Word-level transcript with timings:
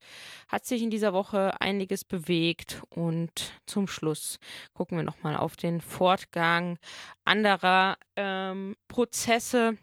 hat 0.46 0.66
sich 0.66 0.82
in 0.82 0.90
dieser 0.90 1.14
Woche 1.14 1.58
einiges 1.58 2.04
bewegt. 2.04 2.82
Und 2.90 3.58
zum 3.64 3.88
Schluss 3.88 4.38
gucken 4.74 4.98
wir 4.98 5.02
nochmal 5.02 5.38
auf 5.38 5.56
den 5.56 5.80
Fortgang 5.80 6.76
anderer 7.24 7.96
ähm, 8.16 8.76
Prozesse 8.88 9.78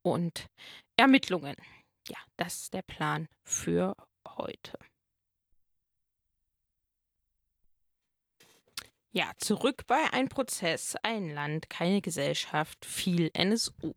und 0.00 0.46
Ermittlungen. 0.96 1.56
Ja, 2.08 2.16
das 2.38 2.62
ist 2.62 2.72
der 2.72 2.82
Plan 2.82 3.28
für 3.44 3.94
heute. 4.26 4.78
Ja, 9.16 9.32
zurück 9.38 9.84
bei 9.86 9.96
Ein 10.12 10.28
Prozess, 10.28 10.94
ein 11.02 11.30
Land, 11.30 11.70
keine 11.70 12.02
Gesellschaft, 12.02 12.84
viel 12.84 13.30
NSU. 13.32 13.94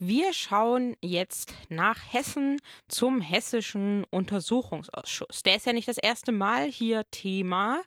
Wir 0.00 0.32
schauen 0.32 0.96
jetzt 1.00 1.54
nach 1.68 2.12
Hessen 2.12 2.58
zum 2.88 3.20
Hessischen 3.20 4.02
Untersuchungsausschuss. 4.10 5.44
Der 5.44 5.54
ist 5.54 5.66
ja 5.66 5.72
nicht 5.72 5.86
das 5.86 5.98
erste 5.98 6.32
Mal 6.32 6.66
hier 6.68 7.08
Thema 7.12 7.80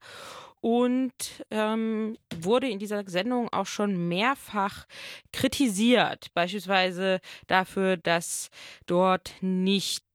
und 0.61 1.11
ähm, 1.51 2.17
wurde 2.33 2.69
in 2.69 2.79
dieser 2.79 3.03
Sendung 3.09 3.51
auch 3.51 3.65
schon 3.65 4.07
mehrfach 4.07 4.87
kritisiert, 5.33 6.27
beispielsweise 6.33 7.19
dafür, 7.47 7.97
dass 7.97 8.51
dort 8.85 9.33
nicht 9.41 10.05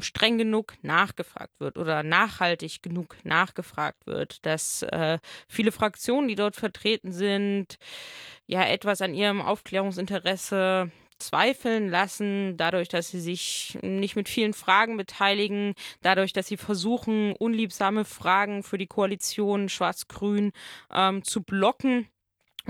streng 0.00 0.38
genug 0.38 0.74
nachgefragt 0.82 1.58
wird 1.60 1.78
oder 1.78 2.02
nachhaltig 2.02 2.82
genug 2.82 3.16
nachgefragt 3.24 4.06
wird, 4.06 4.44
dass 4.44 4.82
äh, 4.82 5.18
viele 5.48 5.72
Fraktionen, 5.72 6.28
die 6.28 6.34
dort 6.34 6.56
vertreten 6.56 7.12
sind, 7.12 7.78
ja 8.46 8.64
etwas 8.64 9.00
an 9.00 9.14
ihrem 9.14 9.40
Aufklärungsinteresse 9.40 10.90
zweifeln 11.18 11.88
lassen, 11.88 12.56
dadurch, 12.56 12.88
dass 12.88 13.10
sie 13.10 13.20
sich 13.20 13.78
nicht 13.82 14.16
mit 14.16 14.28
vielen 14.28 14.54
Fragen 14.54 14.96
beteiligen, 14.96 15.74
dadurch, 16.02 16.32
dass 16.32 16.46
sie 16.46 16.56
versuchen, 16.56 17.32
unliebsame 17.32 18.04
Fragen 18.04 18.62
für 18.62 18.78
die 18.78 18.86
Koalition 18.86 19.68
Schwarz-Grün 19.68 20.52
ähm, 20.90 21.22
zu 21.22 21.42
blocken 21.42 22.08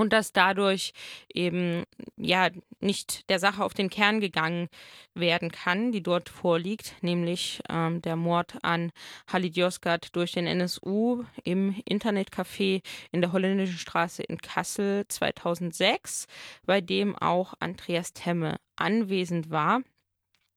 und 0.00 0.14
dass 0.14 0.32
dadurch 0.32 0.94
eben 1.32 1.84
ja 2.16 2.48
nicht 2.80 3.28
der 3.28 3.38
Sache 3.38 3.62
auf 3.62 3.74
den 3.74 3.90
Kern 3.90 4.20
gegangen 4.20 4.68
werden 5.14 5.52
kann, 5.52 5.92
die 5.92 6.02
dort 6.02 6.30
vorliegt, 6.30 6.94
nämlich 7.02 7.60
ähm, 7.68 8.00
der 8.00 8.16
Mord 8.16 8.56
an 8.62 8.92
Halid 9.30 9.56
Yozgat 9.56 10.16
durch 10.16 10.32
den 10.32 10.46
NSU 10.46 11.24
im 11.44 11.74
Internetcafé 11.86 12.80
in 13.12 13.20
der 13.20 13.32
Holländischen 13.32 13.76
Straße 13.76 14.22
in 14.22 14.38
Kassel 14.38 15.04
2006, 15.06 16.26
bei 16.64 16.80
dem 16.80 17.14
auch 17.14 17.52
Andreas 17.60 18.14
Temme 18.14 18.56
anwesend 18.76 19.50
war. 19.50 19.82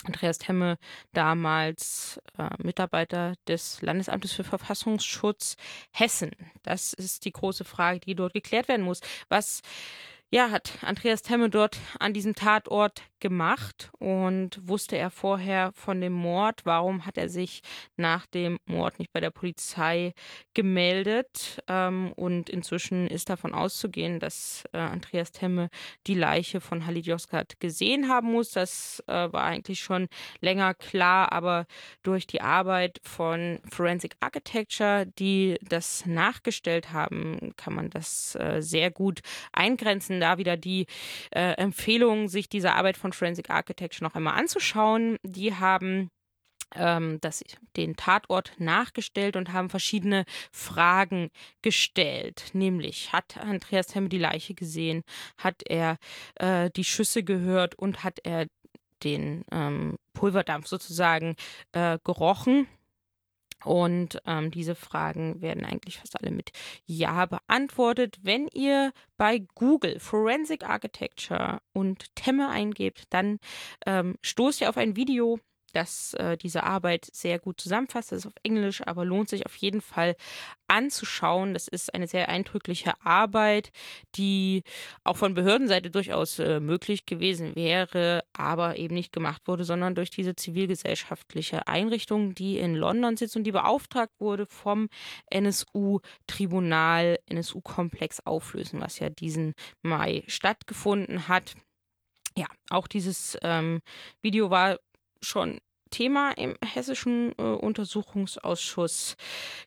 Andreas 0.06 0.38
Temme, 0.38 0.78
damals 1.14 2.20
äh, 2.38 2.50
Mitarbeiter 2.62 3.34
des 3.48 3.82
Landesamtes 3.82 4.34
für 4.34 4.44
Verfassungsschutz 4.44 5.58
Hessen. 5.92 6.32
Das 6.64 6.94
ist 6.94 7.26
die 7.26 7.32
große 7.32 7.64
Frage, 7.64 8.00
die 8.00 8.16
dort 8.16 8.34
geklärt 8.34 8.68
werden 8.68 8.86
muss. 8.86 9.02
Was 9.30 9.62
ja, 10.34 10.50
hat 10.50 10.80
Andreas 10.82 11.22
Temme 11.22 11.50
dort 11.52 11.78
an 12.00 12.14
diesem 12.14 12.34
Tatort 12.34 13.04
gemacht 13.24 13.90
und 14.00 14.60
wusste 14.68 14.98
er 14.98 15.10
vorher 15.10 15.72
von 15.72 16.02
dem 16.02 16.12
Mord? 16.12 16.66
Warum 16.66 17.06
hat 17.06 17.18
er 17.18 17.30
sich 17.30 17.62
nach 17.96 18.26
dem 18.26 18.58
Mord 18.66 19.00
nicht 19.00 19.14
bei 19.14 19.22
der 19.22 19.32
Polizei 19.32 20.14
gemeldet? 20.54 21.64
Ähm, 21.70 22.12
und 22.18 22.50
inzwischen 22.50 23.08
ist 23.08 23.30
davon 23.30 23.54
auszugehen, 23.54 24.20
dass 24.20 24.66
äh, 24.74 24.78
Andreas 24.78 25.32
Temme 25.32 25.70
die 26.06 26.16
Leiche 26.16 26.60
von 26.60 26.86
Halid 26.86 27.06
Yozgat 27.06 27.62
gesehen 27.62 28.10
haben 28.10 28.30
muss. 28.34 28.52
Das 28.52 29.02
äh, 29.08 29.14
war 29.14 29.46
eigentlich 29.46 29.80
schon 29.80 30.10
länger 30.42 30.74
klar, 30.74 31.32
aber 31.32 31.66
durch 32.04 32.28
die 32.28 32.42
Arbeit 32.42 33.00
von 33.04 33.62
Forensic 33.72 34.18
Architecture, 34.20 35.06
die 35.18 35.58
das 35.62 36.06
nachgestellt 36.06 36.92
haben, 36.92 37.54
kann 37.56 37.74
man 37.74 37.90
das 37.90 38.36
äh, 38.36 38.62
sehr 38.62 38.92
gut 38.92 39.22
eingrenzen. 39.54 40.20
Da 40.20 40.38
wieder 40.38 40.58
die 40.58 40.88
Empfehlung, 41.32 42.28
sich 42.28 42.50
diese 42.50 42.74
Arbeit 42.74 42.98
von 42.98 43.13
Forensic 43.16 43.50
Architecture 43.50 44.08
noch 44.08 44.16
einmal 44.16 44.38
anzuschauen. 44.40 45.18
Die 45.24 45.56
haben 45.56 46.10
ähm, 46.76 47.20
das, 47.22 47.44
den 47.76 47.96
Tatort 47.96 48.54
nachgestellt 48.58 49.36
und 49.36 49.54
haben 49.54 49.70
verschiedene 49.70 50.26
Fragen 50.52 51.30
gestellt. 51.62 52.52
Nämlich, 52.54 53.14
hat 53.14 53.38
Andreas 53.38 53.88
Temme 53.88 54.10
die 54.10 54.18
Leiche 54.18 54.54
gesehen? 54.54 55.04
Hat 55.38 55.62
er 55.68 55.98
äh, 56.36 56.70
die 56.72 56.84
Schüsse 56.84 57.24
gehört 57.24 57.76
und 57.76 58.04
hat 58.04 58.20
er 58.24 58.48
den 59.04 59.44
ähm, 59.52 59.98
Pulverdampf 60.14 60.68
sozusagen 60.68 61.36
äh, 61.74 62.00
gerochen? 62.04 62.68
Und 63.64 64.22
ähm, 64.26 64.52
diese 64.52 64.76
Fragen 64.76 65.42
werden 65.42 65.66
eigentlich 65.66 65.98
fast 66.00 66.20
alle 66.20 66.32
mit 66.32 66.52
Ja 66.86 67.26
beantwortet. 67.26 68.20
Wenn 68.22 68.48
ihr 68.48 68.92
bei 69.18 69.46
Google 69.56 70.00
Forensic 70.00 70.64
Architecture 70.64 71.62
und 71.74 72.16
Temme 72.16 72.50
eingebt, 72.50 73.04
dann 73.10 73.40
ähm, 73.86 74.18
stoßt 74.22 74.62
ihr 74.62 74.70
auf 74.70 74.78
ein 74.78 74.96
Video, 74.96 75.40
das 75.74 76.14
äh, 76.16 76.38
diese 76.38 76.64
Arbeit 76.64 77.08
sehr 77.12 77.40
gut 77.40 77.60
zusammenfasst. 77.60 78.12
Das 78.12 78.20
ist 78.20 78.28
auf 78.28 78.36
Englisch, 78.44 78.82
aber 78.86 79.06
lohnt 79.06 79.30
sich 79.30 79.46
auf 79.46 79.56
jeden 79.56 79.82
Fall 79.82 80.16
anzuschauen. 80.68 81.54
Das 81.54 81.68
ist 81.68 81.94
eine 81.94 82.08
sehr 82.08 82.30
eindrückliche 82.30 82.94
Arbeit, 83.04 83.72
die 84.16 84.64
auch 85.04 85.18
von 85.18 85.34
Behördenseite 85.34 85.92
durchaus 85.92 86.40
äh, 86.40 86.60
möglich 86.60 87.06
gewesen 87.06 87.56
wäre, 87.56 88.24
aber 88.34 88.78
eben 88.78 88.96
nicht 88.96 89.12
gemacht 89.12 89.42
wurde, 89.46 89.66
sondern 89.66 89.96
durch 89.96 90.10
diese 90.10 90.36
zivilgesellschaftliche 90.36 91.68
Einrichtung, 91.68 92.36
die 92.36 92.58
in 92.60 92.76
London 92.76 93.18
sitzt 93.18 93.36
und 93.36 93.44
die 93.44 93.52
beauftragt 93.52 94.14
wurde 94.20 94.46
vom 94.46 94.90
NSU-Tribunal, 95.30 97.20
NSU-Komplex 97.28 98.26
auflösen, 98.26 98.80
was 98.82 99.00
ja 99.00 99.10
diesen 99.10 99.54
Mai 99.82 100.24
stattgefunden 100.28 101.28
hat. 101.28 101.56
Ja, 102.36 102.48
auch 102.70 102.88
dieses 102.88 103.38
ähm, 103.44 103.82
Video 104.22 104.50
war 104.50 104.80
schon 105.24 105.60
Thema 105.94 106.32
im 106.32 106.56
Hessischen 106.66 107.34
äh, 107.38 107.44
Untersuchungsausschuss. 107.44 109.16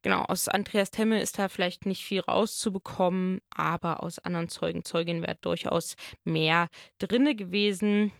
Genau, 0.02 0.22
aus 0.22 0.48
Andreas 0.48 0.90
Temme 0.90 1.20
ist 1.20 1.38
da 1.38 1.48
vielleicht 1.48 1.86
nicht 1.86 2.04
viel 2.04 2.20
rauszubekommen, 2.20 3.40
aber 3.54 4.02
aus 4.02 4.18
anderen 4.18 4.48
Zeugen, 4.48 4.84
Zeuginnen 4.84 5.22
wäre 5.22 5.38
durchaus 5.40 5.94
mehr 6.24 6.68
drinne 6.98 7.36
gewesen 7.36 8.12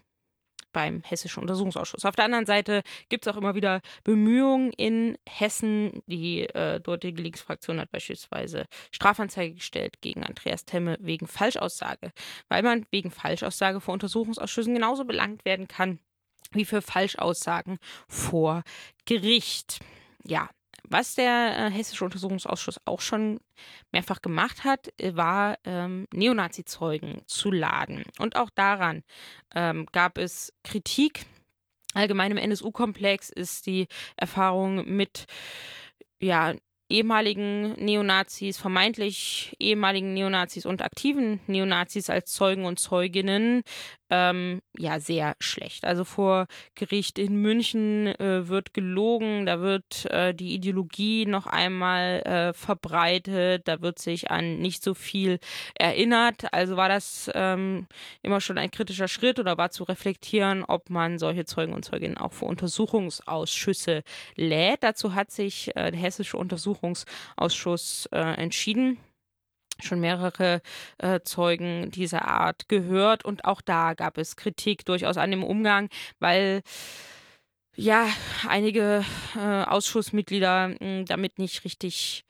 beim 0.72 1.02
Hessischen 1.02 1.40
Untersuchungsausschuss. 1.40 2.04
Auf 2.04 2.14
der 2.14 2.26
anderen 2.26 2.46
Seite 2.46 2.82
gibt 3.08 3.26
es 3.26 3.32
auch 3.32 3.38
immer 3.38 3.54
wieder 3.56 3.80
Bemühungen 4.04 4.72
in 4.72 5.18
Hessen. 5.26 6.02
Die 6.06 6.42
äh, 6.42 6.80
dortige 6.80 7.22
Linksfraktion 7.22 7.80
hat 7.80 7.90
beispielsweise 7.90 8.66
Strafanzeige 8.92 9.54
gestellt 9.54 10.00
gegen 10.00 10.22
Andreas 10.22 10.64
Temme 10.64 10.96
wegen 11.00 11.26
Falschaussage, 11.26 12.12
weil 12.48 12.62
man 12.62 12.86
wegen 12.90 13.10
Falschaussage 13.10 13.80
vor 13.80 13.94
Untersuchungsausschüssen 13.94 14.74
genauso 14.74 15.04
belangt 15.06 15.44
werden 15.44 15.66
kann 15.66 15.98
wie 16.52 16.64
für 16.64 16.82
Falschaussagen 16.82 17.78
vor 18.08 18.62
Gericht. 19.04 19.80
Ja, 20.24 20.48
was 20.88 21.14
der 21.14 21.56
äh, 21.58 21.70
Hessische 21.70 22.04
Untersuchungsausschuss 22.04 22.80
auch 22.84 23.00
schon 23.00 23.40
mehrfach 23.92 24.22
gemacht 24.22 24.64
hat, 24.64 24.88
äh, 25.00 25.16
war 25.16 25.58
ähm, 25.64 26.06
Neonazi-Zeugen 26.12 27.22
zu 27.26 27.50
laden. 27.50 28.04
Und 28.18 28.36
auch 28.36 28.50
daran 28.54 29.02
ähm, 29.54 29.86
gab 29.92 30.18
es 30.18 30.52
Kritik. 30.62 31.26
Allgemein 31.94 32.30
im 32.30 32.36
NSU-Komplex 32.36 33.30
ist 33.30 33.66
die 33.66 33.88
Erfahrung 34.16 34.84
mit 34.88 35.26
ja, 36.20 36.54
ehemaligen 36.88 37.72
Neonazis, 37.72 38.58
vermeintlich 38.58 39.56
ehemaligen 39.58 40.14
Neonazis 40.14 40.66
und 40.66 40.82
aktiven 40.82 41.40
Neonazis 41.46 42.10
als 42.10 42.32
Zeugen 42.32 42.64
und 42.64 42.78
Zeuginnen 42.78 43.62
ähm, 44.08 44.62
ja 44.78 45.00
sehr 45.00 45.34
schlecht. 45.40 45.84
Also 45.84 46.04
vor 46.04 46.46
Gericht 46.76 47.18
in 47.18 47.42
München 47.42 48.06
äh, 48.06 48.46
wird 48.46 48.72
gelogen, 48.72 49.46
da 49.46 49.60
wird 49.60 50.06
äh, 50.10 50.32
die 50.32 50.54
Ideologie 50.54 51.26
noch 51.26 51.48
einmal 51.48 52.22
äh, 52.22 52.52
verbreitet, 52.52 53.66
da 53.66 53.80
wird 53.80 53.98
sich 53.98 54.30
an 54.30 54.58
nicht 54.58 54.84
so 54.84 54.94
viel 54.94 55.40
erinnert. 55.74 56.52
Also 56.52 56.76
war 56.76 56.88
das 56.88 57.28
ähm, 57.34 57.88
immer 58.22 58.40
schon 58.40 58.58
ein 58.58 58.70
kritischer 58.70 59.08
Schritt 59.08 59.40
oder 59.40 59.58
war 59.58 59.70
zu 59.70 59.82
reflektieren, 59.82 60.62
ob 60.62 60.88
man 60.88 61.18
solche 61.18 61.44
Zeugen 61.44 61.72
und 61.72 61.84
Zeuginnen 61.84 62.16
auch 62.16 62.32
vor 62.32 62.48
Untersuchungsausschüsse 62.48 64.04
lädt. 64.36 64.84
Dazu 64.84 65.14
hat 65.14 65.32
sich 65.32 65.74
äh, 65.74 65.90
der 65.90 66.00
Hessische 66.00 66.36
Untersuchungsausschuss 66.36 66.75
äh, 68.12 68.18
entschieden. 68.18 68.98
Schon 69.80 70.00
mehrere 70.00 70.62
äh, 70.98 71.20
Zeugen 71.20 71.90
dieser 71.90 72.26
Art 72.26 72.68
gehört 72.68 73.24
und 73.24 73.44
auch 73.44 73.60
da 73.60 73.92
gab 73.92 74.16
es 74.16 74.36
Kritik 74.36 74.86
durchaus 74.86 75.18
an 75.18 75.30
dem 75.30 75.44
Umgang, 75.44 75.90
weil 76.18 76.62
ja 77.74 78.08
einige 78.48 79.04
äh, 79.36 79.64
Ausschussmitglieder 79.64 80.68
mh, 80.68 80.76
hm, 80.80 81.04
damit 81.06 81.38
nicht 81.38 81.64
richtig 81.64 82.24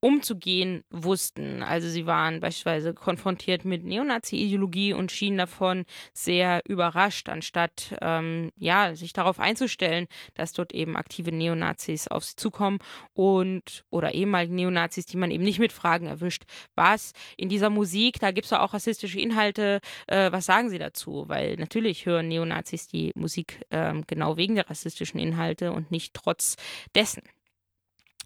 umzugehen 0.00 0.84
wussten. 0.90 1.62
Also 1.62 1.88
sie 1.88 2.06
waren 2.06 2.40
beispielsweise 2.40 2.94
konfrontiert 2.94 3.64
mit 3.64 3.84
Neonazi-Ideologie 3.84 4.92
und 4.92 5.10
schienen 5.10 5.38
davon 5.38 5.84
sehr 6.12 6.62
überrascht, 6.68 7.28
anstatt 7.28 7.96
ähm, 8.02 8.52
ja, 8.56 8.94
sich 8.94 9.12
darauf 9.12 9.40
einzustellen, 9.40 10.06
dass 10.34 10.52
dort 10.52 10.72
eben 10.72 10.96
aktive 10.96 11.32
Neonazis 11.32 12.08
auf 12.08 12.24
sie 12.24 12.36
zukommen 12.36 12.78
und 13.14 13.84
oder 13.90 14.14
ehemalige 14.14 14.54
Neonazis, 14.54 15.06
die 15.06 15.16
man 15.16 15.30
eben 15.30 15.44
nicht 15.44 15.58
mit 15.58 15.72
Fragen 15.72 16.06
erwischt. 16.06 16.44
Was 16.74 17.12
in 17.36 17.48
dieser 17.48 17.70
Musik, 17.70 18.20
da 18.20 18.30
gibt 18.30 18.44
es 18.44 18.50
ja 18.50 18.62
auch 18.62 18.74
rassistische 18.74 19.18
Inhalte, 19.18 19.80
äh, 20.06 20.30
was 20.30 20.46
sagen 20.46 20.68
sie 20.68 20.78
dazu? 20.78 21.24
Weil 21.28 21.56
natürlich 21.56 22.06
hören 22.06 22.28
Neonazis 22.28 22.86
die 22.86 23.12
Musik 23.14 23.60
ähm, 23.70 24.04
genau 24.06 24.36
wegen 24.36 24.56
der 24.56 24.68
rassistischen 24.68 25.18
Inhalte 25.18 25.72
und 25.72 25.90
nicht 25.90 26.14
trotz 26.14 26.56
dessen. 26.94 27.22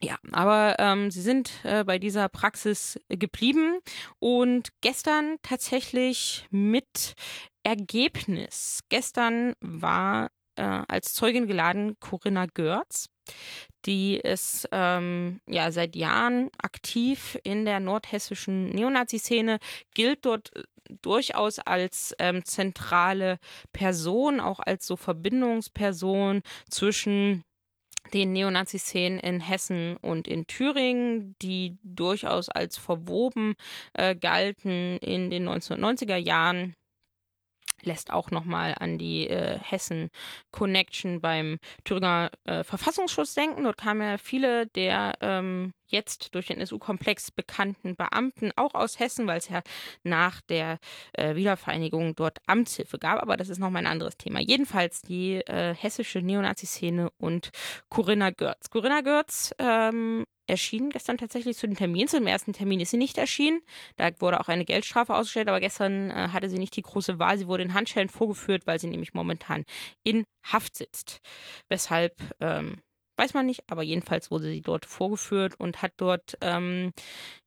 Ja, 0.02 0.16
aber 0.32 0.76
ähm, 0.78 1.10
sie 1.10 1.20
sind 1.20 1.52
äh, 1.62 1.84
bei 1.84 1.98
dieser 1.98 2.30
Praxis 2.30 2.98
geblieben 3.08 3.80
und 4.18 4.70
gestern 4.80 5.36
tatsächlich 5.42 6.46
mit 6.50 7.14
Ergebnis. 7.64 8.80
Gestern 8.88 9.54
war 9.60 10.30
äh, 10.56 10.62
als 10.88 11.12
Zeugin 11.12 11.46
geladen 11.46 11.98
Corinna 12.00 12.46
Görz. 12.46 13.10
Die 13.84 14.16
ist 14.16 14.68
ähm, 14.72 15.40
ja 15.46 15.70
seit 15.70 15.94
Jahren 15.96 16.50
aktiv 16.62 17.38
in 17.44 17.66
der 17.66 17.78
nordhessischen 17.78 18.70
Neonazi-Szene, 18.70 19.58
gilt 19.94 20.24
dort 20.24 20.56
äh, 20.56 20.62
durchaus 21.02 21.58
als 21.58 22.14
ähm, 22.18 22.44
zentrale 22.44 23.38
Person, 23.72 24.40
auch 24.40 24.60
als 24.60 24.86
so 24.86 24.96
Verbindungsperson 24.96 26.42
zwischen 26.68 27.44
den 28.12 28.32
Neonazi-Szenen 28.32 29.18
in 29.20 29.40
Hessen 29.40 29.96
und 29.98 30.26
in 30.26 30.46
Thüringen, 30.46 31.36
die 31.42 31.78
durchaus 31.82 32.48
als 32.48 32.76
verwoben 32.76 33.54
äh, 33.94 34.14
galten 34.16 34.98
in 34.98 35.30
den 35.30 35.48
1990er 35.48 36.16
Jahren 36.16 36.74
lässt 37.82 38.12
auch 38.12 38.30
nochmal 38.30 38.74
an 38.78 38.98
die 38.98 39.28
äh, 39.28 39.58
Hessen-Connection 39.58 41.20
beim 41.20 41.58
Thüringer 41.84 42.30
äh, 42.44 42.64
Verfassungsschutz 42.64 43.34
denken. 43.34 43.64
Dort 43.64 43.78
kamen 43.78 44.02
ja 44.02 44.18
viele 44.18 44.66
der 44.66 45.14
ähm, 45.20 45.72
jetzt 45.90 46.34
durch 46.34 46.46
den 46.46 46.58
NSU-Komplex 46.58 47.30
bekannten 47.30 47.96
Beamten 47.96 48.52
auch 48.56 48.74
aus 48.74 48.98
Hessen, 48.98 49.26
weil 49.26 49.38
es 49.38 49.48
ja 49.48 49.62
nach 50.02 50.40
der 50.42 50.78
äh, 51.12 51.34
Wiedervereinigung 51.34 52.14
dort 52.14 52.38
Amtshilfe 52.46 52.98
gab. 52.98 53.20
Aber 53.20 53.36
das 53.36 53.48
ist 53.48 53.58
nochmal 53.58 53.82
ein 53.82 53.92
anderes 53.92 54.16
Thema. 54.16 54.40
Jedenfalls 54.40 55.02
die 55.02 55.36
äh, 55.46 55.74
hessische 55.74 56.20
Neonazi-Szene 56.20 57.10
und 57.18 57.50
Corinna 57.88 58.30
Görz. 58.30 58.70
Corinna 58.70 59.00
Görz 59.00 59.54
ähm, 59.58 60.24
erschien 60.50 60.90
gestern 60.90 61.16
tatsächlich 61.18 61.56
zu 61.56 61.66
den 61.66 61.76
Terminen. 61.76 62.08
Zum 62.08 62.26
ersten 62.26 62.52
Termin 62.52 62.80
ist 62.80 62.90
sie 62.90 62.96
nicht 62.96 63.18
erschienen. 63.18 63.62
Da 63.96 64.10
wurde 64.20 64.40
auch 64.40 64.48
eine 64.48 64.64
Geldstrafe 64.64 65.14
ausgestellt, 65.14 65.48
aber 65.48 65.60
gestern 65.60 66.10
äh, 66.10 66.28
hatte 66.28 66.50
sie 66.50 66.58
nicht 66.58 66.76
die 66.76 66.82
große 66.82 67.18
Wahl. 67.18 67.38
Sie 67.38 67.46
wurde 67.46 67.62
in 67.62 67.74
Handschellen 67.74 68.08
vorgeführt, 68.08 68.66
weil 68.66 68.78
sie 68.78 68.88
nämlich 68.88 69.14
momentan 69.14 69.64
in 70.02 70.24
Haft 70.42 70.76
sitzt. 70.76 71.20
Weshalb 71.68 72.16
ähm, 72.40 72.78
weiß 73.16 73.34
man 73.34 73.46
nicht, 73.46 73.62
aber 73.68 73.82
jedenfalls 73.82 74.30
wurde 74.30 74.44
sie 74.44 74.62
dort 74.62 74.86
vorgeführt 74.86 75.54
und 75.58 75.82
hat 75.82 75.92
dort 75.96 76.36
ähm, 76.40 76.92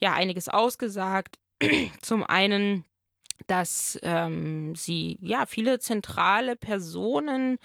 ja 0.02 0.14
einiges 0.14 0.50
ausgesagt. 0.50 1.38
Zum 2.02 2.24
einen 2.24 2.86
dass 3.48 4.00
ähm, 4.04 4.76
sie 4.76 5.18
ja 5.22 5.46
viele 5.46 5.80
zentrale 5.80 6.56
Personen 6.56 7.58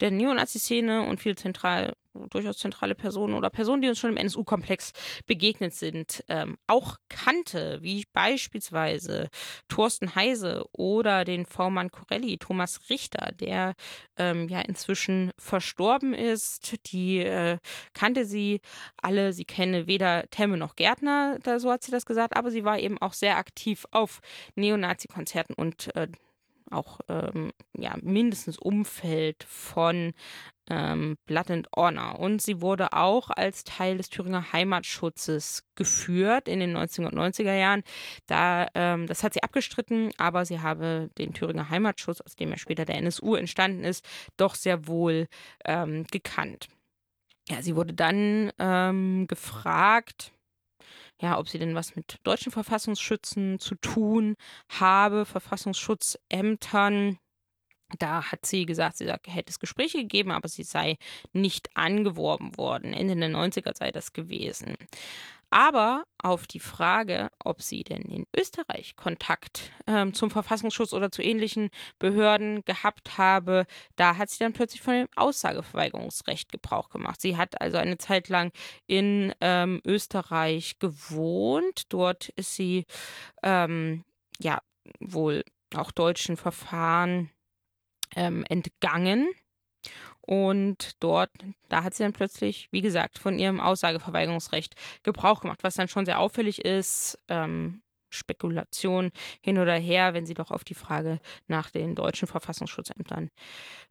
der 0.00 0.10
Neonazi-Szene 0.10 1.02
und 1.02 1.20
viele 1.20 1.36
zentral 1.36 1.94
durchaus 2.30 2.58
zentrale 2.58 2.94
Personen 2.94 3.34
oder 3.34 3.50
Personen, 3.50 3.82
die 3.82 3.88
uns 3.88 3.98
schon 3.98 4.10
im 4.10 4.16
NSU-Komplex 4.16 4.92
begegnet 5.26 5.74
sind, 5.74 6.24
ähm, 6.28 6.58
auch 6.66 6.96
kannte, 7.08 7.78
wie 7.82 8.04
beispielsweise 8.12 9.28
Thorsten 9.68 10.14
Heise 10.14 10.64
oder 10.72 11.24
den 11.24 11.46
V-Mann 11.46 11.90
Corelli, 11.90 12.38
Thomas 12.38 12.90
Richter, 12.90 13.32
der 13.32 13.74
ähm, 14.16 14.48
ja 14.48 14.60
inzwischen 14.60 15.30
verstorben 15.38 16.14
ist. 16.14 16.76
Die 16.92 17.18
äh, 17.18 17.58
kannte 17.94 18.24
sie 18.24 18.60
alle. 18.96 19.32
Sie 19.32 19.44
kenne 19.44 19.86
weder 19.86 20.28
Temme 20.30 20.56
noch 20.56 20.76
Gärtner, 20.76 21.38
da, 21.42 21.58
so 21.58 21.70
hat 21.70 21.82
sie 21.82 21.90
das 21.90 22.06
gesagt, 22.06 22.36
aber 22.36 22.50
sie 22.50 22.64
war 22.64 22.78
eben 22.78 22.98
auch 22.98 23.12
sehr 23.12 23.36
aktiv 23.36 23.86
auf 23.90 24.20
Neonazi-Konzerten 24.54 25.54
und 25.54 25.94
äh, 25.96 26.08
auch 26.70 27.00
ähm, 27.08 27.52
ja, 27.76 27.96
mindestens 28.02 28.58
Umfeld 28.58 29.44
von 29.44 30.12
ähm, 30.70 31.16
Blood 31.26 31.50
and 31.50 31.68
Honor. 31.76 32.18
Und 32.18 32.42
sie 32.42 32.60
wurde 32.60 32.92
auch 32.92 33.30
als 33.30 33.64
Teil 33.64 33.96
des 33.96 34.10
Thüringer 34.10 34.52
Heimatschutzes 34.52 35.64
geführt 35.74 36.48
in 36.48 36.60
den 36.60 36.76
1990er 36.76 37.54
Jahren. 37.54 37.82
Da, 38.26 38.68
ähm, 38.74 39.06
das 39.06 39.22
hat 39.22 39.34
sie 39.34 39.42
abgestritten, 39.42 40.10
aber 40.18 40.44
sie 40.44 40.60
habe 40.60 41.10
den 41.18 41.32
Thüringer 41.32 41.70
Heimatschutz, 41.70 42.20
aus 42.20 42.36
dem 42.36 42.50
ja 42.50 42.58
später 42.58 42.84
der 42.84 42.96
NSU 42.96 43.34
entstanden 43.34 43.84
ist, 43.84 44.04
doch 44.36 44.54
sehr 44.54 44.86
wohl 44.86 45.28
ähm, 45.64 46.04
gekannt. 46.10 46.68
Ja, 47.48 47.62
sie 47.62 47.76
wurde 47.76 47.94
dann 47.94 48.52
ähm, 48.58 49.26
gefragt, 49.26 50.32
ja, 51.20 51.38
ob 51.38 51.48
sie 51.48 51.58
denn 51.58 51.74
was 51.74 51.96
mit 51.96 52.18
deutschen 52.22 52.52
Verfassungsschützen 52.52 53.58
zu 53.58 53.74
tun 53.74 54.36
habe, 54.68 55.24
Verfassungsschutzämtern. 55.24 57.18
Da 57.98 58.30
hat 58.30 58.44
sie 58.44 58.66
gesagt, 58.66 58.98
sie 58.98 59.06
sagt, 59.06 59.28
hätte 59.28 59.50
es 59.50 59.60
Gespräche 59.60 59.98
gegeben, 59.98 60.30
aber 60.30 60.48
sie 60.48 60.62
sei 60.62 60.98
nicht 61.32 61.70
angeworben 61.74 62.56
worden. 62.58 62.92
Ende 62.92 63.16
der 63.16 63.30
90er 63.30 63.74
sei 63.74 63.90
das 63.90 64.12
gewesen. 64.12 64.76
Aber 65.50 66.04
auf 66.18 66.46
die 66.46 66.60
Frage, 66.60 67.30
ob 67.42 67.62
sie 67.62 67.82
denn 67.82 68.02
in 68.02 68.26
Österreich 68.36 68.96
Kontakt 68.96 69.72
ähm, 69.86 70.12
zum 70.12 70.30
Verfassungsschutz 70.30 70.92
oder 70.92 71.10
zu 71.10 71.22
ähnlichen 71.22 71.70
Behörden 71.98 72.62
gehabt 72.66 73.16
habe, 73.16 73.64
da 73.96 74.18
hat 74.18 74.28
sie 74.28 74.40
dann 74.40 74.52
plötzlich 74.52 74.82
von 74.82 74.92
dem 74.94 75.08
Aussageverweigerungsrecht 75.16 76.52
Gebrauch 76.52 76.90
gemacht. 76.90 77.22
Sie 77.22 77.38
hat 77.38 77.62
also 77.62 77.78
eine 77.78 77.96
Zeit 77.96 78.28
lang 78.28 78.52
in 78.86 79.32
ähm, 79.40 79.80
Österreich 79.86 80.78
gewohnt. 80.78 81.84
Dort 81.88 82.28
ist 82.30 82.54
sie 82.54 82.84
ähm, 83.42 84.04
ja 84.38 84.60
wohl 85.00 85.44
auch 85.74 85.92
deutschen 85.92 86.36
Verfahren 86.36 87.30
ähm, 88.16 88.44
entgangen. 88.48 89.28
Und 90.20 91.02
dort, 91.02 91.30
da 91.68 91.82
hat 91.84 91.94
sie 91.94 92.02
dann 92.02 92.12
plötzlich, 92.12 92.68
wie 92.70 92.82
gesagt, 92.82 93.18
von 93.18 93.38
ihrem 93.38 93.60
Aussageverweigerungsrecht 93.60 94.74
Gebrauch 95.02 95.40
gemacht, 95.40 95.60
was 95.62 95.74
dann 95.74 95.88
schon 95.88 96.04
sehr 96.04 96.18
auffällig 96.18 96.64
ist. 96.64 97.18
Ähm, 97.28 97.82
Spekulation 98.10 99.10
hin 99.42 99.58
oder 99.58 99.74
her, 99.74 100.14
wenn 100.14 100.24
sie 100.24 100.34
doch 100.34 100.50
auf 100.50 100.64
die 100.64 100.74
Frage 100.74 101.20
nach 101.46 101.70
den 101.70 101.94
deutschen 101.94 102.26
Verfassungsschutzämtern 102.26 103.30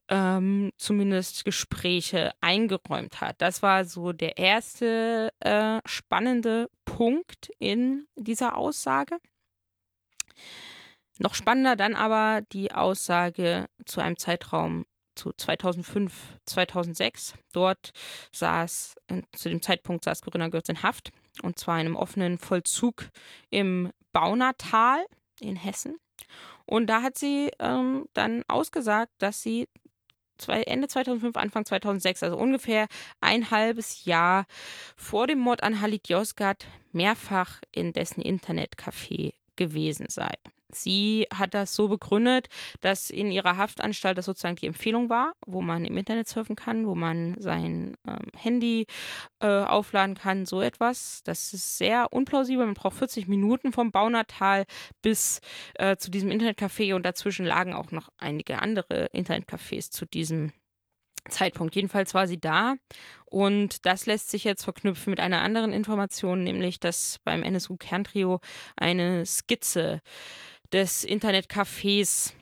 ähm, 0.09 0.71
zumindest 0.77 1.45
Gespräche 1.45 2.31
eingeräumt 2.41 3.21
hat. 3.21 3.41
Das 3.41 3.61
war 3.61 3.85
so 3.85 4.13
der 4.13 4.37
erste 4.37 5.33
äh, 5.39 5.79
spannende 5.85 6.69
Punkt 6.85 7.49
in 7.59 8.07
dieser 8.15 8.57
Aussage. 8.57 9.17
Noch 11.19 11.35
spannender 11.35 11.75
dann 11.75 11.95
aber 11.95 12.41
die 12.51 12.71
Aussage 12.71 13.67
zu 13.85 14.01
einem 14.01 14.17
Zeitraum 14.17 14.85
zu 15.15 15.33
2005, 15.33 16.39
2006. 16.45 17.33
Dort 17.51 17.91
saß, 18.31 18.95
zu 19.33 19.49
dem 19.49 19.61
Zeitpunkt 19.61 20.03
saß 20.03 20.21
Corinna 20.21 20.49
Götz 20.49 20.69
in 20.69 20.83
Haft 20.83 21.11
und 21.41 21.59
zwar 21.59 21.79
in 21.79 21.87
einem 21.87 21.95
offenen 21.95 22.37
Vollzug 22.37 23.09
im 23.49 23.91
Baunatal 24.13 25.05
in 25.39 25.55
Hessen. 25.55 25.97
Und 26.65 26.87
da 26.87 27.01
hat 27.01 27.17
sie 27.17 27.51
ähm, 27.59 28.07
dann 28.13 28.43
ausgesagt, 28.47 29.11
dass 29.19 29.41
sie 29.41 29.67
Ende 30.47 30.87
2005, 30.87 31.35
Anfang 31.35 31.65
2006, 31.65 32.21
also 32.21 32.37
ungefähr 32.37 32.87
ein 33.21 33.49
halbes 33.49 34.05
Jahr 34.05 34.45
vor 34.95 35.25
dem 35.25 35.39
Mord 35.39 35.63
an 35.63 35.81
Halit 35.81 36.09
Yozgat 36.09 36.67
mehrfach 36.91 37.59
in 37.71 37.91
dessen 37.91 38.21
Internetcafé 38.21 39.33
gewesen 39.55 40.05
sei. 40.09 40.33
Sie 40.71 41.27
hat 41.33 41.53
das 41.53 41.73
so 41.73 41.87
begründet, 41.87 42.47
dass 42.81 43.09
in 43.09 43.31
ihrer 43.31 43.57
Haftanstalt 43.57 44.17
das 44.17 44.25
sozusagen 44.25 44.57
die 44.57 44.67
Empfehlung 44.67 45.09
war, 45.09 45.33
wo 45.45 45.61
man 45.61 45.85
im 45.85 45.97
Internet 45.97 46.27
surfen 46.27 46.55
kann, 46.55 46.87
wo 46.87 46.95
man 46.95 47.35
sein 47.39 47.95
ähm, 48.07 48.27
Handy 48.35 48.85
äh, 49.39 49.47
aufladen 49.47 50.15
kann, 50.15 50.45
so 50.45 50.61
etwas. 50.61 51.21
Das 51.23 51.53
ist 51.53 51.77
sehr 51.77 52.11
unplausibel. 52.11 52.65
Man 52.65 52.75
braucht 52.75 52.97
40 52.97 53.27
Minuten 53.27 53.71
vom 53.71 53.91
Baunatal 53.91 54.65
bis 55.01 55.39
äh, 55.75 55.95
zu 55.97 56.11
diesem 56.11 56.31
Internetcafé 56.31 56.95
und 56.95 57.05
dazwischen 57.05 57.45
lagen 57.45 57.73
auch 57.73 57.91
noch 57.91 58.09
einige 58.17 58.61
andere 58.61 59.09
Internetcafés 59.13 59.91
zu 59.91 60.05
diesem 60.05 60.51
Zeitpunkt. 61.29 61.75
Jedenfalls 61.75 62.13
war 62.13 62.27
sie 62.27 62.39
da 62.39 62.75
und 63.25 63.85
das 63.85 64.05
lässt 64.05 64.29
sich 64.29 64.43
jetzt 64.43 64.63
verknüpfen 64.63 65.11
mit 65.11 65.19
einer 65.19 65.41
anderen 65.41 65.73
Information, 65.73 66.43
nämlich 66.43 66.79
dass 66.79 67.19
beim 67.23 67.43
NSU-Kerntrio 67.43 68.39
eine 68.75 69.25
Skizze 69.25 70.01
des 70.71 71.05
Internetcafés 71.05 72.33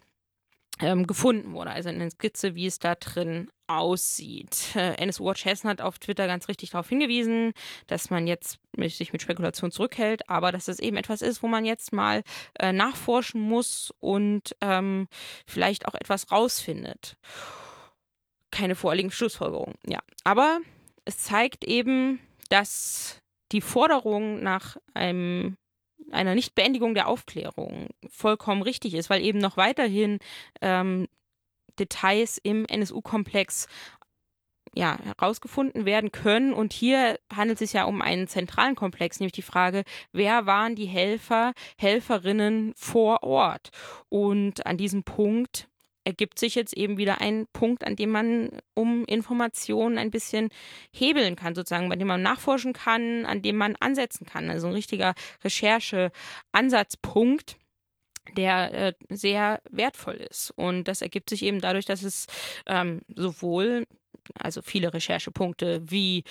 ähm, 0.79 1.07
gefunden 1.07 1.53
wurde. 1.53 1.71
Also 1.71 1.89
eine 1.89 2.09
Skizze, 2.11 2.55
wie 2.55 2.67
es 2.67 2.79
da 2.79 2.95
drin 2.95 3.49
aussieht. 3.67 4.75
Äh, 4.75 5.01
NSU 5.03 5.25
Watch 5.25 5.45
Hessen 5.45 5.69
hat 5.69 5.81
auf 5.81 5.99
Twitter 5.99 6.27
ganz 6.27 6.47
richtig 6.47 6.71
darauf 6.71 6.89
hingewiesen, 6.89 7.53
dass 7.87 8.09
man 8.09 8.27
jetzt 8.27 8.59
sich 8.77 9.13
mit 9.13 9.21
Spekulation 9.21 9.71
zurückhält, 9.71 10.29
aber 10.29 10.51
dass 10.51 10.67
es 10.67 10.79
eben 10.79 10.97
etwas 10.97 11.21
ist, 11.21 11.41
wo 11.41 11.47
man 11.47 11.65
jetzt 11.65 11.93
mal 11.93 12.23
äh, 12.59 12.71
nachforschen 12.71 13.41
muss 13.41 13.91
und 13.99 14.55
ähm, 14.61 15.07
vielleicht 15.47 15.87
auch 15.87 15.95
etwas 15.95 16.31
rausfindet. 16.31 17.17
Keine 18.51 18.75
vorliegende 18.75 19.15
Schlussfolgerung, 19.15 19.75
ja. 19.87 19.99
Aber 20.23 20.59
es 21.05 21.17
zeigt 21.17 21.63
eben, 21.65 22.19
dass 22.49 23.19
die 23.51 23.61
Forderung 23.61 24.41
nach 24.41 24.77
einem 24.93 25.57
einer 26.11 26.35
Nichtbeendigung 26.35 26.93
der 26.93 27.07
Aufklärung 27.07 27.89
vollkommen 28.07 28.61
richtig 28.61 28.93
ist, 28.93 29.09
weil 29.09 29.23
eben 29.23 29.39
noch 29.39 29.57
weiterhin 29.57 30.19
ähm, 30.61 31.07
Details 31.77 32.37
im 32.37 32.65
NSU-Komplex 32.65 33.67
ja, 34.75 34.97
herausgefunden 35.03 35.85
werden 35.85 36.11
können. 36.11 36.53
Und 36.53 36.73
hier 36.73 37.19
handelt 37.33 37.61
es 37.61 37.71
sich 37.71 37.73
ja 37.73 37.85
um 37.85 38.01
einen 38.01 38.27
zentralen 38.27 38.75
Komplex, 38.75 39.19
nämlich 39.19 39.33
die 39.33 39.41
Frage, 39.41 39.83
wer 40.11 40.45
waren 40.45 40.75
die 40.75 40.85
Helfer, 40.85 41.53
Helferinnen 41.77 42.73
vor 42.75 43.23
Ort? 43.23 43.69
Und 44.09 44.65
an 44.65 44.77
diesem 44.77 45.03
Punkt 45.03 45.69
ergibt 46.05 46.39
sich 46.39 46.55
jetzt 46.55 46.73
eben 46.73 46.97
wieder 46.97 47.19
ein 47.19 47.47
Punkt, 47.51 47.85
an 47.85 47.95
dem 47.95 48.11
man 48.11 48.61
um 48.73 49.05
Informationen 49.05 49.97
ein 49.97 50.11
bisschen 50.11 50.49
hebeln 50.91 51.35
kann, 51.35 51.55
sozusagen, 51.55 51.89
bei 51.89 51.95
dem 51.95 52.07
man 52.07 52.21
nachforschen 52.21 52.73
kann, 52.73 53.25
an 53.25 53.41
dem 53.41 53.57
man 53.57 53.75
ansetzen 53.77 54.25
kann. 54.25 54.49
Also 54.49 54.67
ein 54.67 54.73
richtiger 54.73 55.15
Recherche-Ansatzpunkt 55.43 57.57
der 58.33 58.73
äh, 58.73 58.93
sehr 59.09 59.61
wertvoll 59.69 60.15
ist. 60.15 60.51
Und 60.55 60.87
das 60.87 61.03
ergibt 61.03 61.29
sich 61.29 61.43
eben 61.43 61.61
dadurch, 61.61 61.85
dass 61.85 62.01
es 62.01 62.25
ähm, 62.65 63.01
sowohl 63.15 63.85
also 64.39 64.61
viele 64.61 64.93
Recherchepunkte, 64.93 65.81
wie 65.85 66.23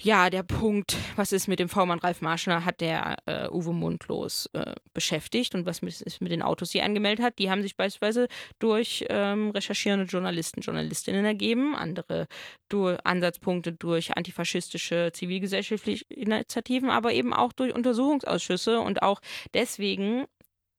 ja 0.00 0.30
der 0.30 0.42
Punkt, 0.42 0.96
was 1.16 1.32
ist 1.32 1.48
mit 1.48 1.58
dem 1.58 1.68
V-Mann 1.68 1.98
Ralf 1.98 2.20
Marschner, 2.20 2.64
hat 2.64 2.80
der 2.80 3.16
äh, 3.26 3.48
Uwe 3.48 3.72
Mundlos 3.72 4.48
äh, 4.52 4.74
beschäftigt 4.94 5.54
und 5.54 5.66
was 5.66 5.82
ist 5.82 6.20
mit 6.20 6.32
den 6.32 6.42
Autos, 6.42 6.70
die 6.70 6.78
er 6.78 6.84
angemeldet 6.84 7.24
hat. 7.24 7.38
Die 7.38 7.50
haben 7.50 7.62
sich 7.62 7.76
beispielsweise 7.76 8.28
durch 8.58 9.04
ähm, 9.08 9.50
recherchierende 9.50 10.06
Journalisten, 10.06 10.60
Journalistinnen 10.60 11.24
ergeben, 11.24 11.74
andere 11.74 12.26
durch 12.68 12.98
Ansatzpunkte 13.04 13.72
durch 13.72 14.16
antifaschistische 14.16 15.10
zivilgesellschaftliche 15.12 16.04
Initiativen, 16.08 16.90
aber 16.90 17.12
eben 17.12 17.32
auch 17.32 17.52
durch 17.52 17.74
Untersuchungsausschüsse 17.74 18.80
und 18.80 19.02
auch 19.02 19.20
deswegen 19.54 20.26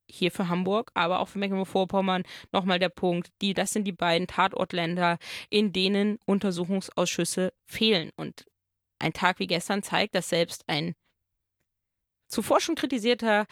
hier 0.10 0.32
für 0.32 0.48
Hamburg, 0.48 0.92
aber 0.94 1.20
auch 1.20 1.28
für 1.28 1.40
Mecklenburg-Vorpommern 1.40 2.24
nochmal 2.52 2.80
der 2.80 2.90
Punkt, 2.90 3.32
die, 3.42 3.54
das 3.54 3.74
sind 3.74 3.86
die 3.86 3.92
beiden 3.92 4.28
Tatortländer, 4.28 5.18
in 5.50 5.74
denen 5.74 6.20
Untersuchungsausschüsse 6.26 7.54
fehlen. 7.66 8.12
Und 8.16 8.46
ein 9.00 9.14
Tag 9.14 9.40
wie 9.40 9.48
gestern 9.48 9.84
zeigt, 9.84 10.16
dass 10.16 10.30
selbst 10.30 10.64
ein 10.68 10.96
zuvor 12.28 12.60
schon 12.60 12.76
kritisierter 12.76 13.46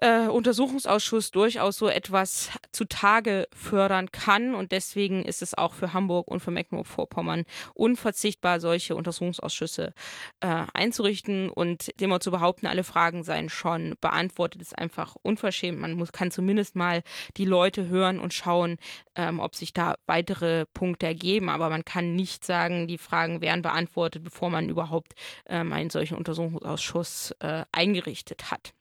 äh, 0.00 0.26
Untersuchungsausschuss 0.26 1.30
durchaus 1.30 1.76
so 1.78 1.88
etwas 1.88 2.50
zutage 2.72 3.48
fördern 3.54 4.10
kann. 4.12 4.54
Und 4.54 4.72
deswegen 4.72 5.24
ist 5.24 5.42
es 5.42 5.56
auch 5.56 5.74
für 5.74 5.92
Hamburg 5.92 6.28
und 6.28 6.40
für 6.40 6.50
Mecklenburg-Vorpommern 6.50 7.44
unverzichtbar, 7.74 8.60
solche 8.60 8.96
Untersuchungsausschüsse 8.96 9.92
äh, 10.40 10.64
einzurichten. 10.72 11.50
Und 11.50 11.98
dem 12.00 12.14
zu 12.20 12.30
behaupten, 12.30 12.66
alle 12.66 12.84
Fragen 12.84 13.24
seien 13.24 13.48
schon 13.48 13.94
beantwortet, 14.00 14.62
ist 14.62 14.78
einfach 14.78 15.16
unverschämt. 15.22 15.80
Man 15.80 15.94
muss, 15.94 16.12
kann 16.12 16.30
zumindest 16.30 16.76
mal 16.76 17.02
die 17.36 17.44
Leute 17.44 17.88
hören 17.88 18.20
und 18.20 18.32
schauen, 18.32 18.78
ähm, 19.16 19.40
ob 19.40 19.54
sich 19.54 19.72
da 19.72 19.96
weitere 20.06 20.66
Punkte 20.66 21.06
ergeben. 21.06 21.48
Aber 21.48 21.70
man 21.70 21.84
kann 21.84 22.14
nicht 22.14 22.44
sagen, 22.44 22.86
die 22.86 22.98
Fragen 22.98 23.40
wären 23.40 23.62
beantwortet, 23.62 24.22
bevor 24.22 24.50
man 24.50 24.68
überhaupt 24.68 25.14
ähm, 25.46 25.72
einen 25.72 25.90
solchen 25.90 26.16
Untersuchungsausschuss 26.16 27.34
äh, 27.40 27.64
eingerichtet 27.72 28.50
hat. 28.50 28.74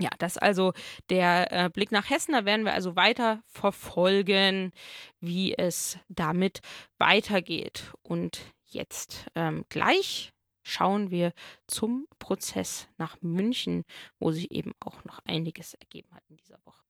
Ja, 0.00 0.10
das 0.18 0.38
also 0.38 0.72
der 1.08 1.52
äh, 1.52 1.70
Blick 1.70 1.92
nach 1.92 2.10
Hessen. 2.10 2.32
Da 2.32 2.44
werden 2.44 2.64
wir 2.64 2.74
also 2.74 2.96
weiter 2.96 3.42
verfolgen, 3.46 4.72
wie 5.20 5.54
es 5.56 5.98
damit 6.08 6.60
weitergeht. 6.98 7.92
Und 8.02 8.40
jetzt 8.64 9.26
ähm, 9.36 9.64
gleich 9.68 10.32
schauen 10.62 11.10
wir 11.10 11.32
zum 11.68 12.08
Prozess 12.18 12.88
nach 12.96 13.20
München, 13.20 13.84
wo 14.18 14.32
sich 14.32 14.50
eben 14.50 14.72
auch 14.80 15.04
noch 15.04 15.20
einiges 15.26 15.74
ergeben 15.74 16.08
hat 16.12 16.24
in 16.28 16.36
dieser 16.38 16.58
Woche. 16.64 16.82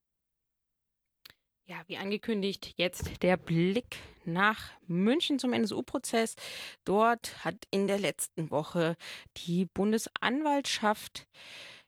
Ja, 1.66 1.82
wie 1.86 1.96
angekündigt, 1.96 2.74
jetzt 2.76 3.22
der 3.22 3.38
Blick 3.38 3.96
nach 4.26 4.72
München 4.86 5.38
zum 5.38 5.54
NSU-Prozess. 5.54 6.36
Dort 6.84 7.42
hat 7.42 7.56
in 7.70 7.86
der 7.86 7.98
letzten 7.98 8.50
Woche 8.50 8.96
die 9.38 9.64
Bundesanwaltschaft 9.64 11.26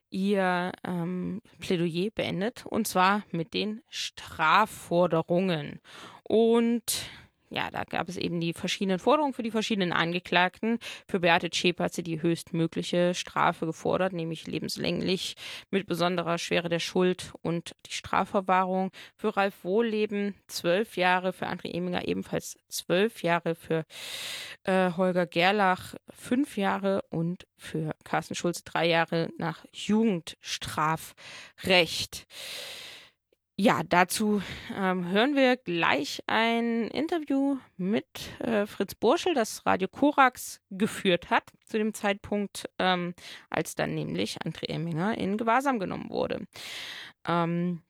ihr 0.09 0.71
ähm, 0.85 1.41
Plädoyer 1.59 2.09
beendet 2.11 2.65
und 2.65 2.87
zwar 2.87 3.23
mit 3.31 3.53
den 3.53 3.81
Strafforderungen. 3.89 5.79
Und 6.23 7.09
ja, 7.49 7.71
da 7.71 7.85
gab 7.85 8.09
es 8.09 8.17
eben 8.17 8.41
die 8.41 8.53
verschiedenen 8.53 8.99
Forderungen 8.99 9.33
für 9.33 9.43
die 9.43 9.51
verschiedenen 9.51 9.93
Angeklagten. 9.93 10.79
Für 11.07 11.21
Beate 11.21 11.49
Zschäpe 11.49 11.83
hat 11.83 11.93
sie 11.93 12.03
die 12.03 12.21
höchstmögliche 12.21 13.13
Strafe 13.13 13.65
gefordert, 13.65 14.11
nämlich 14.11 14.47
lebenslänglich 14.47 15.35
mit 15.71 15.87
besonderer 15.87 16.37
Schwere 16.37 16.67
der 16.67 16.79
Schuld 16.79 17.31
und 17.41 17.73
die 17.85 17.93
Strafverwahrung. 17.93 18.91
Für 19.15 19.37
Ralf 19.37 19.63
Wohlleben 19.63 20.35
zwölf 20.47 20.97
Jahre, 20.97 21.31
für 21.31 21.47
André 21.47 21.73
Eminger 21.73 22.05
ebenfalls 22.07 22.57
zwölf 22.67 23.23
Jahre, 23.23 23.55
für 23.55 23.85
äh, 24.63 24.91
Holger 24.97 25.25
Gerlach 25.25 25.95
fünf 26.09 26.57
Jahre 26.57 27.01
und 27.09 27.47
für 27.55 27.95
Carsten 28.03 28.35
Schulz 28.35 28.63
drei 28.63 28.87
Jahre 28.87 29.29
nach 29.37 29.63
Jugendstrafrecht. 29.71 32.27
Ja, 33.59 33.81
dazu 33.83 34.43
ähm, 34.75 35.09
hören 35.09 35.35
wir 35.35 35.57
gleich 35.57 36.21
ein 36.27 36.89
Interview 36.89 37.57
mit 37.75 38.05
äh, 38.39 38.67
Fritz 38.67 38.93
Burschel, 38.93 39.33
das 39.33 39.65
Radio 39.65 39.87
Korax 39.87 40.61
geführt 40.69 41.31
hat, 41.31 41.51
zu 41.65 41.79
dem 41.79 41.95
Zeitpunkt, 41.95 42.69
ähm, 42.77 43.15
als 43.49 43.73
dann 43.73 43.95
nämlich 43.95 44.37
André 44.43 44.69
Emminger 44.69 45.17
in 45.17 45.37
Gewahrsam 45.37 45.79
genommen 45.79 46.11
wurde. 46.11 46.45
Ähm, 47.27 47.81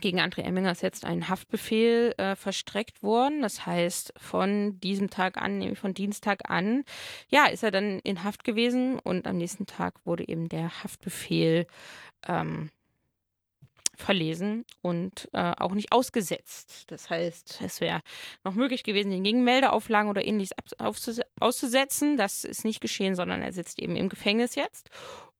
gegen 0.00 0.20
André 0.20 0.42
Emminger 0.42 0.70
ist 0.70 0.82
jetzt 0.82 1.04
ein 1.04 1.28
Haftbefehl 1.28 2.14
äh, 2.16 2.36
verstreckt 2.36 3.02
worden. 3.02 3.42
Das 3.42 3.66
heißt, 3.66 4.12
von 4.18 4.78
diesem 4.78 5.10
Tag 5.10 5.36
an, 5.36 5.58
nämlich 5.58 5.80
von 5.80 5.94
Dienstag 5.94 6.48
an, 6.48 6.84
ja, 7.28 7.46
ist 7.46 7.64
er 7.64 7.72
dann 7.72 7.98
in 8.04 8.22
Haft 8.22 8.44
gewesen 8.44 9.00
und 9.00 9.26
am 9.26 9.36
nächsten 9.38 9.66
Tag 9.66 9.94
wurde 10.06 10.28
eben 10.28 10.48
der 10.48 10.84
Haftbefehl 10.84 11.66
ähm, 12.28 12.70
verlesen 13.98 14.64
und 14.80 15.28
äh, 15.32 15.52
auch 15.58 15.72
nicht 15.72 15.92
ausgesetzt. 15.92 16.84
Das 16.88 17.10
heißt, 17.10 17.60
es 17.62 17.80
wäre 17.80 18.00
noch 18.44 18.54
möglich 18.54 18.84
gewesen, 18.84 19.10
den 19.10 19.24
gegen 19.24 19.44
Meldeauflagen 19.44 20.10
oder 20.10 20.24
ähnliches 20.24 20.52
auszusetzen. 21.40 22.16
Das 22.16 22.44
ist 22.44 22.64
nicht 22.64 22.80
geschehen, 22.80 23.14
sondern 23.14 23.42
er 23.42 23.52
sitzt 23.52 23.80
eben 23.80 23.96
im 23.96 24.08
Gefängnis 24.08 24.54
jetzt. 24.54 24.90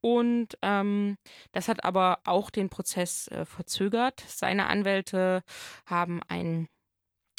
Und 0.01 0.59
ähm, 0.63 1.17
das 1.53 1.69
hat 1.69 1.85
aber 1.85 2.21
auch 2.25 2.51
den 2.51 2.69
Prozess 2.69 3.29
äh, 3.29 3.45
verzögert. 3.45 4.23
Seine 4.27 4.67
Anwälte 4.67 5.43
haben 5.87 6.21
ein 6.29 6.69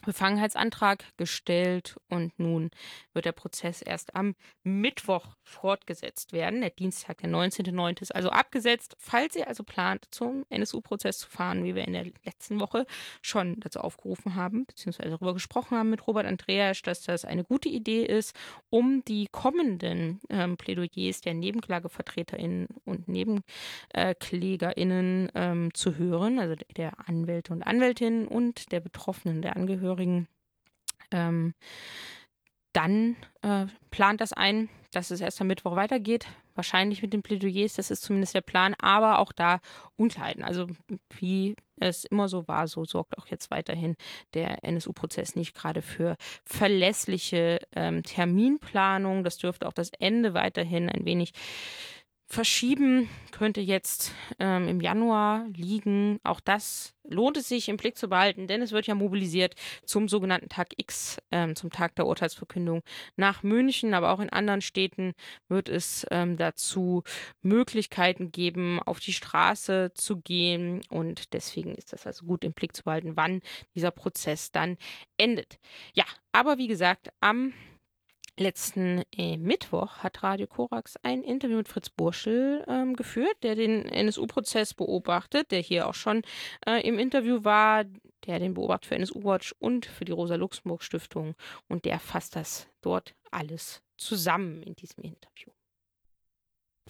Befangenheitsantrag 0.06 1.04
gestellt 1.18 1.98
und 2.10 2.40
nun 2.40 2.72
wird 3.14 3.26
der 3.26 3.34
Prozess 3.34 3.82
erst 3.82 4.16
am 4.16 4.36
Mittwoch 4.64 5.36
fortgesetzt 5.44 6.32
werden. 6.32 6.62
Der 6.62 6.70
Dienstag, 6.70 7.18
der 7.18 7.30
19.09. 7.30 8.02
ist 8.02 8.16
also 8.16 8.30
abgesetzt. 8.30 8.96
Falls 8.98 9.36
ihr 9.36 9.50
also 9.50 9.64
plant, 9.64 10.08
zum 10.12 10.46
NSU-Prozess 10.50 11.18
zu 11.20 11.30
fahren, 11.30 11.66
wie 11.66 11.76
wir 11.76 11.86
in 11.86 11.92
der 11.94 12.06
letzten 12.24 12.62
Woche 12.62 12.86
schon 13.22 13.60
dazu 13.60 13.82
aufgerufen 13.82 14.36
haben, 14.36 14.66
beziehungsweise 14.66 15.10
darüber 15.10 15.34
gesprochen 15.34 15.78
haben 15.78 15.90
mit 15.90 16.08
Robert 16.08 16.26
Andreas, 16.26 16.82
dass 16.82 17.02
das 17.02 17.26
eine 17.26 17.44
gute 17.44 17.68
Idee 17.68 18.06
ist, 18.06 18.34
um 18.70 19.04
die 19.06 19.28
kommenden 19.32 20.22
ähm, 20.30 20.56
Plädoyers 20.56 21.20
der 21.22 21.34
NebenklagevertreterInnen 21.34 22.68
und 22.86 23.10
NebenklägerInnen 23.10 25.32
ähm, 25.36 25.74
zu 25.74 25.98
hören, 25.98 26.40
also 26.40 26.56
der 26.78 26.94
Anwälte 27.08 27.52
und 27.52 27.64
Anwältinnen 27.64 28.26
und 28.28 28.72
der 28.72 28.80
Betroffenen, 28.80 29.42
der 29.42 29.58
Angehörigen 29.58 29.89
Angehörigen, 29.90 30.28
ähm, 31.12 31.54
dann 32.74 33.16
äh, 33.42 33.66
plant 33.90 34.22
das 34.22 34.32
ein, 34.32 34.70
dass 34.92 35.12
es 35.12 35.22
erst 35.22 35.42
am 35.42 35.48
Mittwoch 35.48 35.76
weitergeht. 35.76 36.28
Wahrscheinlich 36.54 37.02
mit 37.02 37.14
den 37.14 37.24
Plädoyers, 37.24 37.74
das 37.74 37.90
ist 37.90 38.04
zumindest 38.04 38.36
der 38.36 38.42
Plan, 38.42 38.76
aber 38.80 39.20
auch 39.20 39.32
da 39.32 39.60
Unklarheiten. 39.96 40.44
Also 40.44 40.68
wie 41.18 41.56
es 41.80 42.06
immer 42.06 42.28
so 42.28 42.48
war, 42.48 42.68
so 42.68 42.86
sorgt 42.86 43.18
auch 43.18 43.28
jetzt 43.28 43.50
weiterhin 43.50 43.96
der 44.34 44.64
NSU-Prozess 44.64 45.36
nicht 45.36 45.56
gerade 45.56 45.82
für 45.82 46.16
verlässliche 46.46 47.60
ähm, 47.76 48.04
Terminplanung. 48.04 49.24
Das 49.24 49.38
dürfte 49.38 49.68
auch 49.68 49.74
das 49.74 49.90
Ende 49.98 50.34
weiterhin 50.34 50.90
ein 50.90 51.06
wenig 51.06 51.32
verschieben, 52.30 53.10
könnte 53.32 53.60
jetzt 53.60 54.14
ähm, 54.38 54.68
im 54.68 54.82
Januar 54.82 55.48
liegen. 55.56 56.20
Auch 56.24 56.40
das 56.40 56.94
lohnt 57.04 57.38
es 57.38 57.50
sich 57.50 57.70
im 57.70 57.78
Blick 57.78 57.98
zu 57.98 58.08
behalten, 58.08 58.46
denn 58.46 58.62
es 58.62 58.72
wird 58.72 58.86
ja 58.86 58.94
mobilisiert 58.94 59.56
zum 59.84 60.08
sogenannten 60.08 60.48
Tag 60.48 60.70
X, 60.78 61.18
ähm, 61.32 61.56
zum 61.56 61.72
Tag 61.72 61.96
der 61.96 62.06
Urteilsverkündung 62.06 62.84
nach 63.16 63.42
München, 63.42 63.96
aber 63.96 64.12
auch 64.12 64.20
in 64.20 64.30
anderen 64.30 64.62
Städten 64.62 65.14
wird 65.48 65.70
es 65.70 66.06
ähm, 66.12 66.38
dazu 66.38 67.04
Möglichkeiten 67.42 68.32
geben, 68.32 68.80
auf 68.80 69.00
die 69.00 69.14
Straße 69.14 69.92
zu 69.96 70.18
gehen. 70.18 70.82
Und 70.90 71.34
deswegen 71.34 71.74
ist 71.74 71.94
das 71.94 72.06
also 72.06 72.26
gut 72.26 72.44
im 72.44 72.54
Blick 72.54 72.76
zu 72.76 72.84
behalten, 72.84 73.16
wann 73.16 73.42
dieser 73.74 73.92
Prozess 73.92 74.52
dann 74.52 74.78
endet. 75.18 75.58
Ja, 75.96 76.06
aber 76.32 76.60
wie 76.60 76.68
gesagt, 76.68 77.10
am 77.22 77.54
Letzten 78.40 79.04
äh, 79.18 79.36
Mittwoch 79.36 79.98
hat 79.98 80.24
Radio 80.24 80.48
Korax 80.48 80.96
ein 81.04 81.24
Interview 81.24 81.58
mit 81.58 81.68
Fritz 81.68 81.90
Burschel 81.90 82.64
ähm, 82.70 82.96
geführt, 82.96 83.36
der 83.44 83.56
den 83.56 83.86
NSU-Prozess 83.86 84.74
beobachtet, 84.74 85.52
der 85.52 85.60
hier 85.60 85.88
auch 85.88 85.94
schon 85.94 86.22
äh, 86.66 86.82
im 86.88 86.98
Interview 87.00 87.44
war, 87.44 87.84
der 88.26 88.40
den 88.40 88.54
beobachtet 88.54 88.86
für 88.86 88.96
NSU 88.96 89.26
Watch 89.26 89.54
und 89.60 89.86
für 89.86 90.06
die 90.06 90.14
Rosa-Luxemburg-Stiftung. 90.14 91.36
Und 91.68 91.84
der 91.84 92.00
fasst 92.00 92.38
das 92.38 92.70
dort 92.80 93.14
alles 93.30 93.82
zusammen 93.98 94.64
in 94.64 94.74
diesem 94.74 95.04
Interview. 95.04 95.52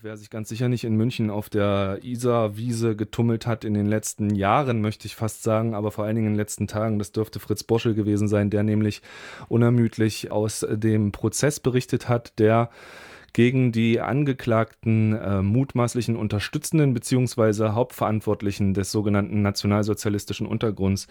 Wer 0.01 0.15
sich 0.15 0.29
ganz 0.29 0.48
sicher 0.48 0.70
nicht 0.70 0.86
in 0.86 0.96
München 0.96 1.29
auf 1.29 1.50
der 1.50 2.00
Isar-Wiese 2.03 2.96
getummelt 2.96 3.46
hat 3.46 3.65
in 3.65 3.74
den 3.74 3.86
letzten 3.86 4.34
Jahren, 4.34 4.79
möchte 4.79 5.08
ich 5.08 5.15
fast 5.18 5.44
sagen, 5.44 5.74
aber 5.74 5.91
vor 5.91 6.06
allen 6.06 6.15
Dingen 6.15 6.27
in 6.27 6.34
den 6.34 6.39
letzten 6.39 6.68
Tagen, 6.68 7.00
das 7.00 7.12
dürfte 7.12 7.41
Fritz 7.41 7.63
Boschel 7.63 7.96
gewesen 7.96 8.29
sein, 8.29 8.50
der 8.50 8.63
nämlich 8.63 9.01
unermüdlich 9.50 10.32
aus 10.32 10.65
dem 10.70 11.12
Prozess 11.12 11.60
berichtet 11.60 12.08
hat, 12.08 12.39
der 12.39 12.70
gegen 13.33 13.71
die 13.71 14.00
angeklagten 14.00 15.13
äh, 15.13 15.41
mutmaßlichen 15.41 16.15
Unterstützenden 16.15 16.93
bzw. 16.93 17.69
Hauptverantwortlichen 17.69 18.74
des 18.74 18.91
sogenannten 18.91 19.41
nationalsozialistischen 19.41 20.48
Untergrunds 20.48 21.07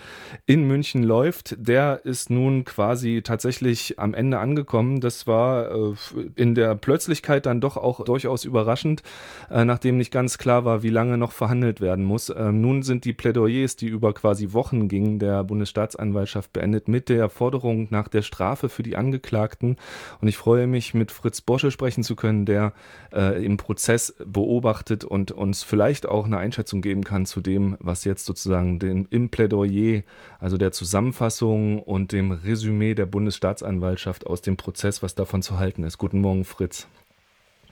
in 0.46 0.66
München 0.66 1.02
läuft. 1.02 1.56
Der 1.58 2.04
ist 2.04 2.30
nun 2.30 2.64
quasi 2.64 3.22
tatsächlich 3.22 3.98
am 3.98 4.14
Ende 4.14 4.38
angekommen. 4.38 5.00
Das 5.00 5.26
war 5.26 5.70
äh, 5.70 5.94
in 6.34 6.54
der 6.54 6.74
Plötzlichkeit 6.74 7.46
dann 7.46 7.60
doch 7.60 7.76
auch 7.76 8.04
durchaus 8.04 8.44
überraschend, 8.44 9.02
äh, 9.50 9.64
nachdem 9.64 9.98
nicht 9.98 10.12
ganz 10.12 10.38
klar 10.38 10.64
war, 10.64 10.82
wie 10.82 10.90
lange 10.90 11.18
noch 11.18 11.32
verhandelt 11.32 11.80
werden 11.80 12.04
muss. 12.04 12.32
Ähm, 12.34 12.60
nun 12.60 12.82
sind 12.82 13.04
die 13.04 13.12
Plädoyers, 13.12 13.76
die 13.76 13.88
über 13.88 14.12
quasi 14.12 14.52
Wochen 14.52 14.88
gingen, 14.88 15.18
der 15.18 15.44
Bundesstaatsanwaltschaft 15.44 16.52
beendet 16.52 16.88
mit 16.88 17.08
der 17.08 17.28
Forderung 17.28 17.88
nach 17.90 18.08
der 18.08 18.22
Strafe 18.22 18.68
für 18.68 18.82
die 18.82 18.96
Angeklagten. 18.96 19.76
Und 20.20 20.28
ich 20.28 20.36
freue 20.36 20.66
mich, 20.66 20.94
mit 20.94 21.12
Fritz 21.12 21.40
Bosche 21.40 21.70
sprechen 21.70 22.02
zu 22.02 22.07
können, 22.16 22.46
der 22.46 22.72
äh, 23.12 23.44
im 23.44 23.56
Prozess 23.56 24.14
beobachtet 24.24 25.04
und 25.04 25.32
uns 25.32 25.62
vielleicht 25.62 26.06
auch 26.06 26.26
eine 26.26 26.38
Einschätzung 26.38 26.80
geben 26.80 27.04
kann 27.04 27.26
zu 27.26 27.40
dem, 27.40 27.76
was 27.80 28.04
jetzt 28.04 28.26
sozusagen 28.26 28.78
den, 28.78 29.06
im 29.10 29.28
Plädoyer, 29.28 30.02
also 30.38 30.56
der 30.56 30.72
Zusammenfassung 30.72 31.82
und 31.82 32.12
dem 32.12 32.32
Resümee 32.32 32.94
der 32.94 33.06
Bundesstaatsanwaltschaft 33.06 34.26
aus 34.26 34.42
dem 34.42 34.56
Prozess, 34.56 35.02
was 35.02 35.14
davon 35.14 35.42
zu 35.42 35.58
halten 35.58 35.82
ist. 35.84 35.98
Guten 35.98 36.20
Morgen, 36.20 36.44
Fritz. 36.44 36.86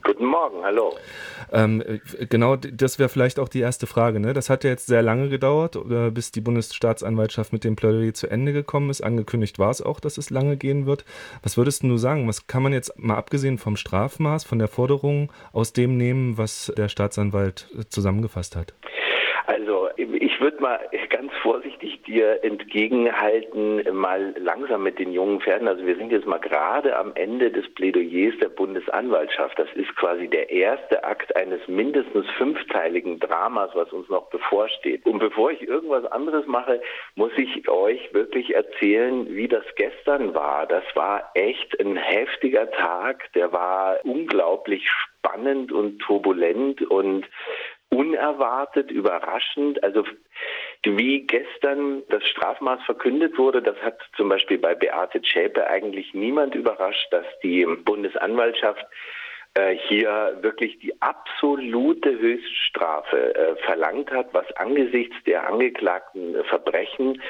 Guten 0.06 0.26
Morgen, 0.26 0.62
hallo. 0.62 0.96
Ähm, 1.52 1.82
genau, 2.30 2.54
das 2.54 3.00
wäre 3.00 3.08
vielleicht 3.08 3.40
auch 3.40 3.48
die 3.48 3.58
erste 3.58 3.88
Frage. 3.88 4.20
Ne? 4.20 4.34
Das 4.34 4.48
hat 4.48 4.62
ja 4.62 4.70
jetzt 4.70 4.86
sehr 4.86 5.02
lange 5.02 5.28
gedauert, 5.28 5.74
äh, 5.74 6.10
bis 6.10 6.30
die 6.30 6.40
Bundesstaatsanwaltschaft 6.40 7.52
mit 7.52 7.64
dem 7.64 7.74
Plädoyer 7.74 8.14
zu 8.14 8.28
Ende 8.28 8.52
gekommen 8.52 8.88
ist. 8.90 9.00
Angekündigt 9.00 9.58
war 9.58 9.70
es 9.70 9.82
auch, 9.82 9.98
dass 9.98 10.16
es 10.16 10.30
lange 10.30 10.56
gehen 10.56 10.86
wird. 10.86 11.04
Was 11.42 11.56
würdest 11.56 11.82
du 11.82 11.96
sagen? 11.96 12.28
Was 12.28 12.46
kann 12.46 12.62
man 12.62 12.72
jetzt 12.72 12.96
mal 13.00 13.16
abgesehen 13.16 13.58
vom 13.58 13.76
Strafmaß, 13.76 14.44
von 14.44 14.60
der 14.60 14.68
Forderung 14.68 15.32
aus 15.52 15.72
dem 15.72 15.96
nehmen, 15.96 16.38
was 16.38 16.72
der 16.76 16.88
Staatsanwalt 16.88 17.68
äh, 17.76 17.82
zusammengefasst 17.88 18.54
hat? 18.54 18.74
Also 19.46 19.88
ich 20.36 20.42
würde 20.42 20.60
mal 20.60 20.78
ganz 21.08 21.32
vorsichtig 21.40 22.02
dir 22.02 22.44
entgegenhalten, 22.44 23.82
mal 23.96 24.34
langsam 24.36 24.82
mit 24.82 24.98
den 24.98 25.10
jungen 25.12 25.40
Pferden. 25.40 25.66
Also 25.66 25.86
wir 25.86 25.96
sind 25.96 26.12
jetzt 26.12 26.26
mal 26.26 26.36
gerade 26.36 26.94
am 26.98 27.12
Ende 27.14 27.50
des 27.50 27.66
Plädoyers 27.72 28.34
der 28.38 28.50
Bundesanwaltschaft. 28.50 29.58
Das 29.58 29.68
ist 29.76 29.96
quasi 29.96 30.28
der 30.28 30.50
erste 30.50 31.04
Akt 31.04 31.34
eines 31.36 31.66
mindestens 31.68 32.28
fünfteiligen 32.36 33.18
Dramas, 33.18 33.70
was 33.72 33.90
uns 33.94 34.10
noch 34.10 34.28
bevorsteht. 34.28 35.06
Und 35.06 35.20
bevor 35.20 35.52
ich 35.52 35.62
irgendwas 35.62 36.04
anderes 36.12 36.46
mache, 36.46 36.82
muss 37.14 37.32
ich 37.38 37.66
euch 37.70 38.12
wirklich 38.12 38.54
erzählen, 38.54 39.34
wie 39.34 39.48
das 39.48 39.64
gestern 39.76 40.34
war. 40.34 40.66
Das 40.66 40.84
war 40.94 41.30
echt 41.32 41.80
ein 41.80 41.96
heftiger 41.96 42.70
Tag. 42.72 43.32
Der 43.32 43.54
war 43.54 44.00
unglaublich 44.04 44.86
spannend 45.26 45.72
und 45.72 45.98
turbulent 46.00 46.82
und 46.82 47.26
unerwartet, 47.90 48.90
überraschend. 48.90 49.82
Also 49.82 50.04
wie 50.84 51.20
gestern 51.20 52.02
das 52.08 52.24
Strafmaß 52.26 52.82
verkündet 52.84 53.38
wurde, 53.38 53.62
das 53.62 53.76
hat 53.82 54.00
zum 54.16 54.28
Beispiel 54.28 54.58
bei 54.58 54.74
Beate 54.74 55.22
Zschäpe 55.22 55.66
eigentlich 55.66 56.14
niemand 56.14 56.54
überrascht, 56.54 57.08
dass 57.10 57.26
die 57.42 57.64
Bundesanwaltschaft 57.64 58.84
äh, 59.54 59.76
hier 59.88 60.38
wirklich 60.42 60.78
die 60.80 61.00
absolute 61.00 62.18
Höchststrafe 62.18 63.34
äh, 63.34 63.56
verlangt 63.64 64.10
hat, 64.10 64.28
was 64.32 64.50
angesichts 64.56 65.16
der 65.24 65.48
angeklagten 65.48 66.44
Verbrechen 66.44 67.22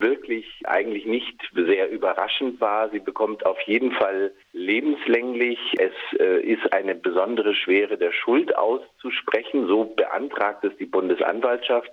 wirklich 0.00 0.46
eigentlich 0.64 1.06
nicht 1.06 1.36
sehr 1.54 1.90
überraschend 1.90 2.60
war. 2.60 2.88
Sie 2.90 2.98
bekommt 2.98 3.46
auf 3.46 3.60
jeden 3.62 3.92
Fall 3.92 4.32
lebenslänglich. 4.52 5.58
Es 5.78 5.92
äh, 6.18 6.40
ist 6.40 6.72
eine 6.72 6.94
besondere 6.94 7.54
Schwere 7.54 7.96
der 7.98 8.12
Schuld 8.12 8.56
auszusprechen. 8.56 9.66
So 9.66 9.84
beantragt 9.84 10.64
es 10.64 10.76
die 10.78 10.86
Bundesanwaltschaft. 10.86 11.90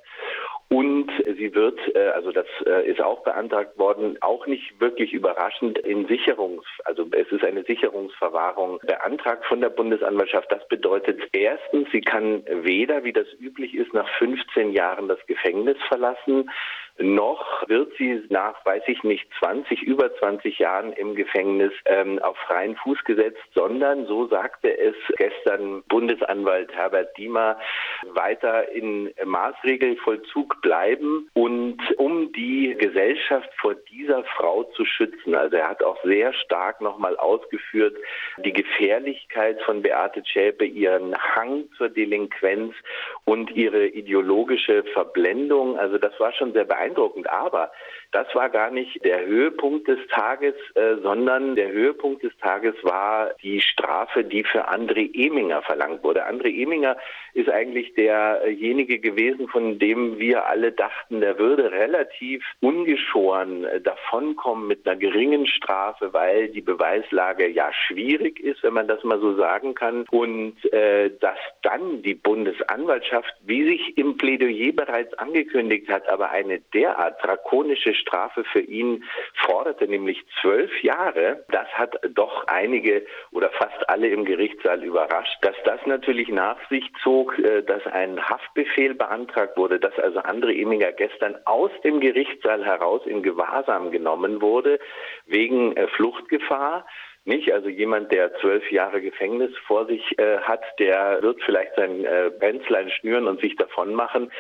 Und 0.70 1.10
sie 1.26 1.56
wird, 1.56 1.80
äh, 1.96 2.10
also 2.10 2.34
das 2.34 2.46
äh, 2.66 2.90
ist 2.90 3.02
auch 3.02 3.24
beantragt 3.24 3.78
worden, 3.78 4.18
auch 4.20 4.48
nicht 4.48 4.82
wirklich 4.82 5.14
überraschend 5.14 5.78
in 5.80 6.08
Sicherungs, 6.08 6.66
also 6.84 7.08
es 7.12 7.32
ist 7.32 7.46
eine 7.46 7.64
Sicherungsverwahrung 7.64 8.80
beantragt 8.86 9.46
von 9.46 9.62
der 9.62 9.70
Bundesanwaltschaft. 9.70 10.52
Das 10.52 10.68
bedeutet 10.68 11.22
erstens, 11.32 11.88
sie 11.94 12.02
kann 12.02 12.44
weder, 12.50 13.06
wie 13.06 13.14
das 13.14 13.28
üblich 13.40 13.76
ist, 13.76 13.94
nach 13.94 14.10
15 14.18 14.74
Jahren 14.74 15.08
das 15.08 15.26
Gefängnis 15.26 15.78
verlassen, 15.88 16.50
noch 17.00 17.68
wird 17.68 17.94
sie 17.98 18.24
nach, 18.30 18.66
weiß 18.66 18.84
ich 18.88 19.04
nicht, 19.04 19.28
20, 19.40 19.84
über 19.84 20.14
20 20.16 20.58
Jahren 20.60 20.94
im 20.94 21.16
Gefängnis 21.16 21.72
ähm, 21.86 22.20
auf 22.20 22.38
freien 22.48 22.76
Fuß 22.78 23.04
gesetzt, 23.04 23.42
sondern, 23.54 24.06
so 24.08 24.28
sagte 24.28 24.76
es 24.78 24.96
gestern 25.18 25.84
Bundesanwalt 25.84 26.74
Herbert 26.74 27.16
Diemer, 27.18 27.58
weiter 28.14 28.70
in 28.72 29.14
Maßregelvollzug 29.24 30.62
bleiben 30.62 31.30
und 31.34 31.78
um 31.98 32.32
die 32.34 32.76
Gesellschaft 32.78 33.50
vor 33.60 33.76
dieser 33.76 34.24
Frau 34.24 34.64
zu 34.76 34.86
schützen. 34.86 35.36
Also 35.36 35.58
er 35.58 35.70
hat 35.70 35.84
auch 35.84 36.02
sehr 36.04 36.34
stark 36.34 36.82
nochmal 36.82 37.16
ausgeführt, 37.18 37.96
die 38.38 38.54
Gefährlichkeit 38.54 39.62
von 39.62 39.82
Beate 39.82 40.24
Zschäpe, 40.24 40.66
ihren 40.66 41.16
Hang 41.18 41.66
zur 41.78 41.90
Delinquenz 41.90 42.74
und 43.26 43.52
ihre 43.52 43.88
ideologische 43.88 44.84
Verblendung. 44.94 45.78
Also 45.78 45.98
das 45.98 46.20
war 46.20 46.34
schon 46.34 46.54
sehr 46.54 46.66
beeindruckend 46.66 46.87
beeindruckend. 46.88 47.30
Aber 47.30 47.72
das 48.12 48.34
war 48.34 48.50
gar 48.50 48.72
nicht 48.72 49.04
der 49.04 49.26
Höhepunkt 49.26 49.88
des 49.88 50.00
Tages, 50.10 50.56
äh, 50.76 50.96
sondern 51.02 51.56
der 51.56 51.72
Höhepunkt 51.72 52.24
des 52.24 52.36
Tages 52.38 52.76
war 52.84 53.32
die 53.44 53.60
Strafe, 53.62 54.24
die 54.24 54.44
für 54.44 54.70
André 54.70 55.10
Eminger 55.14 55.62
verlangt 55.62 56.04
wurde. 56.04 56.28
André 56.28 56.50
Eminger 56.62 56.98
ist 57.34 57.50
eigentlich 57.50 57.94
derjenige 57.96 59.00
gewesen, 59.00 59.48
von 59.50 59.78
dem 59.78 60.20
wir 60.20 60.48
alle 60.48 60.72
dachten, 60.72 61.22
der 61.22 61.38
würde 61.38 61.72
relativ 61.72 62.44
ungeschoren 62.62 63.66
äh, 63.66 63.82
davonkommen 63.82 64.68
mit 64.68 64.88
einer 64.88 64.96
geringen 64.96 65.46
Strafe, 65.46 66.14
weil 66.14 66.48
die 66.50 66.62
Beweislage 66.62 67.48
ja 67.48 67.72
schwierig 67.74 68.40
ist, 68.40 68.64
wenn 68.64 68.74
man 68.74 68.88
das 68.88 69.04
mal 69.04 69.20
so 69.20 69.36
sagen 69.36 69.76
kann. 69.76 70.06
Und 70.12 70.56
äh, 70.74 71.12
dass 71.20 71.38
dann 71.62 72.02
die 72.02 72.16
Bundesanwaltschaft, 72.16 73.34
wie 73.46 73.68
sich 73.68 73.98
im 73.98 74.18
Plädoyer 74.18 74.72
bereits 74.72 75.14
angekündigt 75.16 75.90
hat, 75.90 76.08
aber 76.08 76.32
eine 76.32 76.60
derart 76.74 77.24
drakonische 77.24 77.94
Strafe 77.98 78.44
für 78.46 78.62
ihn 78.62 79.04
forderte, 79.36 79.88
nämlich 79.88 80.24
zwölf 80.42 80.72
Jahre, 80.84 81.46
das 81.50 81.68
hat 81.74 82.00
doch 82.14 82.46
einige 82.48 83.06
oder 83.32 83.50
fast 83.50 83.90
alle 83.90 84.08
im 84.08 84.26
Gerichtssaal 84.26 84.84
überrascht, 84.84 85.38
dass 85.42 85.56
das 85.66 85.80
natürlich 85.86 86.30
nach 86.30 86.58
sich 86.70 86.90
zog, 87.04 87.38
äh, 87.40 87.64
dass 87.64 87.86
ein 87.88 88.24
Haftbefehl 88.24 88.94
beantragt 88.94 89.58
wurde, 89.58 89.80
dass 89.80 89.98
also 90.00 90.20
André 90.20 90.62
Eminger 90.62 90.92
gestern 90.92 91.36
aus 91.46 91.72
dem 91.84 92.00
Gerichtssaal 92.00 92.66
heraus 92.66 93.02
in 93.06 93.24
Gewahrsam 93.24 93.92
genommen 93.92 94.42
wurde 94.42 94.80
wegen 95.26 95.76
äh, 95.76 95.88
Fluchtgefahr 95.88 96.86
nicht. 97.28 97.52
Also 97.52 97.68
jemand, 97.70 98.12
der 98.12 98.34
zwölf 98.40 98.72
Jahre 98.72 99.02
Gefängnis 99.02 99.52
vor 99.68 99.86
sich 99.86 100.18
äh, 100.18 100.40
hat, 100.40 100.64
der 100.80 101.22
wird 101.22 101.42
vielleicht 101.44 101.76
sein 101.76 102.06
äh, 102.06 102.32
Bänzlein 102.40 102.90
schnüren 102.90 103.28
und 103.28 103.42
sich 103.42 103.56
davon 103.58 103.94
machen. 103.94 104.32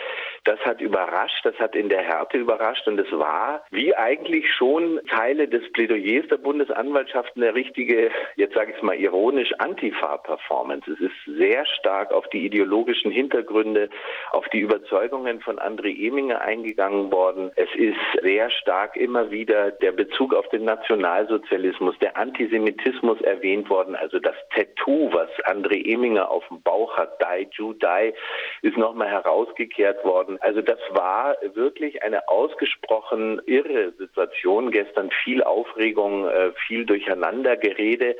Das 0.47 0.61
hat 0.61 0.79
überrascht, 0.79 1.45
das 1.45 1.59
hat 1.59 1.75
in 1.75 1.89
der 1.89 2.03
Härte 2.03 2.37
überrascht 2.37 2.87
und 2.87 2.97
es 2.97 3.11
war, 3.11 3.65
wie 3.69 3.93
eigentlich 3.93 4.49
schon 4.53 5.01
Teile 5.09 5.49
des 5.49 5.69
Plädoyers 5.73 6.25
der 6.29 6.37
Bundesanwaltschaft, 6.37 7.33
eine 7.35 7.53
richtige, 7.53 8.11
jetzt 8.37 8.55
sage 8.55 8.71
ich 8.71 8.77
es 8.77 8.81
mal 8.81 8.95
ironisch, 8.95 9.51
Antifa-Performance. 9.59 10.89
Es 10.89 11.01
ist 11.01 11.37
sehr 11.37 11.65
stark 11.65 12.13
auf 12.13 12.29
die 12.29 12.45
ideologischen 12.45 13.11
Hintergründe, 13.11 13.89
auf 14.31 14.47
die 14.47 14.61
Überzeugungen 14.61 15.41
von 15.41 15.59
André 15.59 15.93
Eminger 16.07 16.39
eingegangen 16.39 17.11
worden. 17.11 17.51
Es 17.57 17.69
ist 17.75 17.99
sehr 18.21 18.49
stark 18.49 18.95
immer 18.95 19.29
wieder 19.29 19.71
der 19.71 19.91
Bezug 19.91 20.33
auf 20.33 20.47
den 20.47 20.63
Nationalsozialismus, 20.63 21.99
der 21.99 22.15
Antisemitismus 22.15 23.19
erwähnt 23.19 23.69
worden. 23.69 23.97
Also 23.97 24.19
das 24.19 24.35
Tattoo, 24.55 25.09
was 25.11 25.29
André 25.43 25.85
Eminger 25.85 26.31
auf 26.31 26.47
dem 26.47 26.61
Bauch 26.61 26.95
hat, 26.95 27.19
Die, 27.21 27.49
Jew, 27.51 27.73
Die, 27.73 28.13
ist 28.61 28.77
nochmal 28.77 29.09
herausgekehrt 29.09 30.05
worden. 30.05 30.36
Also 30.41 30.61
das 30.61 30.79
war 30.91 31.35
wirklich 31.53 32.03
eine 32.03 32.27
ausgesprochen 32.29 33.41
irre 33.45 33.93
Situation. 33.93 34.71
Gestern 34.71 35.11
viel 35.23 35.43
Aufregung, 35.43 36.27
äh, 36.27 36.51
viel 36.67 36.85
Durcheinandergerede. 36.85 38.15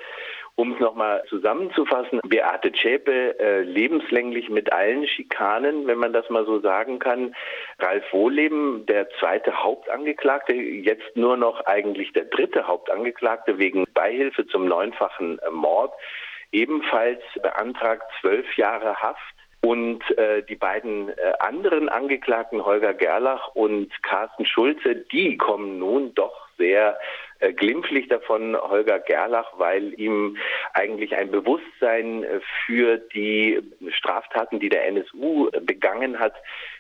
Um 0.60 0.74
es 0.74 0.80
nochmal 0.80 1.24
zusammenzufassen, 1.30 2.20
Beate 2.28 2.72
Zschäpe 2.72 3.40
äh, 3.40 3.62
lebenslänglich 3.62 4.50
mit 4.50 4.74
allen 4.74 5.08
Schikanen, 5.08 5.86
wenn 5.86 6.00
man 6.00 6.14
das 6.14 6.28
mal 6.32 6.48
so 6.48 6.60
sagen 6.60 6.98
kann. 6.98 7.36
Ralf 7.78 8.12
Wohleben, 8.12 8.88
der 8.88 9.08
zweite 9.20 9.64
Hauptangeklagte, 9.64 10.56
jetzt 10.56 11.16
nur 11.16 11.38
noch 11.38 11.64
eigentlich 11.68 12.12
der 12.14 12.26
dritte 12.26 12.66
Hauptangeklagte 12.66 13.60
wegen 13.60 13.86
Beihilfe 13.94 14.48
zum 14.48 14.66
neunfachen 14.66 15.40
Mord, 15.52 15.94
ebenfalls 16.52 17.22
beantragt 17.40 18.12
zwölf 18.20 18.58
Jahre 18.58 18.96
Haft. 18.96 19.37
Und 19.62 20.04
äh, 20.18 20.44
die 20.44 20.56
beiden 20.56 21.10
äh, 21.10 21.14
anderen 21.40 21.90
Angeklagten, 21.90 22.64
Holger 22.64 22.94
Gerlach 22.94 23.50
und 23.56 23.92
Carsten 24.04 24.46
Schulze, 24.46 24.96
die 24.96 25.38
kommen 25.38 25.80
nun 25.80 26.14
doch 26.14 26.48
sehr 26.58 26.98
äh, 27.40 27.54
glimpflich 27.54 28.08
davon, 28.08 28.56
Holger 28.56 29.00
Gerlach, 29.00 29.54
weil 29.58 29.94
ihm 30.00 30.38
eigentlich 30.74 31.16
ein 31.16 31.32
Bewusstsein 31.32 32.24
äh, 32.24 32.40
für 32.66 32.98
die 32.98 33.62
Straftaten, 33.90 34.60
die 34.60 34.70
der 34.70 34.88
NSU 34.88 35.50
begangen 35.62 36.20
hat, 36.20 36.34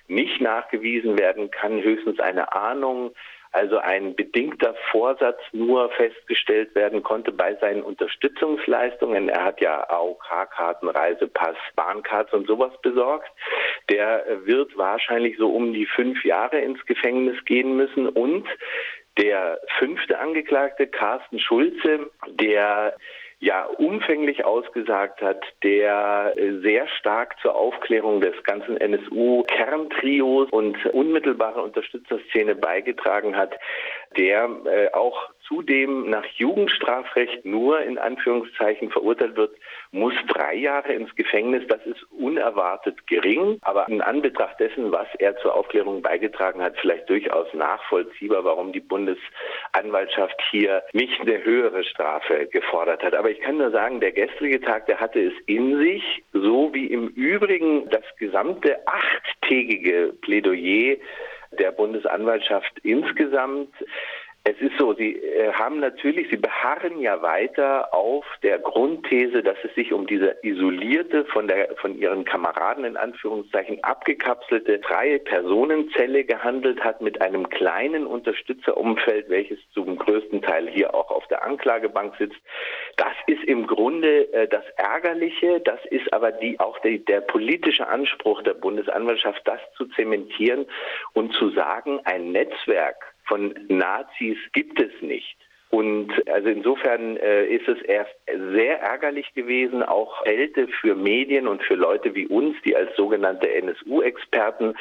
nicht 0.08 0.42
nachgewiesen 0.42 1.20
werden 1.20 1.52
kann, 1.52 1.84
höchstens 1.84 2.20
eine 2.20 2.54
Ahnung 2.54 3.12
also 3.58 3.80
ein 3.80 4.16
bedingter 4.16 4.76
Vorsatz 4.92 5.40
nur 5.52 5.90
festgestellt 5.90 6.76
werden 6.76 7.02
konnte 7.02 7.32
bei 7.32 7.56
seinen 7.56 7.82
Unterstützungsleistungen. 7.82 9.30
Er 9.30 9.44
hat 9.44 9.62
ja 9.62 9.84
AOK-Karten, 9.90 10.88
Reisepass, 10.90 11.58
Bahnkarten 11.76 12.40
und 12.40 12.48
sowas 12.48 12.72
besorgt. 12.84 13.32
Der 13.90 14.24
wird 14.46 14.78
wahrscheinlich 14.78 15.38
so 15.38 15.50
um 15.50 15.74
die 15.74 15.88
fünf 15.88 16.24
Jahre 16.24 16.60
ins 16.60 16.86
Gefängnis 16.86 17.44
gehen 17.46 17.76
müssen 17.76 18.08
und 18.08 18.48
der 19.18 19.60
fünfte 19.80 20.20
Angeklagte, 20.20 20.86
Carsten 20.86 21.40
Schulze, 21.40 22.12
der 22.28 22.96
ja 23.40 23.66
umfänglich 23.66 24.46
ausgesagt 24.46 25.22
hat, 25.22 25.44
der 25.64 26.34
äh, 26.36 26.60
sehr 26.62 26.88
stark 26.88 27.36
zur 27.42 27.56
Aufklärung 27.56 28.20
des 28.20 28.34
ganzen 28.44 28.78
NSU-Kerntrios 28.78 30.50
und 30.50 30.84
unmittelbare 30.88 31.62
Unterstützerszene 31.62 32.56
beigetragen 32.56 33.36
hat, 33.36 33.54
der 34.18 34.50
äh, 34.66 34.94
auch 34.94 35.30
zudem 35.48 36.10
nach 36.10 36.26
Jugendstrafrecht 36.26 37.46
nur 37.46 37.80
in 37.82 37.98
Anführungszeichen 37.98 38.90
verurteilt 38.90 39.38
wird, 39.38 39.56
muss 39.92 40.14
drei 40.28 40.56
Jahre 40.56 40.94
ins 40.94 41.14
Gefängnis. 41.16 41.64
Das 41.68 41.86
ist 41.86 42.04
unerwartet 42.12 43.08
gering, 43.08 43.58
aber 43.62 43.88
in 43.88 44.02
Anbetracht 44.02 44.60
dessen, 44.60 44.92
was 44.92 45.08
er 45.20 45.38
zur 45.38 45.56
Aufklärung 45.56 46.02
beigetragen 46.02 46.62
hat, 46.62 46.78
vielleicht 46.78 47.10
durchaus 47.10 47.54
nachvollziehbar, 47.54 48.44
warum 48.44 48.72
die 48.72 48.80
Bundesanwaltschaft 48.80 50.42
hier 50.52 50.84
nicht 50.94 51.20
eine 51.22 51.44
höhere 51.44 51.84
Strafe 51.84 52.48
gefordert 52.48 53.04
hat. 53.04 53.16
Aber 53.16 53.30
ich 53.30 53.40
kann 53.40 53.58
nur 53.58 53.72
sagen, 53.72 54.00
der 54.00 54.12
gestrige 54.12 54.62
Tag, 54.62 54.86
der 54.88 55.00
hatte 55.00 55.20
es 55.20 55.34
in 55.46 55.78
sich, 55.80 56.24
so 56.34 56.74
wie 56.74 56.88
im 56.88 57.08
Übrigen 57.10 57.90
das 57.90 58.04
gesamte 58.18 58.78
achttägige 58.88 60.14
Plädoyer 60.22 60.98
der 61.52 61.72
Bundesanwaltschaft 61.72 62.80
insgesamt. 62.84 63.74
Es 64.50 64.56
ist 64.62 64.78
so, 64.78 64.94
Sie 64.94 65.18
äh, 65.18 65.52
haben 65.52 65.82
natürlich, 65.82 66.30
Sie 66.30 66.38
beharren 66.38 67.02
ja 67.02 67.22
weiter 67.22 67.94
auf 67.94 68.26
der 68.44 68.60
Grundthese, 68.60 69.44
dass 69.44 69.58
es 69.62 69.76
sich 69.76 69.92
um 69.92 70.08
diese 70.08 70.38
isolierte, 70.42 71.26
von, 71.26 71.50
der, 71.50 71.76
von 71.76 72.00
Ihren 72.00 72.24
Kameraden 72.24 72.86
in 72.86 72.96
Anführungszeichen 72.96 73.84
abgekapselte 73.84 74.80
freie 74.80 75.20
Personenzelle 75.20 76.24
gehandelt 76.24 76.82
hat 76.82 77.02
mit 77.02 77.22
einem 77.22 77.50
kleinen 77.50 78.08
Unterstützerumfeld, 78.08 79.28
welches 79.28 79.60
zum 79.74 79.98
größten 79.98 80.42
Teil 80.42 80.70
hier 80.70 80.96
auch 80.96 81.12
auf 81.12 81.28
der 81.28 81.44
Anklagebank 81.44 82.16
sitzt. 82.18 82.40
Das 82.96 83.16
ist 83.26 83.44
im 83.44 83.68
Grunde 83.68 84.32
äh, 84.32 84.48
das 84.48 84.64
Ärgerliche, 84.78 85.60
das 85.60 85.84
ist 85.90 86.14
aber 86.14 86.32
die, 86.32 86.58
auch 86.62 86.80
die, 86.80 87.04
der 87.04 87.20
politische 87.20 87.86
Anspruch 87.86 88.42
der 88.44 88.54
Bundesanwaltschaft, 88.54 89.42
das 89.44 89.60
zu 89.76 89.88
zementieren 89.88 90.68
und 91.12 91.34
zu 91.34 91.50
sagen, 91.50 92.00
ein 92.06 92.32
Netzwerk, 92.32 93.14
von 93.28 93.54
Nazis 93.68 94.38
gibt 94.54 94.82
es 94.82 94.92
nicht. 95.02 95.38
Und 95.70 96.12
also 96.30 96.48
insofern 96.48 97.18
äh, 97.18 97.46
ist 97.46 97.68
es 97.68 97.82
erst 97.82 98.16
sehr 98.54 98.80
ärgerlich 98.80 99.34
gewesen, 99.34 99.84
auch 99.84 100.24
Kälte 100.24 100.70
für 100.80 100.96
Medien 100.96 101.46
und 101.48 101.62
für 101.62 101.76
Leute 101.76 102.16
wie 102.16 102.26
uns, 102.28 102.56
die 102.64 102.76
als 102.76 102.96
sogenannte 102.96 103.54
NSU-Experten 103.54 104.76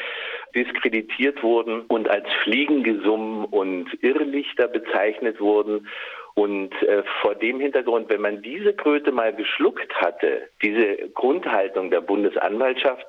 diskreditiert 0.54 1.42
wurden 1.42 1.80
und 1.88 2.08
als 2.08 2.26
Fliegengesumm 2.44 3.46
und 3.46 3.88
Irrlichter 4.02 4.68
bezeichnet 4.68 5.40
wurden. 5.40 5.88
Und 6.34 6.70
äh, 6.82 7.02
vor 7.22 7.34
dem 7.34 7.58
Hintergrund, 7.58 8.08
wenn 8.08 8.20
man 8.20 8.42
diese 8.42 8.74
Kröte 8.74 9.10
mal 9.10 9.34
geschluckt 9.34 9.92
hatte, 9.94 10.50
diese 10.62 11.08
Grundhaltung 11.14 11.90
der 11.90 12.02
Bundesanwaltschaft, 12.02 13.06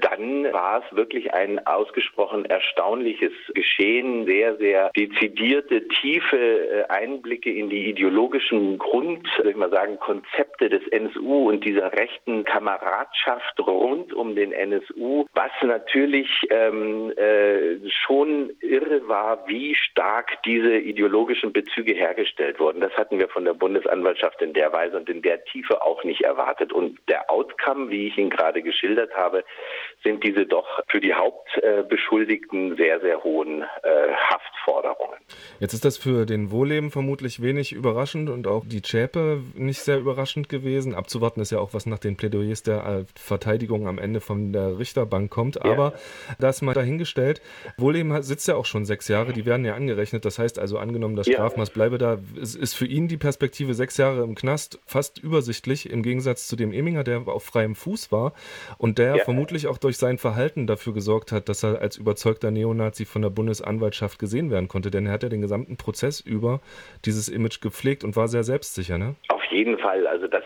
dann 0.00 0.44
war 0.52 0.82
es 0.82 0.96
wirklich 0.96 1.32
ein 1.34 1.64
ausgesprochen 1.66 2.44
erstaunliches 2.44 3.32
Geschehen, 3.54 4.26
sehr, 4.26 4.56
sehr 4.56 4.90
dezidierte, 4.96 5.86
tiefe 5.88 6.36
äh, 6.36 6.84
Einblicke 6.88 7.52
in 7.52 7.68
die 7.68 7.88
ideologischen 7.90 8.78
Grund, 8.78 9.26
soll 9.36 9.48
ich 9.48 9.56
mal 9.56 9.70
sagen, 9.70 9.98
Konzepte 9.98 10.68
des 10.68 10.86
NSU 10.88 11.48
und 11.48 11.64
dieser 11.64 11.92
rechten 11.92 12.44
Kameradschaft 12.44 13.58
rund 13.60 14.12
um 14.14 14.34
den 14.34 14.52
NSU, 14.52 15.26
was 15.34 15.50
natürlich 15.62 16.28
ähm, 16.50 17.12
äh, 17.16 17.78
schon 17.88 18.50
irre 18.60 19.06
war, 19.08 19.46
wie 19.46 19.74
stark 19.74 20.42
diese 20.44 20.76
ideologischen 20.78 21.52
Bezüge 21.52 21.94
hergestellt 21.94 22.58
wurden. 22.58 22.80
Das 22.80 22.96
hatten 22.96 23.18
wir 23.18 23.28
von 23.28 23.44
der 23.44 23.54
Bundesanwaltschaft 23.54 24.40
in 24.42 24.52
der 24.52 24.72
Weise 24.72 24.96
und 24.96 25.08
in 25.08 25.22
der 25.22 25.44
Tiefe 25.44 25.82
auch 25.82 26.02
nicht 26.04 26.22
erwartet. 26.22 26.72
Und 26.72 26.98
der 27.08 27.30
Outcome, 27.30 27.90
wie 27.90 28.08
ich 28.08 28.18
ihn 28.18 28.30
gerade 28.30 28.62
geschildert 28.62 29.14
habe, 29.14 29.44
sind 30.02 30.22
diese 30.22 30.46
doch 30.46 30.66
für 30.88 31.00
die 31.00 31.14
Hauptbeschuldigten 31.14 32.76
sehr, 32.76 33.00
sehr 33.00 33.22
hohen 33.24 33.62
äh, 33.62 34.12
Haftforderungen. 34.14 35.18
Jetzt 35.58 35.72
ist 35.72 35.84
das 35.84 35.96
für 35.96 36.26
den 36.26 36.50
Wohlleben 36.50 36.90
vermutlich 36.90 37.42
wenig 37.42 37.72
überraschend 37.72 38.30
und 38.30 38.46
auch 38.46 38.64
die 38.66 38.82
Zschäpe 38.82 39.42
nicht 39.54 39.80
sehr 39.80 39.98
überraschend 39.98 40.48
gewesen. 40.48 40.94
Abzuwarten 40.94 41.40
ist 41.40 41.50
ja 41.50 41.58
auch, 41.58 41.74
was 41.74 41.86
nach 41.86 41.98
den 41.98 42.16
Plädoyers 42.16 42.62
der 42.62 43.06
Verteidigung 43.14 43.88
am 43.88 43.98
Ende 43.98 44.20
von 44.20 44.52
der 44.52 44.78
Richterbank 44.78 45.30
kommt. 45.30 45.56
Ja. 45.56 45.62
Aber 45.64 45.94
das 46.38 46.62
mal 46.62 46.74
dahingestellt. 46.74 47.40
Wohlleben 47.78 48.22
sitzt 48.22 48.48
ja 48.48 48.56
auch 48.56 48.66
schon 48.66 48.84
sechs 48.84 49.08
Jahre, 49.08 49.32
die 49.32 49.46
werden 49.46 49.64
ja 49.64 49.74
angerechnet. 49.74 50.24
Das 50.24 50.38
heißt 50.38 50.58
also, 50.58 50.78
angenommen, 50.78 51.16
das 51.16 51.26
Strafmaß 51.26 51.68
ja. 51.68 51.74
bleibe 51.74 51.98
da, 51.98 52.18
ist 52.36 52.74
für 52.74 52.86
ihn 52.86 53.08
die 53.08 53.16
Perspektive 53.16 53.74
sechs 53.74 53.96
Jahre 53.96 54.22
im 54.22 54.34
Knast 54.34 54.78
fast 54.86 55.18
übersichtlich 55.18 55.90
im 55.90 56.02
Gegensatz 56.02 56.46
zu 56.46 56.56
dem 56.56 56.72
Eminger, 56.72 57.02
der 57.04 57.26
auf 57.26 57.44
freiem 57.44 57.74
Fuß 57.74 58.12
war 58.12 58.32
und 58.78 58.98
der 58.98 59.16
ja. 59.16 59.24
vermutlich 59.24 59.55
auch 59.64 59.78
durch 59.78 59.96
sein 59.96 60.18
Verhalten 60.18 60.66
dafür 60.66 60.92
gesorgt 60.92 61.32
hat, 61.32 61.48
dass 61.48 61.64
er 61.64 61.80
als 61.80 61.96
überzeugter 61.96 62.50
Neonazi 62.50 63.06
von 63.06 63.22
der 63.22 63.30
Bundesanwaltschaft 63.30 64.18
gesehen 64.18 64.50
werden 64.50 64.68
konnte. 64.68 64.90
Denn 64.90 65.06
er 65.06 65.12
hat 65.12 65.22
ja 65.22 65.30
den 65.30 65.40
gesamten 65.40 65.78
Prozess 65.78 66.20
über 66.20 66.60
dieses 67.06 67.28
Image 67.28 67.62
gepflegt 67.62 68.04
und 68.04 68.16
war 68.16 68.28
sehr 68.28 68.44
selbstsicher, 68.44 68.98
ne? 68.98 69.14
Auf 69.28 69.44
jeden 69.50 69.78
Fall. 69.78 70.06
Also 70.06 70.26
das 70.26 70.44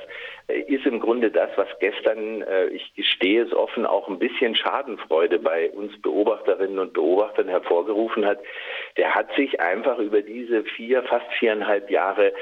äh, 0.51 0.61
ist 0.73 0.87
im 0.87 1.01
Grunde 1.01 1.31
das, 1.31 1.51
was 1.57 1.69
gestern, 1.81 2.43
äh, 2.43 2.67
ich 2.69 2.95
gestehe 2.95 3.43
es 3.43 3.53
offen, 3.53 3.87
auch 3.87 4.09
ein 4.09 4.19
bisschen 4.19 4.55
Schadenfreude 4.55 5.39
bei 5.39 5.71
uns 5.71 6.01
Beobachterinnen 6.01 6.79
und 6.79 6.93
Beobachtern 6.93 7.49
hervorgerufen 7.49 8.27
hat. 8.27 8.39
Der 8.97 9.15
hat 9.15 9.35
sich 9.37 9.61
einfach 9.61 9.99
über 9.99 10.23
diese 10.23 10.65
vier, 10.65 11.03
fast 11.05 11.27
viereinhalb 11.39 11.91
Jahre 11.91 12.33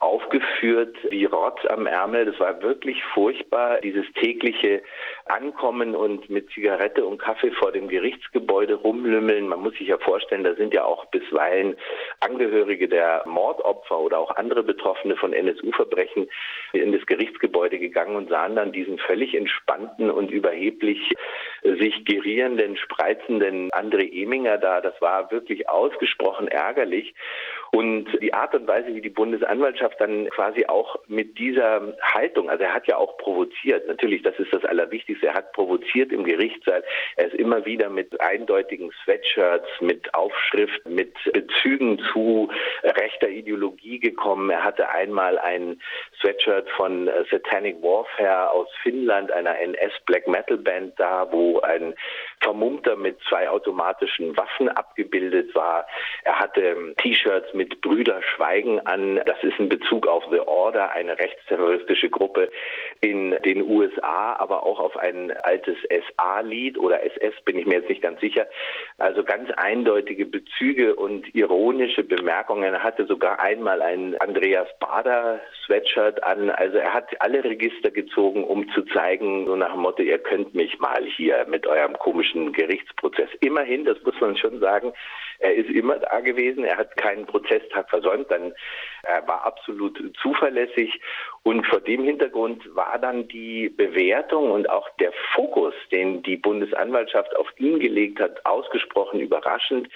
aufgeführt 0.00 0.96
wie 1.10 1.24
Rotz 1.24 1.60
am 1.68 1.86
Ärmel. 1.86 2.26
Das 2.26 2.40
war 2.40 2.62
wirklich 2.62 3.02
furchtbar, 3.14 3.80
dieses 3.80 4.06
tägliche 4.14 4.82
Ankommen 5.30 5.94
und 5.94 6.28
mit 6.30 6.50
Zigarette 6.50 7.04
und 7.04 7.18
Kaffee 7.18 7.50
vor 7.52 7.72
dem 7.72 7.88
Gerichtsgebäude 7.88 8.74
rumlümmeln. 8.74 9.48
Man 9.48 9.60
muss 9.60 9.74
sich 9.74 9.88
ja 9.88 9.98
vorstellen, 9.98 10.44
da 10.44 10.54
sind 10.54 10.74
ja 10.74 10.84
auch 10.84 11.06
bisweilen 11.06 11.76
Angehörige 12.20 12.88
der 12.88 13.22
Mordopfer 13.26 13.98
oder 13.98 14.18
auch 14.18 14.36
andere 14.36 14.62
Betroffene 14.62 15.16
von 15.16 15.32
NSU-Verbrechen 15.32 16.28
in 16.72 16.92
das 16.92 17.04
Gerichtsgebäude 17.06 17.78
gegangen 17.78 18.16
und 18.16 18.28
sahen 18.28 18.56
dann 18.56 18.72
diesen 18.72 18.98
völlig 18.98 19.34
entspannten 19.34 20.10
und 20.10 20.30
überheblich 20.30 21.14
sich 21.62 22.04
gerierenden, 22.04 22.76
spreizenden 22.76 23.70
André 23.70 24.10
Eminger 24.10 24.58
da. 24.58 24.80
Das 24.80 25.00
war 25.00 25.30
wirklich 25.30 25.68
ausgesprochen 25.68 26.48
ärgerlich. 26.48 27.14
Und 27.70 28.06
die 28.22 28.32
Art 28.32 28.54
und 28.54 28.66
Weise, 28.66 28.94
wie 28.94 29.00
die 29.00 29.10
Bundesanwaltschaft 29.10 30.00
dann 30.00 30.28
quasi 30.30 30.64
auch 30.66 30.96
mit 31.06 31.38
dieser 31.38 31.94
Haltung, 32.00 32.48
also 32.48 32.64
er 32.64 32.72
hat 32.72 32.86
ja 32.86 32.96
auch 32.96 33.18
provoziert, 33.18 33.86
natürlich, 33.86 34.22
das 34.22 34.38
ist 34.38 34.52
das 34.54 34.64
Allerwichtigste, 34.64 35.26
er 35.26 35.34
hat 35.34 35.52
provoziert 35.52 36.10
im 36.12 36.24
Gerichtssaal. 36.24 36.82
Er 37.16 37.26
ist 37.26 37.34
immer 37.34 37.64
wieder 37.66 37.90
mit 37.90 38.18
eindeutigen 38.20 38.90
Sweatshirts, 39.04 39.68
mit 39.80 40.14
Aufschrift, 40.14 40.86
mit 40.88 41.14
Bezügen 41.32 41.98
zu 42.12 42.50
rechter 42.82 43.28
Ideologie 43.28 43.98
gekommen. 43.98 44.50
Er 44.50 44.64
hatte 44.64 44.88
einmal 44.88 45.38
ein 45.38 45.80
Sweatshirt 46.20 46.70
von 46.70 47.10
Satanic 47.30 47.82
Warfare 47.82 48.50
aus 48.50 48.68
Finnland, 48.82 49.30
einer 49.30 49.58
NS-Black 49.58 50.26
Metal 50.26 50.56
Band 50.56 50.94
da, 50.98 51.28
wo 51.30 51.60
ein 51.60 51.94
Vermummter 52.40 52.96
mit 52.96 53.18
zwei 53.28 53.48
automatischen 53.48 54.36
Waffen 54.36 54.68
abgebildet 54.68 55.54
war. 55.54 55.86
Er 56.24 56.38
hatte 56.38 56.94
T-Shirts 56.98 57.52
mit 57.58 57.82
Brüder 57.82 58.22
Schweigen 58.22 58.80
an. 58.86 59.20
Das 59.26 59.42
ist 59.42 59.58
ein 59.58 59.68
Bezug 59.68 60.06
auf 60.06 60.24
The 60.30 60.40
Order, 60.40 60.92
eine 60.92 61.18
rechtsterroristische 61.18 62.08
Gruppe 62.08 62.50
in 63.00 63.36
den 63.44 63.62
USA, 63.68 64.36
aber 64.38 64.64
auch 64.64 64.80
auf 64.80 64.96
ein 64.96 65.32
altes 65.42 65.76
SA-Lied 65.90 66.78
oder 66.78 67.04
SS, 67.04 67.34
bin 67.44 67.58
ich 67.58 67.66
mir 67.66 67.80
jetzt 67.80 67.88
nicht 67.88 68.00
ganz 68.00 68.20
sicher. 68.20 68.46
Also 68.96 69.24
ganz 69.24 69.50
eindeutige 69.50 70.24
Bezüge 70.24 70.94
und 70.94 71.34
ironische 71.34 72.04
Bemerkungen. 72.04 72.72
Er 72.72 72.82
hatte 72.82 73.06
sogar 73.06 73.40
einmal 73.40 73.82
ein 73.82 74.16
Andreas 74.20 74.68
Bader 74.78 75.40
Sweatshirt 75.66 76.22
an. 76.22 76.50
Also 76.50 76.78
er 76.78 76.94
hat 76.94 77.08
alle 77.20 77.42
Register 77.42 77.90
gezogen, 77.90 78.44
um 78.44 78.70
zu 78.70 78.82
zeigen, 78.82 79.46
so 79.46 79.56
nach 79.56 79.72
dem 79.72 79.82
Motto, 79.82 80.02
ihr 80.02 80.18
könnt 80.18 80.54
mich 80.54 80.78
mal 80.78 81.04
hier 81.04 81.44
mit 81.48 81.66
eurem 81.66 81.98
komischen 81.98 82.52
Gerichtsprozess. 82.52 83.28
Immerhin, 83.40 83.84
das 83.84 84.00
muss 84.04 84.18
man 84.20 84.36
schon 84.36 84.60
sagen, 84.60 84.92
er 85.38 85.54
ist 85.54 85.70
immer 85.70 85.98
da 85.98 86.20
gewesen, 86.20 86.64
er 86.64 86.76
hat 86.76 86.96
keinen 86.96 87.26
Prozesstag 87.26 87.88
versäumt, 87.90 88.30
dann 88.30 88.52
er 89.02 89.26
war 89.26 89.44
absolut 89.44 89.98
zuverlässig. 90.20 91.00
Und 91.44 91.66
vor 91.66 91.80
dem 91.80 92.04
Hintergrund 92.04 92.62
war 92.74 92.98
dann 92.98 93.28
die 93.28 93.68
Bewertung 93.68 94.50
und 94.50 94.68
auch 94.68 94.88
der 95.00 95.12
Fokus, 95.34 95.74
den 95.92 96.22
die 96.22 96.36
Bundesanwaltschaft 96.36 97.34
auf 97.36 97.48
ihn 97.58 97.78
gelegt 97.78 98.20
hat, 98.20 98.44
ausgesprochen 98.44 99.20
überraschend. 99.20 99.88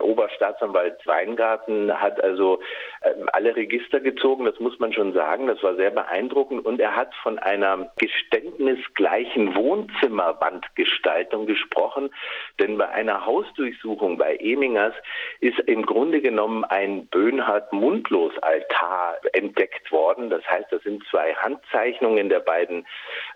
Oberstaatsanwalt 0.00 1.06
Weingarten 1.06 2.00
hat 2.00 2.22
also 2.22 2.60
ähm, 3.02 3.28
alle 3.32 3.56
Register 3.56 4.00
gezogen, 4.00 4.44
das 4.44 4.58
muss 4.60 4.78
man 4.78 4.92
schon 4.92 5.12
sagen, 5.12 5.46
das 5.46 5.62
war 5.62 5.74
sehr 5.76 5.90
beeindruckend 5.90 6.64
und 6.64 6.80
er 6.80 6.96
hat 6.96 7.14
von 7.22 7.38
einer 7.38 7.90
geständnisgleichen 7.96 9.54
Wohnzimmerwandgestaltung 9.54 11.46
gesprochen, 11.46 12.10
denn 12.58 12.78
bei 12.78 12.88
einer 12.88 13.26
Hausdurchsuchung 13.26 14.18
bei 14.18 14.36
Emingers 14.36 14.94
ist 15.40 15.58
im 15.60 15.86
Grunde 15.86 16.20
genommen 16.20 16.64
ein 16.64 17.06
Böhnhardt-Mundlos-Altar 17.06 19.16
entdeckt 19.32 19.92
worden. 19.92 20.30
Das 20.30 20.42
heißt, 20.48 20.66
das 20.70 20.82
sind 20.82 21.04
zwei 21.10 21.34
Handzeichnungen 21.34 22.28
der 22.28 22.40
beiden 22.40 22.86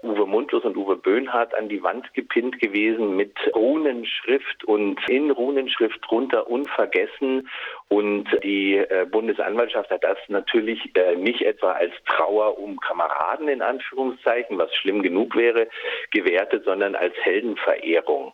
Uwe 0.02 0.26
Mundlos 0.26 0.64
und 0.64 0.76
Uwe 0.76 0.96
Böhnhardt 0.96 1.54
an 1.54 1.68
die 1.68 1.82
Wand 1.82 2.12
gepinnt 2.14 2.58
gewesen 2.60 3.16
mit 3.16 3.36
Runenschrift 3.54 4.64
und 4.64 4.98
in 5.08 5.30
Runenschrift 5.30 6.00
drunter 6.06 6.48
unvergessen. 6.54 7.48
Und 7.88 8.26
die 8.42 8.76
äh, 8.76 9.06
Bundesanwaltschaft 9.10 9.90
hat 9.90 10.04
das 10.04 10.18
natürlich 10.28 10.80
äh, 10.96 11.16
nicht 11.16 11.42
etwa 11.42 11.72
als 11.72 11.92
Trauer 12.06 12.58
um 12.58 12.78
Kameraden 12.78 13.48
in 13.48 13.62
Anführungszeichen, 13.62 14.56
was 14.58 14.74
schlimm 14.74 15.02
genug 15.02 15.36
wäre, 15.36 15.68
gewertet, 16.12 16.64
sondern 16.64 16.94
als 16.94 17.14
Heldenverehrung 17.22 18.32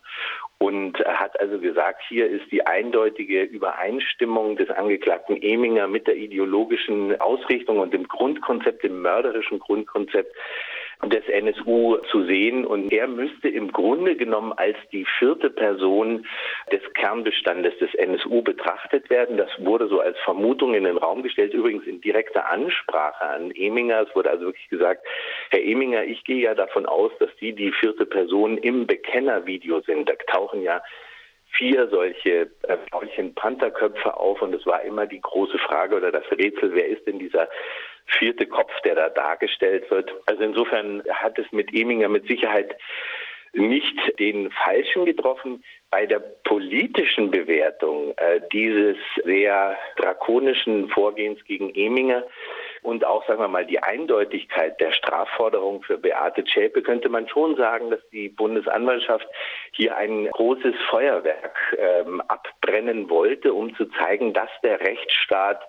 und 0.61 0.99
hat 0.99 1.39
also 1.39 1.57
gesagt, 1.57 2.03
hier 2.07 2.29
ist 2.29 2.51
die 2.51 2.67
eindeutige 2.67 3.41
Übereinstimmung 3.41 4.57
des 4.57 4.69
Angeklagten 4.69 5.41
Eminger 5.41 5.87
mit 5.87 6.05
der 6.05 6.15
ideologischen 6.15 7.19
Ausrichtung 7.19 7.79
und 7.79 7.95
dem 7.95 8.07
Grundkonzept, 8.07 8.83
dem 8.83 9.01
mörderischen 9.01 9.57
Grundkonzept 9.57 10.35
des 11.05 11.27
NSU 11.27 11.97
zu 12.11 12.25
sehen. 12.25 12.65
Und 12.65 12.91
er 12.91 13.07
müsste 13.07 13.49
im 13.49 13.71
Grunde 13.71 14.15
genommen 14.15 14.53
als 14.53 14.77
die 14.91 15.05
vierte 15.19 15.49
Person 15.49 16.25
des 16.71 16.81
Kernbestandes 16.93 17.77
des 17.79 17.93
NSU 17.95 18.41
betrachtet 18.41 19.09
werden. 19.09 19.37
Das 19.37 19.49
wurde 19.59 19.87
so 19.87 19.99
als 19.99 20.17
Vermutung 20.19 20.73
in 20.73 20.83
den 20.83 20.97
Raum 20.97 21.23
gestellt, 21.23 21.53
übrigens 21.53 21.85
in 21.85 22.01
direkter 22.01 22.49
Ansprache 22.49 23.23
an 23.23 23.51
Eminger. 23.51 24.05
Es 24.07 24.15
wurde 24.15 24.29
also 24.29 24.45
wirklich 24.45 24.69
gesagt, 24.69 25.05
Herr 25.49 25.63
Eminger, 25.63 26.03
ich 26.03 26.23
gehe 26.23 26.43
ja 26.43 26.53
davon 26.53 26.85
aus, 26.85 27.11
dass 27.19 27.29
Sie 27.39 27.53
die 27.53 27.71
vierte 27.71 28.05
Person 28.05 28.57
im 28.57 28.87
Bekennervideo 28.87 29.81
sind. 29.81 30.09
Da 30.09 30.13
tauchen 30.27 30.61
ja 30.61 30.81
vier 31.57 31.87
solche 31.89 32.49
äh, 32.63 32.77
Pantherköpfe 33.35 34.17
auf 34.17 34.41
und 34.41 34.53
es 34.53 34.65
war 34.65 34.81
immer 34.83 35.05
die 35.05 35.21
große 35.21 35.57
Frage 35.59 35.95
oder 35.95 36.11
das 36.11 36.23
Rätsel, 36.31 36.73
wer 36.73 36.87
ist 36.87 37.05
denn 37.05 37.19
dieser 37.19 37.49
vierte 38.17 38.45
Kopf, 38.45 38.71
der 38.83 38.95
da 38.95 39.09
dargestellt 39.09 39.89
wird. 39.91 40.13
Also 40.25 40.43
insofern 40.43 41.03
hat 41.11 41.37
es 41.39 41.51
mit 41.51 41.73
Eminger 41.73 42.09
mit 42.09 42.27
Sicherheit 42.27 42.75
nicht 43.53 43.97
den 44.19 44.49
Falschen 44.51 45.05
getroffen. 45.05 45.63
Bei 45.89 46.05
der 46.05 46.19
politischen 46.19 47.31
Bewertung 47.31 48.13
äh, 48.15 48.39
dieses 48.53 48.95
sehr 49.25 49.77
drakonischen 49.97 50.87
Vorgehens 50.89 51.43
gegen 51.43 51.73
Eminger 51.75 52.23
und 52.81 53.05
auch, 53.05 53.27
sagen 53.27 53.41
wir 53.41 53.49
mal, 53.49 53.65
die 53.65 53.83
Eindeutigkeit 53.83 54.79
der 54.79 54.93
Strafforderung 54.93 55.83
für 55.83 55.97
Beate 55.97 56.45
Zschäpe 56.45 56.81
könnte 56.81 57.09
man 57.09 57.27
schon 57.27 57.57
sagen, 57.57 57.91
dass 57.91 57.99
die 58.11 58.29
Bundesanwaltschaft 58.29 59.27
hier 59.73 59.97
ein 59.97 60.29
großes 60.31 60.75
Feuerwerk 60.89 61.77
ähm, 61.77 62.21
abbrennen 62.21 63.09
wollte, 63.09 63.53
um 63.53 63.75
zu 63.75 63.85
zeigen, 63.99 64.33
dass 64.33 64.49
der 64.63 64.79
Rechtsstaat 64.79 65.61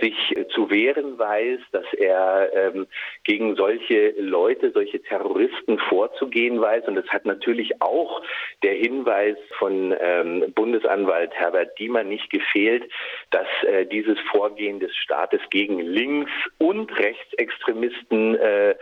sich 0.00 0.14
zu 0.54 0.70
wehren 0.70 1.18
weiß, 1.18 1.60
dass 1.72 1.84
er 1.94 2.50
ähm, 2.54 2.86
gegen 3.24 3.56
solche 3.56 4.14
Leute, 4.18 4.70
solche 4.72 5.02
Terroristen 5.02 5.78
vorzugehen 5.78 6.60
weiß. 6.60 6.86
Und 6.86 6.96
es 6.96 7.08
hat 7.08 7.24
natürlich 7.26 7.80
auch 7.80 8.22
der 8.62 8.74
Hinweis 8.74 9.36
von 9.58 9.94
ähm, 10.00 10.52
Bundesanwalt 10.54 11.32
Herbert 11.34 11.78
Diemer 11.78 12.04
nicht 12.04 12.30
gefehlt, 12.30 12.90
dass 13.30 13.48
äh, 13.66 13.86
dieses 13.86 14.18
Vorgehen 14.30 14.80
des 14.80 14.94
Staates 14.96 15.40
gegen 15.50 15.80
Links- 15.80 16.30
und 16.58 16.96
Rechtsextremisten 16.96 18.36
äh, 18.36 18.74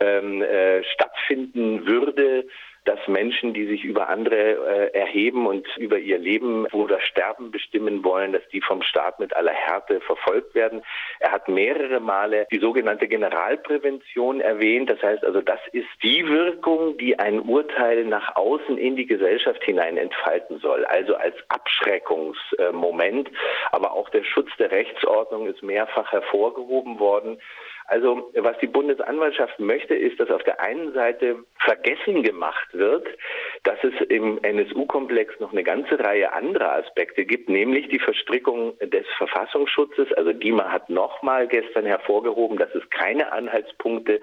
ähm, 0.00 0.42
äh, 0.42 0.82
stattfinden 0.84 1.86
würde 1.86 2.46
dass 2.84 2.98
Menschen, 3.08 3.52
die 3.54 3.66
sich 3.66 3.84
über 3.84 4.08
andere 4.08 4.36
äh, 4.36 4.98
erheben 4.98 5.46
und 5.46 5.66
über 5.76 5.98
ihr 5.98 6.18
Leben 6.18 6.66
oder 6.66 7.00
Sterben 7.00 7.50
bestimmen 7.50 8.04
wollen, 8.04 8.32
dass 8.32 8.46
die 8.52 8.60
vom 8.60 8.82
Staat 8.82 9.20
mit 9.20 9.34
aller 9.36 9.52
Härte 9.52 10.00
verfolgt 10.00 10.54
werden. 10.54 10.82
Er 11.18 11.32
hat 11.32 11.48
mehrere 11.48 12.00
Male 12.00 12.46
die 12.50 12.58
sogenannte 12.58 13.08
Generalprävention 13.08 14.40
erwähnt. 14.40 14.90
Das 14.90 15.02
heißt 15.02 15.24
also, 15.24 15.40
das 15.40 15.60
ist 15.72 15.88
die 16.02 16.26
Wirkung, 16.26 16.96
die 16.96 17.18
ein 17.18 17.40
Urteil 17.40 18.04
nach 18.04 18.36
außen 18.36 18.78
in 18.78 18.96
die 18.96 19.06
Gesellschaft 19.06 19.62
hinein 19.64 19.96
entfalten 19.96 20.58
soll. 20.58 20.84
Also 20.86 21.16
als 21.16 21.36
Abschreckungsmoment. 21.48 23.30
Aber 23.72 23.92
auch 23.92 24.08
der 24.10 24.24
Schutz 24.24 24.50
der 24.58 24.70
Rechtsordnung 24.70 25.46
ist 25.46 25.62
mehrfach 25.62 26.12
hervorgehoben 26.12 26.98
worden. 26.98 27.38
Also 27.90 28.30
was 28.36 28.56
die 28.58 28.68
Bundesanwaltschaft 28.68 29.58
möchte, 29.58 29.96
ist, 29.96 30.20
dass 30.20 30.30
auf 30.30 30.44
der 30.44 30.60
einen 30.60 30.92
Seite 30.92 31.44
vergessen 31.58 32.22
gemacht 32.22 32.68
wird, 32.72 33.04
dass 33.64 33.82
es 33.82 33.92
im 34.08 34.38
NSU-Komplex 34.44 35.40
noch 35.40 35.50
eine 35.50 35.64
ganze 35.64 35.98
Reihe 35.98 36.32
anderer 36.32 36.76
Aspekte 36.76 37.24
gibt, 37.24 37.48
nämlich 37.48 37.88
die 37.88 37.98
Verstrickung 37.98 38.78
des 38.78 39.04
Verfassungsschutzes. 39.18 40.12
Also 40.12 40.32
DIMA 40.32 40.70
hat 40.70 40.88
nochmal 40.88 41.48
gestern 41.48 41.84
hervorgehoben, 41.84 42.58
dass 42.58 42.72
es 42.76 42.88
keine 42.90 43.32
Anhaltspunkte 43.32 44.20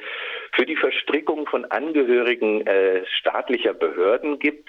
für 0.57 0.65
die 0.65 0.75
Verstrickung 0.75 1.47
von 1.47 1.65
Angehörigen 1.65 2.65
äh, 2.65 3.05
staatlicher 3.05 3.73
Behörden 3.73 4.39
gibt 4.39 4.67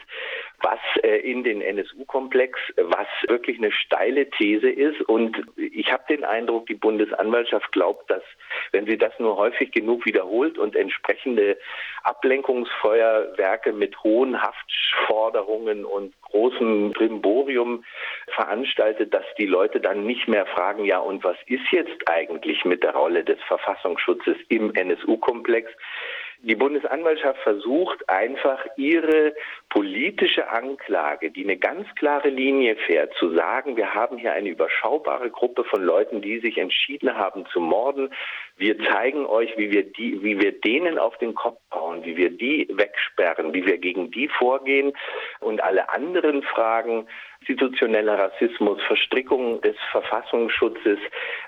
was 0.60 0.78
äh, 1.02 1.18
in 1.18 1.44
den 1.44 1.60
NSU-Komplex, 1.60 2.58
was 2.76 3.06
wirklich 3.28 3.58
eine 3.58 3.70
steile 3.70 4.28
These 4.30 4.68
ist. 4.68 5.00
Und 5.02 5.40
ich 5.56 5.92
habe 5.92 6.02
den 6.08 6.24
Eindruck, 6.24 6.66
die 6.66 6.74
Bundesanwaltschaft 6.74 7.70
glaubt, 7.72 8.10
dass 8.10 8.22
wenn 8.72 8.86
sie 8.86 8.98
das 8.98 9.12
nur 9.18 9.36
häufig 9.36 9.70
genug 9.70 10.04
wiederholt 10.04 10.58
und 10.58 10.74
entsprechende 10.74 11.58
Ablenkungsfeuerwerke 12.02 13.72
mit 13.72 14.02
hohen 14.02 14.42
Haftforderungen 14.42 15.84
und 15.84 16.14
großem 16.30 16.92
Brimborium 16.92 17.84
veranstaltet, 18.34 19.14
dass 19.14 19.24
die 19.38 19.46
Leute 19.46 19.80
dann 19.80 20.04
nicht 20.04 20.28
mehr 20.28 20.46
fragen, 20.46 20.84
ja, 20.84 20.98
und 20.98 21.24
was 21.24 21.36
ist 21.46 21.70
jetzt 21.70 22.08
eigentlich 22.08 22.64
mit 22.64 22.82
der 22.82 22.94
Rolle 22.94 23.24
des 23.24 23.38
Verfassungsschutzes 23.46 24.36
im 24.48 24.74
NSU-Komplex? 24.74 25.70
Die 26.42 26.54
Bundesanwaltschaft 26.54 27.40
versucht 27.40 28.08
einfach 28.08 28.64
ihre 28.76 29.34
politische 29.70 30.48
Anklage, 30.48 31.32
die 31.32 31.42
eine 31.42 31.56
ganz 31.56 31.92
klare 31.96 32.28
Linie 32.28 32.76
fährt, 32.76 33.12
zu 33.14 33.34
sagen, 33.34 33.76
wir 33.76 33.92
haben 33.92 34.18
hier 34.18 34.32
eine 34.34 34.48
überschaubare 34.48 35.30
Gruppe 35.30 35.64
von 35.64 35.82
Leuten, 35.82 36.22
die 36.22 36.38
sich 36.38 36.58
entschieden 36.58 37.16
haben 37.16 37.44
zu 37.46 37.58
morden. 37.58 38.10
Wir 38.56 38.78
zeigen 38.78 39.26
euch, 39.26 39.58
wie 39.58 39.72
wir 39.72 39.82
die, 39.82 40.22
wie 40.22 40.40
wir 40.40 40.52
denen 40.52 40.96
auf 40.96 41.18
den 41.18 41.34
Kopf 41.34 41.58
bauen, 41.70 42.04
wie 42.04 42.16
wir 42.16 42.30
die 42.30 42.68
wegsperren, 42.70 43.52
wie 43.52 43.66
wir 43.66 43.78
gegen 43.78 44.12
die 44.12 44.28
vorgehen 44.28 44.92
und 45.40 45.60
alle 45.60 45.88
anderen 45.88 46.44
Fragen 46.44 47.08
institutioneller 47.48 48.18
Rassismus, 48.18 48.80
Verstrickung 48.86 49.60
des 49.62 49.76
Verfassungsschutzes, 49.90 50.98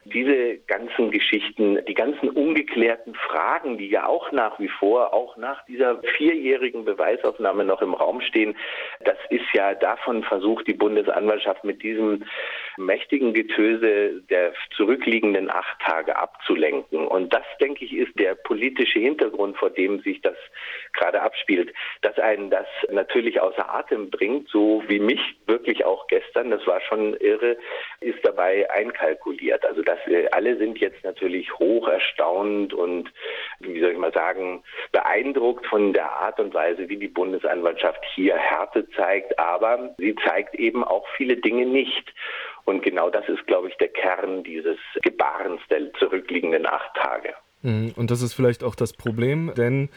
diese 0.04 0.56
ganzen 0.66 1.10
Geschichten, 1.10 1.78
die 1.86 1.94
ganzen 1.94 2.30
ungeklärten 2.30 3.14
Fragen, 3.14 3.76
die 3.76 3.88
ja 3.88 4.06
auch 4.06 4.32
nach 4.32 4.58
wie 4.58 4.68
vor, 4.68 5.12
auch 5.12 5.36
nach 5.36 5.64
dieser 5.66 6.00
vierjährigen 6.16 6.84
Beweisaufnahme 6.84 7.64
noch 7.64 7.82
im 7.82 7.94
Raum 7.94 8.20
stehen, 8.22 8.56
das 9.00 9.18
ist 9.28 9.44
ja 9.52 9.74
davon 9.74 10.22
versucht 10.22 10.66
die 10.66 10.74
Bundesanwaltschaft 10.74 11.64
mit 11.64 11.82
diesem 11.82 12.24
mächtigen 12.84 13.32
Getöse 13.34 14.22
der 14.30 14.52
zurückliegenden 14.76 15.50
acht 15.50 15.80
Tage 15.80 16.16
abzulenken. 16.16 17.06
Und 17.06 17.32
das, 17.32 17.44
denke 17.60 17.84
ich, 17.84 17.92
ist 17.92 18.18
der 18.18 18.34
politische 18.34 18.98
Hintergrund, 18.98 19.56
vor 19.56 19.70
dem 19.70 20.00
sich 20.00 20.20
das 20.20 20.36
gerade 20.92 21.22
abspielt, 21.22 21.72
dass 22.02 22.18
einen 22.18 22.50
das 22.50 22.66
natürlich 22.90 23.40
außer 23.40 23.72
Atem 23.72 24.10
bringt, 24.10 24.48
so 24.48 24.82
wie 24.88 24.98
mich 24.98 25.20
wirklich 25.46 25.84
auch 25.84 26.06
gestern, 26.08 26.50
das 26.50 26.66
war 26.66 26.80
schon 26.80 27.14
irre, 27.14 27.56
ist 28.00 28.18
dabei 28.24 28.70
einkalkuliert. 28.70 29.64
Also 29.64 29.82
dass 29.82 29.98
alle 30.32 30.56
sind 30.56 30.78
jetzt 30.78 31.04
natürlich 31.04 31.52
hoch 31.58 31.88
erstaunt 31.88 32.72
und 32.74 33.12
wie 33.60 33.80
soll 33.80 33.92
ich 33.92 33.98
mal 33.98 34.12
sagen, 34.12 34.62
beeindruckt 34.92 35.66
von 35.66 35.92
der 35.92 36.10
Art 36.10 36.40
und 36.40 36.54
Weise, 36.54 36.88
wie 36.88 36.96
die 36.96 37.08
Bundesanwaltschaft 37.08 38.04
hier 38.14 38.36
Härte 38.36 38.88
zeigt, 38.90 39.38
aber 39.38 39.94
sie 39.98 40.14
zeigt 40.26 40.54
eben 40.54 40.84
auch 40.84 41.06
viele 41.16 41.36
Dinge 41.36 41.66
nicht. 41.66 42.12
Und 42.70 42.84
genau 42.84 43.10
das 43.10 43.28
ist, 43.28 43.44
glaube 43.48 43.68
ich, 43.68 43.76
der 43.78 43.88
Kern 43.88 44.44
dieses 44.44 44.78
Gebarens 45.02 45.60
der 45.70 45.92
zurückliegenden 45.94 46.66
acht 46.66 46.94
Tage. 46.94 47.34
Mhm. 47.62 47.94
Und 47.96 48.12
das 48.12 48.22
ist 48.22 48.32
vielleicht 48.32 48.62
auch 48.62 48.76
das 48.76 48.92
Problem, 48.92 49.52
denn 49.56 49.88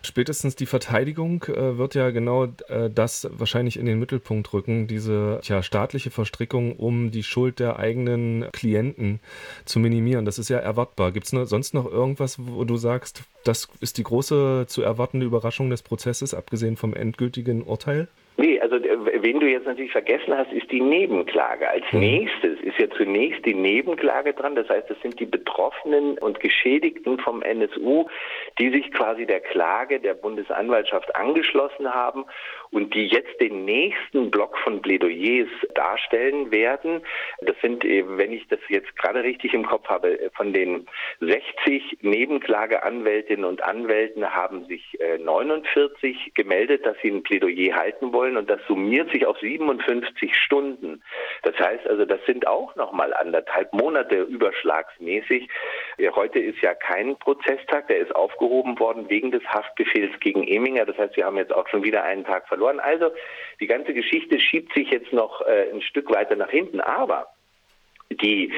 spätestens 0.00 0.56
die 0.56 0.64
Verteidigung 0.64 1.44
äh, 1.44 1.76
wird 1.76 1.94
ja 1.94 2.08
genau 2.08 2.44
äh, 2.68 2.88
das 2.88 3.28
wahrscheinlich 3.30 3.78
in 3.78 3.84
den 3.84 3.98
Mittelpunkt 3.98 4.54
rücken, 4.54 4.86
diese 4.86 5.38
ja, 5.42 5.62
staatliche 5.62 6.10
Verstrickung, 6.10 6.76
um 6.76 7.10
die 7.10 7.24
Schuld 7.24 7.60
der 7.60 7.78
eigenen 7.78 8.50
Klienten 8.52 9.20
zu 9.66 9.78
minimieren. 9.78 10.24
Das 10.24 10.38
ist 10.38 10.48
ja 10.48 10.56
erwartbar. 10.56 11.12
Gibt 11.12 11.30
es 11.30 11.50
sonst 11.50 11.74
noch 11.74 11.84
irgendwas, 11.84 12.38
wo 12.38 12.64
du 12.64 12.76
sagst, 12.76 13.24
das 13.44 13.68
ist 13.80 13.98
die 13.98 14.02
große 14.02 14.64
zu 14.66 14.80
erwartende 14.80 15.26
Überraschung 15.26 15.68
des 15.68 15.82
Prozesses, 15.82 16.32
abgesehen 16.32 16.78
vom 16.78 16.94
endgültigen 16.94 17.62
Urteil? 17.62 18.08
Nee, 18.36 18.60
also 18.60 18.76
äh, 18.76 19.22
wen 19.22 19.38
du 19.38 19.46
jetzt 19.46 19.66
natürlich 19.66 19.92
vergessen 19.92 20.36
hast, 20.36 20.52
ist 20.52 20.70
die 20.72 20.80
Nebenklage. 20.80 21.68
Als 21.68 21.84
mhm. 21.92 22.00
nächstes 22.00 22.60
ist 22.60 22.78
ja 22.78 22.90
zunächst 22.90 23.44
die 23.46 23.54
Nebenklage 23.54 24.32
dran. 24.32 24.56
Das 24.56 24.68
heißt, 24.68 24.90
das 24.90 25.00
sind 25.02 25.20
die 25.20 25.26
Betroffenen 25.26 26.18
und 26.18 26.40
Geschädigten 26.40 27.18
vom 27.18 27.42
NSU, 27.42 28.06
die 28.58 28.70
sich 28.70 28.90
quasi 28.92 29.26
der 29.26 29.40
Klage 29.40 30.00
der 30.00 30.14
Bundesanwaltschaft 30.14 31.14
angeschlossen 31.14 31.94
haben 31.94 32.24
und 32.74 32.92
die 32.92 33.06
jetzt 33.06 33.40
den 33.40 33.64
nächsten 33.64 34.32
Block 34.32 34.58
von 34.58 34.82
Plädoyers 34.82 35.48
darstellen 35.74 36.50
werden. 36.50 37.02
Das 37.40 37.54
sind, 37.62 37.84
wenn 37.84 38.32
ich 38.32 38.48
das 38.48 38.58
jetzt 38.68 38.96
gerade 38.96 39.22
richtig 39.22 39.54
im 39.54 39.64
Kopf 39.64 39.88
habe, 39.88 40.18
von 40.34 40.52
den 40.52 40.86
60 41.20 41.98
Nebenklageanwältinnen 42.02 43.44
und 43.44 43.62
Anwälten 43.62 44.28
haben 44.28 44.66
sich 44.66 44.98
49 45.20 46.02
äh, 46.02 46.30
gemeldet, 46.34 46.84
dass 46.84 46.96
sie 47.00 47.10
ein 47.10 47.22
Plädoyer 47.22 47.76
halten 47.76 48.12
wollen 48.12 48.36
und 48.36 48.50
das 48.50 48.60
summiert 48.66 49.10
sich 49.12 49.24
auf 49.24 49.38
57 49.38 50.34
Stunden. 50.34 51.00
Das 51.44 51.56
heißt 51.56 51.86
also, 51.86 52.04
das 52.04 52.18
sind 52.26 52.48
auch 52.48 52.74
nochmal 52.74 53.14
anderthalb 53.14 53.72
Monate 53.72 54.22
überschlagsmäßig. 54.22 55.48
Heute 55.98 56.40
ist 56.40 56.60
ja 56.60 56.74
kein 56.74 57.16
Prozesstag, 57.16 57.88
der 57.88 57.98
ist 57.98 58.14
aufgehoben 58.14 58.78
worden 58.78 59.08
wegen 59.08 59.30
des 59.30 59.44
Haftbefehls 59.44 60.18
gegen 60.20 60.46
Eminger. 60.46 60.86
Das 60.86 60.98
heißt, 60.98 61.16
wir 61.16 61.24
haben 61.24 61.36
jetzt 61.36 61.54
auch 61.54 61.68
schon 61.68 61.84
wieder 61.84 62.02
einen 62.02 62.24
Tag 62.24 62.48
verloren. 62.48 62.80
Also 62.80 63.10
die 63.60 63.66
ganze 63.66 63.94
Geschichte 63.94 64.40
schiebt 64.40 64.74
sich 64.74 64.90
jetzt 64.90 65.12
noch 65.12 65.40
äh, 65.42 65.70
ein 65.72 65.82
Stück 65.82 66.10
weiter 66.10 66.34
nach 66.34 66.50
hinten. 66.50 66.80
Aber 66.80 67.28
die 68.10 68.52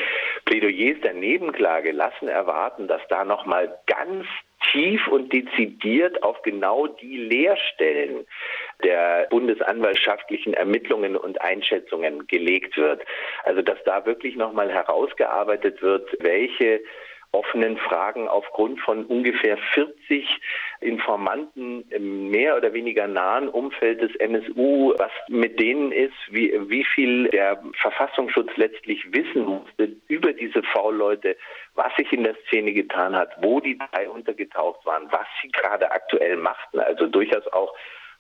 Plädoyers 0.45 1.01
der 1.03 1.15
Nebenklage 1.15 1.93
lassen 1.93 2.29
erwarten, 2.29 2.89
dass 2.89 3.03
da 3.09 3.25
nochmal 3.25 3.79
ganz 3.87 4.27
tief 4.73 5.07
und 5.09 5.33
dezidiert 5.33 6.23
auf 6.23 6.43
genau 6.43 6.87
die 6.87 7.17
Leerstellen 7.17 8.27
der 8.83 9.27
bundesanwaltschaftlichen 9.31 10.55
Ermittlungen 10.55 11.17
und 11.17 11.41
Einschätzungen 11.41 12.27
gelegt 12.27 12.77
wird. 12.77 13.03
Also 13.45 13.63
dass 13.63 13.83
da 13.85 14.07
wirklich 14.07 14.37
nochmal 14.37 14.71
herausgearbeitet 14.71 15.83
wird, 15.83 16.17
welche 16.21 16.81
offenen 17.37 17.77
Fragen 17.77 18.29
aufgrund 18.29 18.81
von 18.81 19.05
ungefähr 19.05 19.59
40 19.75 20.27
Informanten 20.81 21.85
im 21.91 22.31
mehr 22.31 22.57
oder 22.57 22.73
weniger 22.73 23.07
nahen 23.07 23.49
Umfeld 23.49 24.01
des 24.01 24.15
NSU, 24.17 24.95
was 24.99 25.11
mit 25.29 25.61
denen 25.61 25.93
ist, 25.93 26.15
wie, 26.31 26.53
wie 26.69 26.85
viel 26.85 27.29
der 27.29 27.63
Verfassungsschutz 27.81 28.51
letztlich 28.57 29.13
wissen 29.13 29.45
musste 29.45 29.97
über 30.09 30.33
diese 30.33 30.63
V-Leute, 30.63 31.37
was 31.75 31.95
sich 31.97 32.11
in 32.13 32.25
der 32.25 32.37
Szene 32.47 32.73
getan 32.73 33.15
hat, 33.15 33.31
wo 33.43 33.61
die 33.61 33.79
drei 33.79 34.09
untergetaucht 34.09 34.85
waren, 34.87 35.07
was 35.11 35.27
sie 35.43 35.49
gerade 35.49 35.91
aktuell 35.91 36.37
machten, 36.37 36.81
also 36.81 37.07
durchaus 37.07 37.47
auch 37.53 37.75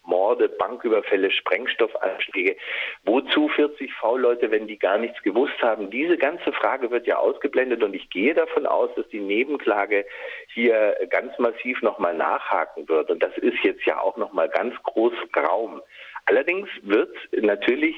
Morde, 0.06 0.48
Banküberfälle, 0.48 1.30
Sprengstoffanschläge. 1.30 2.56
Wozu 3.04 3.48
40 3.48 3.92
V-Leute, 3.94 4.50
wenn 4.50 4.66
die 4.66 4.78
gar 4.78 4.98
nichts 4.98 5.22
gewusst 5.22 5.60
haben? 5.60 5.90
Diese 5.90 6.16
ganze 6.16 6.52
Frage 6.52 6.90
wird 6.90 7.06
ja 7.06 7.18
ausgeblendet 7.18 7.82
und 7.82 7.94
ich 7.94 8.08
gehe 8.10 8.34
davon 8.34 8.66
aus, 8.66 8.90
dass 8.96 9.08
die 9.08 9.20
Nebenklage 9.20 10.06
hier 10.54 10.96
ganz 11.10 11.38
massiv 11.38 11.82
nochmal 11.82 12.14
nachhaken 12.14 12.88
wird. 12.88 13.10
Und 13.10 13.22
das 13.22 13.36
ist 13.38 13.58
jetzt 13.62 13.84
ja 13.84 14.00
auch 14.00 14.16
nochmal 14.16 14.48
ganz 14.48 14.74
groß 14.82 15.12
Raum. 15.36 15.82
Allerdings 16.26 16.68
wird 16.82 17.16
natürlich 17.32 17.94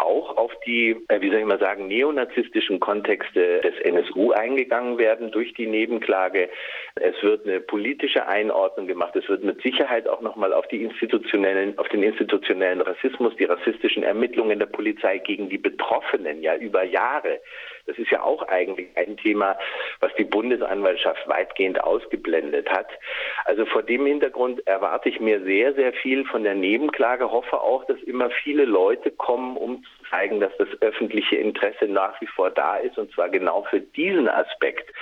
auch 0.00 0.36
auf 0.36 0.52
die, 0.66 0.96
äh, 1.08 1.20
wie 1.20 1.30
soll 1.30 1.40
ich 1.40 1.44
mal 1.44 1.58
sagen, 1.58 1.88
neonazistischen 1.88 2.80
Kontexte 2.80 3.60
des 3.60 3.78
NSU 3.80 4.32
eingegangen 4.32 4.98
werden 4.98 5.30
durch 5.30 5.54
die 5.54 5.66
Nebenklage. 5.66 6.48
Es 6.96 7.22
wird 7.22 7.46
eine 7.46 7.60
politische 7.60 8.26
Einordnung 8.26 8.86
gemacht. 8.86 9.14
Es 9.16 9.28
wird 9.28 9.44
mit 9.44 9.62
Sicherheit 9.62 10.08
auch 10.08 10.20
nochmal 10.20 10.52
auf 10.52 10.66
die 10.68 10.82
institutionellen, 10.82 11.78
auf 11.78 11.88
den 11.88 12.02
institutionellen 12.02 12.80
Rassismus, 12.80 13.34
die 13.36 13.44
rassistischen 13.44 14.02
Ermittlungen 14.02 14.58
der 14.58 14.66
Polizei 14.66 15.18
gegen 15.18 15.48
die 15.48 15.58
Betroffenen 15.58 16.42
ja 16.42 16.56
über 16.56 16.82
Jahre 16.84 17.40
Das 17.86 17.98
ist 17.98 18.10
ja 18.10 18.22
auch 18.22 18.42
eigentlich 18.48 18.88
ein 18.96 19.16
Thema, 19.16 19.58
was 20.00 20.14
die 20.14 20.24
Bundesanwaltschaft 20.24 21.26
weitgehend 21.28 21.82
ausgeblendet 21.82 22.70
hat. 22.70 22.88
Also 23.44 23.66
vor 23.66 23.82
dem 23.82 24.06
Hintergrund 24.06 24.66
erwarte 24.66 25.08
ich 25.08 25.20
mir 25.20 25.42
sehr, 25.42 25.74
sehr 25.74 25.92
viel 25.92 26.24
von 26.24 26.44
der 26.44 26.54
Nebenklage, 26.54 27.30
hoffe 27.30 27.60
auch, 27.60 27.84
dass 27.86 28.00
immer 28.02 28.30
viele 28.30 28.64
Leute 28.64 29.10
kommen, 29.10 29.56
um 29.56 29.82
zu 29.82 30.10
zeigen, 30.10 30.40
dass 30.40 30.56
das 30.58 30.68
öffentliche 30.80 31.36
Interesse 31.36 31.86
nach 31.86 32.20
wie 32.20 32.26
vor 32.26 32.50
da 32.50 32.76
ist, 32.76 32.98
und 32.98 33.12
zwar 33.12 33.28
genau 33.28 33.62
für 33.70 33.80
diesen 33.80 34.28
Aspekt, 34.28 34.92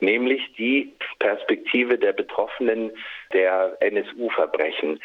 nämlich 0.00 0.42
die 0.56 0.92
Perspektive 1.18 1.98
der 1.98 2.12
Betroffenen 2.12 2.90
der 3.32 3.76
NSU-Verbrechen 3.80 5.00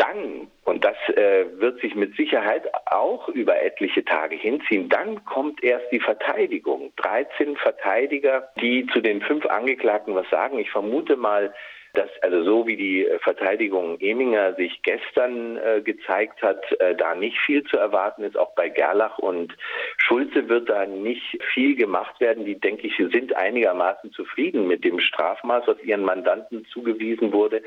dann, 0.00 0.48
und 0.64 0.84
das 0.84 0.96
äh, 1.14 1.44
wird 1.58 1.80
sich 1.80 1.94
mit 1.94 2.16
Sicherheit 2.16 2.62
auch 2.86 3.28
über 3.28 3.62
etliche 3.62 4.04
Tage 4.04 4.36
hinziehen, 4.36 4.88
dann 4.88 5.24
kommt 5.24 5.62
erst 5.62 5.92
die 5.92 6.00
Verteidigung. 6.00 6.92
13 6.96 7.56
Verteidiger, 7.56 8.48
die 8.60 8.86
zu 8.86 9.00
den 9.00 9.20
fünf 9.20 9.44
Angeklagten 9.46 10.14
was 10.14 10.28
sagen. 10.30 10.58
Ich 10.58 10.70
vermute 10.70 11.16
mal, 11.16 11.52
dass 11.94 12.08
also 12.22 12.44
so 12.44 12.66
wie 12.66 12.76
die 12.76 13.06
äh, 13.06 13.18
Verteidigung 13.18 13.98
Eminger 14.00 14.54
sich 14.54 14.82
gestern 14.82 15.56
äh, 15.56 15.80
gezeigt 15.82 16.42
hat, 16.42 16.62
äh, 16.80 16.94
da 16.94 17.14
nicht 17.14 17.38
viel 17.38 17.64
zu 17.64 17.76
erwarten 17.76 18.22
ist. 18.22 18.36
Auch 18.36 18.54
bei 18.54 18.68
Gerlach 18.68 19.18
und 19.18 19.56
Schulze 19.96 20.48
wird 20.48 20.68
da 20.68 20.86
nicht 20.86 21.38
viel 21.52 21.76
gemacht 21.76 22.20
werden. 22.20 22.44
Die, 22.44 22.58
denke 22.58 22.86
ich, 22.86 22.96
sind 22.96 23.34
einigermaßen 23.36 24.12
zufrieden 24.12 24.66
mit 24.66 24.84
dem 24.84 25.00
Strafmaß, 25.00 25.64
was 25.66 25.82
ihren 25.82 26.02
Mandanten 26.02 26.64
zugewiesen 26.66 27.32
wurde. 27.32 27.62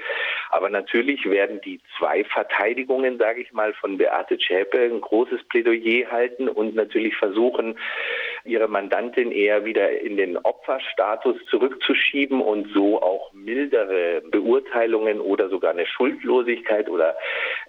Aber 0.50 0.70
natürlich 0.70 1.26
werden 1.30 1.60
die 1.62 1.80
zwei 1.97 2.24
Verteidigungen, 2.24 3.18
sage 3.18 3.41
ich 3.41 3.52
mal, 3.54 3.74
von 3.74 3.97
Beate 3.97 4.38
Zschäpe 4.38 4.80
ein 4.80 5.02
großes 5.02 5.43
Plädoyer 5.50 6.12
halten 6.12 6.47
und 6.47 6.76
natürlich 6.76 7.16
versuchen, 7.16 7.78
ihre 8.46 8.68
Mandantin 8.68 9.32
eher 9.32 9.66
wieder 9.66 10.02
in 10.02 10.18
den 10.18 10.38
Opferstatus 10.38 11.38
zurückzuschieben 11.50 12.41
und 12.41 12.68
so 12.74 13.02
auch 13.02 13.32
mildere 13.34 14.22
Beurteilungen 14.32 15.22
oder 15.22 15.50
sogar 15.50 15.72
eine 15.72 15.86
Schuldlosigkeit 15.86 16.89
oder 16.89 17.16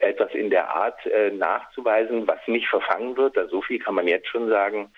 etwas 0.00 0.34
in 0.34 0.50
der 0.50 0.74
Art 0.74 1.06
äh, 1.06 1.30
nachzuweisen, 1.30 2.26
was 2.26 2.40
nicht 2.46 2.68
verfangen 2.68 3.16
wird. 3.16 3.38
Also 3.38 3.56
so 3.56 3.62
viel 3.62 3.78
kann 3.78 3.94
man 3.94 4.08
jetzt 4.08 4.28
schon 4.28 4.48
sagen. 4.48 4.90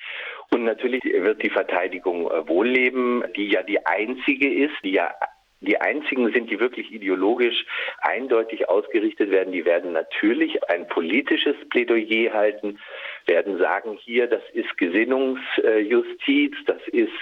Und 0.51 0.65
natürlich 0.65 1.03
wird 1.05 1.43
die 1.43 1.51
Verteidigung 1.51 2.31
äh, 2.31 2.49
Wohlleben, 2.49 3.25
die 3.37 3.49
ja 3.49 3.63
die 3.63 3.85
einzige 3.85 4.53
ist, 4.53 4.75
die 4.83 4.93
ja 4.93 5.13
die 5.61 5.81
einzigen 5.81 6.33
sind, 6.33 6.51
die 6.51 6.61
wirklich 6.61 6.93
ideologisch 6.93 7.65
eindeutig 8.01 8.69
ausgerichtet 8.69 9.31
werden. 9.31 9.53
Die 9.53 9.65
werden 9.65 9.93
natürlich 9.93 10.69
ein 10.69 10.87
politisches 10.87 11.57
Plädoyer 11.71 12.33
halten, 12.33 12.79
werden 13.27 13.59
sagen, 13.59 13.99
hier, 14.01 14.27
das 14.27 14.43
ist 14.53 14.77
Gesinnungsjustiz, 14.79 16.55
das 16.67 16.81
ist 16.93 17.13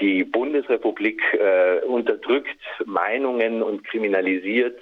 die 0.00 0.24
Bundesrepublik 0.24 1.20
äh, 1.34 1.84
unterdrückt 1.84 2.58
Meinungen 2.86 3.62
und 3.62 3.84
kriminalisiert, 3.84 4.80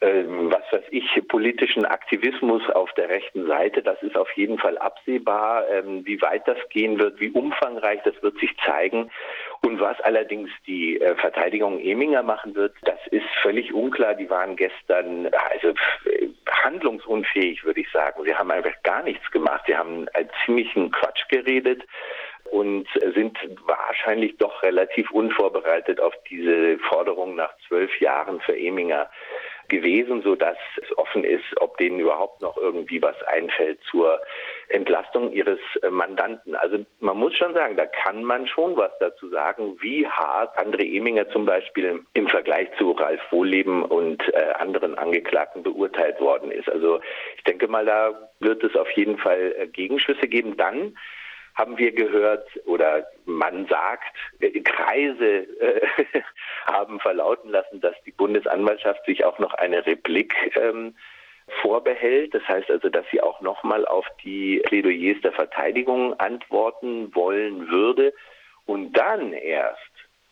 äh, 0.00 0.24
was 0.26 0.62
weiß 0.72 0.84
ich, 0.90 1.04
politischen 1.28 1.84
Aktivismus 1.84 2.68
auf 2.70 2.92
der 2.94 3.08
rechten 3.08 3.46
Seite. 3.46 3.82
Das 3.82 4.02
ist 4.02 4.16
auf 4.16 4.30
jeden 4.32 4.58
Fall 4.58 4.76
absehbar. 4.78 5.64
Ähm, 5.70 6.04
wie 6.04 6.20
weit 6.20 6.48
das 6.48 6.58
gehen 6.70 6.98
wird, 6.98 7.20
wie 7.20 7.30
umfangreich, 7.30 8.00
das 8.04 8.20
wird 8.22 8.38
sich 8.38 8.50
zeigen. 8.64 9.10
Und 9.62 9.78
was 9.78 10.00
allerdings 10.00 10.50
die 10.66 11.00
äh, 11.00 11.14
Verteidigung 11.16 11.78
Eminger 11.78 12.22
machen 12.22 12.54
wird, 12.54 12.74
das 12.82 12.98
ist 13.10 13.28
völlig 13.42 13.72
unklar. 13.72 14.14
Die 14.14 14.30
waren 14.30 14.56
gestern 14.56 15.26
also 15.26 15.74
handlungsunfähig, 16.62 17.64
würde 17.64 17.80
ich 17.80 17.90
sagen. 17.90 18.24
Sie 18.24 18.34
haben 18.34 18.50
einfach 18.50 18.82
gar 18.82 19.02
nichts 19.02 19.30
gemacht. 19.30 19.62
Sie 19.66 19.76
haben 19.76 20.08
einen 20.14 20.30
ziemlichen 20.44 20.90
Quatsch 20.90 21.28
geredet 21.28 21.82
und 22.50 22.88
sind 23.14 23.38
wahrscheinlich 23.64 24.36
doch 24.38 24.62
relativ 24.62 25.10
unvorbereitet 25.10 26.00
auf 26.00 26.14
diese 26.28 26.78
Forderung 26.78 27.36
nach 27.36 27.52
zwölf 27.68 28.00
Jahren 28.00 28.40
für 28.40 28.56
Eminger 28.56 29.08
gewesen, 29.70 30.22
sodass 30.22 30.58
es 30.82 30.98
offen 30.98 31.24
ist, 31.24 31.44
ob 31.60 31.78
denen 31.78 32.00
überhaupt 32.00 32.42
noch 32.42 32.56
irgendwie 32.56 33.00
was 33.00 33.20
einfällt 33.22 33.80
zur 33.90 34.20
Entlastung 34.68 35.32
ihres 35.32 35.60
Mandanten. 35.88 36.54
Also 36.54 36.84
man 37.00 37.16
muss 37.16 37.34
schon 37.36 37.54
sagen, 37.54 37.76
da 37.76 37.86
kann 37.86 38.22
man 38.22 38.46
schon 38.46 38.76
was 38.76 38.90
dazu 39.00 39.28
sagen, 39.30 39.76
wie 39.80 40.06
hart 40.06 40.58
André 40.58 40.96
Eminger 40.96 41.28
zum 41.30 41.46
Beispiel 41.46 42.04
im 42.12 42.28
Vergleich 42.28 42.68
zu 42.76 42.90
Ralf 42.92 43.20
Wohlleben 43.30 43.82
und 43.82 44.22
äh, 44.34 44.52
anderen 44.58 44.98
Angeklagten 44.98 45.62
beurteilt 45.62 46.20
worden 46.20 46.50
ist. 46.50 46.68
Also 46.68 47.00
ich 47.36 47.44
denke 47.44 47.68
mal, 47.68 47.86
da 47.86 48.30
wird 48.40 48.62
es 48.64 48.76
auf 48.76 48.90
jeden 48.92 49.18
Fall 49.18 49.54
äh, 49.56 49.66
Gegenschüsse 49.66 50.28
geben. 50.28 50.56
Dann 50.56 50.96
haben 51.60 51.76
wir 51.76 51.92
gehört 51.92 52.48
oder 52.64 53.06
man 53.26 53.66
sagt, 53.66 54.16
äh, 54.40 54.60
Kreise 54.60 55.46
äh, 55.60 56.22
haben 56.66 56.98
verlauten 57.00 57.50
lassen, 57.50 57.80
dass 57.80 57.94
die 58.06 58.12
Bundesanwaltschaft 58.12 59.04
sich 59.04 59.24
auch 59.24 59.38
noch 59.38 59.52
eine 59.54 59.84
Replik 59.84 60.34
ähm, 60.56 60.96
vorbehält. 61.60 62.34
Das 62.34 62.46
heißt 62.48 62.70
also, 62.70 62.88
dass 62.88 63.04
sie 63.10 63.20
auch 63.20 63.42
nochmal 63.42 63.86
auf 63.86 64.06
die 64.24 64.62
Plädoyers 64.64 65.20
der 65.22 65.32
Verteidigung 65.32 66.18
antworten 66.18 67.14
wollen 67.14 67.68
würde. 67.68 68.14
Und 68.64 68.94
dann 68.94 69.34
erst 69.34 69.78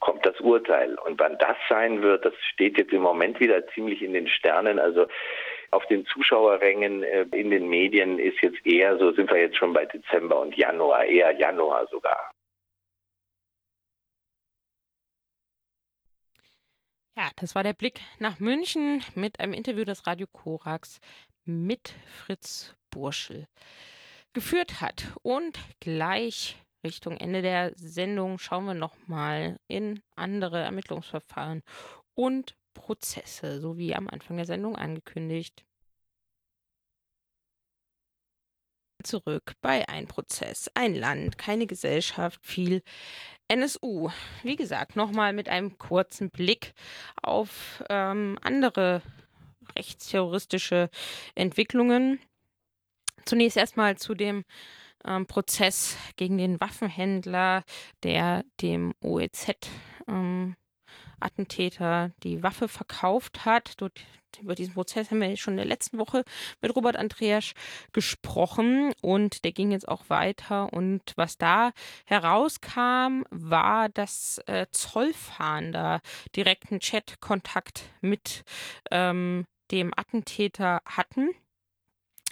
kommt 0.00 0.24
das 0.24 0.40
Urteil. 0.40 0.94
Und 0.94 1.20
wann 1.20 1.36
das 1.38 1.56
sein 1.68 2.02
wird, 2.02 2.24
das 2.24 2.34
steht 2.52 2.78
jetzt 2.78 2.92
im 2.92 3.02
Moment 3.02 3.38
wieder 3.40 3.66
ziemlich 3.68 4.00
in 4.00 4.14
den 4.14 4.28
Sternen. 4.28 4.78
Also 4.78 5.06
auf 5.70 5.86
den 5.86 6.06
Zuschauerrängen 6.06 7.02
äh, 7.02 7.22
in 7.32 7.50
den 7.50 7.68
Medien 7.68 8.18
ist 8.18 8.40
jetzt 8.42 8.64
eher 8.64 8.98
so, 8.98 9.12
sind 9.12 9.30
wir 9.30 9.40
jetzt 9.40 9.56
schon 9.56 9.72
bei 9.72 9.84
Dezember 9.86 10.40
und 10.40 10.56
Januar, 10.56 11.04
eher 11.04 11.32
Januar 11.38 11.86
sogar. 11.88 12.30
Ja, 17.16 17.30
das 17.36 17.54
war 17.54 17.64
der 17.64 17.72
Blick 17.72 18.00
nach 18.20 18.38
München 18.38 19.02
mit 19.14 19.40
einem 19.40 19.52
Interview 19.52 19.84
des 19.84 20.06
Radio 20.06 20.28
Korax 20.30 21.00
mit 21.44 21.94
Fritz 22.06 22.76
Burschel 22.90 23.48
geführt 24.34 24.80
hat. 24.80 25.08
Und 25.22 25.58
gleich 25.80 26.56
Richtung 26.84 27.16
Ende 27.16 27.42
der 27.42 27.72
Sendung 27.74 28.38
schauen 28.38 28.66
wir 28.66 28.74
nochmal 28.74 29.58
in 29.66 30.00
andere 30.14 30.60
Ermittlungsverfahren 30.60 31.62
und 32.14 32.54
Prozesse, 32.78 33.60
so 33.60 33.76
wie 33.76 33.94
am 33.94 34.08
Anfang 34.08 34.36
der 34.36 34.46
Sendung 34.46 34.76
angekündigt. 34.76 35.64
Zurück 39.02 39.54
bei 39.60 39.88
ein 39.88 40.06
Prozess, 40.06 40.70
ein 40.74 40.94
Land, 40.94 41.38
keine 41.38 41.66
Gesellschaft, 41.66 42.40
viel 42.44 42.82
NSU. 43.48 44.10
Wie 44.42 44.56
gesagt, 44.56 44.96
nochmal 44.96 45.32
mit 45.32 45.48
einem 45.48 45.78
kurzen 45.78 46.30
Blick 46.30 46.72
auf 47.22 47.82
ähm, 47.90 48.38
andere 48.42 49.02
rechtsterroristische 49.76 50.88
Entwicklungen. 51.34 52.20
Zunächst 53.24 53.56
erstmal 53.56 53.96
zu 53.98 54.14
dem 54.14 54.44
ähm, 55.04 55.26
Prozess 55.26 55.96
gegen 56.16 56.38
den 56.38 56.60
Waffenhändler, 56.60 57.64
der 58.02 58.44
dem 58.60 58.94
OEZ 59.00 59.70
ähm, 60.08 60.56
Attentäter 61.20 62.12
die 62.22 62.42
Waffe 62.42 62.68
verkauft 62.68 63.44
hat. 63.44 63.80
Dort, 63.80 64.00
über 64.40 64.54
diesen 64.54 64.74
Prozess 64.74 65.10
haben 65.10 65.20
wir 65.20 65.36
schon 65.36 65.54
in 65.54 65.58
der 65.58 65.66
letzten 65.66 65.98
Woche 65.98 66.24
mit 66.60 66.74
Robert 66.74 66.96
Andreas 66.96 67.52
gesprochen 67.92 68.92
und 69.00 69.44
der 69.44 69.52
ging 69.52 69.72
jetzt 69.72 69.88
auch 69.88 70.08
weiter. 70.08 70.72
Und 70.72 71.12
was 71.16 71.38
da 71.38 71.72
herauskam, 72.04 73.24
war, 73.30 73.88
dass 73.88 74.38
äh, 74.46 74.66
Zollfahnder 74.70 76.00
direkten 76.36 76.80
Chatkontakt 76.80 77.84
mit 78.00 78.44
ähm, 78.90 79.46
dem 79.70 79.92
Attentäter 79.96 80.80
hatten 80.84 81.30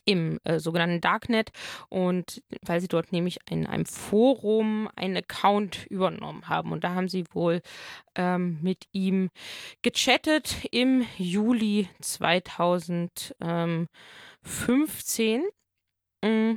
im 0.06 0.40
äh, 0.44 0.58
sogenannten 0.58 1.02
Darknet. 1.02 1.52
Und 1.90 2.42
weil 2.62 2.80
sie 2.80 2.88
dort 2.88 3.12
nämlich 3.12 3.40
in 3.50 3.66
einem 3.66 3.84
Forum 3.84 4.88
einen 4.96 5.18
Account 5.18 5.84
übernommen 5.86 6.48
haben. 6.48 6.72
Und 6.72 6.84
da 6.84 6.94
haben 6.94 7.08
sie 7.08 7.26
wohl 7.32 7.60
ähm, 8.14 8.58
mit 8.62 8.86
ihm 8.92 9.28
gechattet 9.82 10.66
im 10.70 11.04
Juli 11.18 11.90
2015 12.00 13.88
mm, 16.22 16.52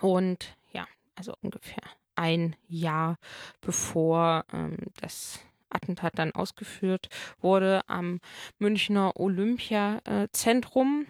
und 0.00 0.56
ja, 0.72 0.86
also 1.14 1.34
ungefähr 1.42 1.82
ein 2.14 2.56
Jahr 2.68 3.18
bevor 3.60 4.44
ähm, 4.52 4.76
das 5.00 5.40
Attentat 5.68 6.18
dann 6.18 6.32
ausgeführt 6.32 7.08
wurde 7.40 7.82
am 7.88 8.20
Münchner 8.58 9.12
Olympiazentrum. 9.16 11.06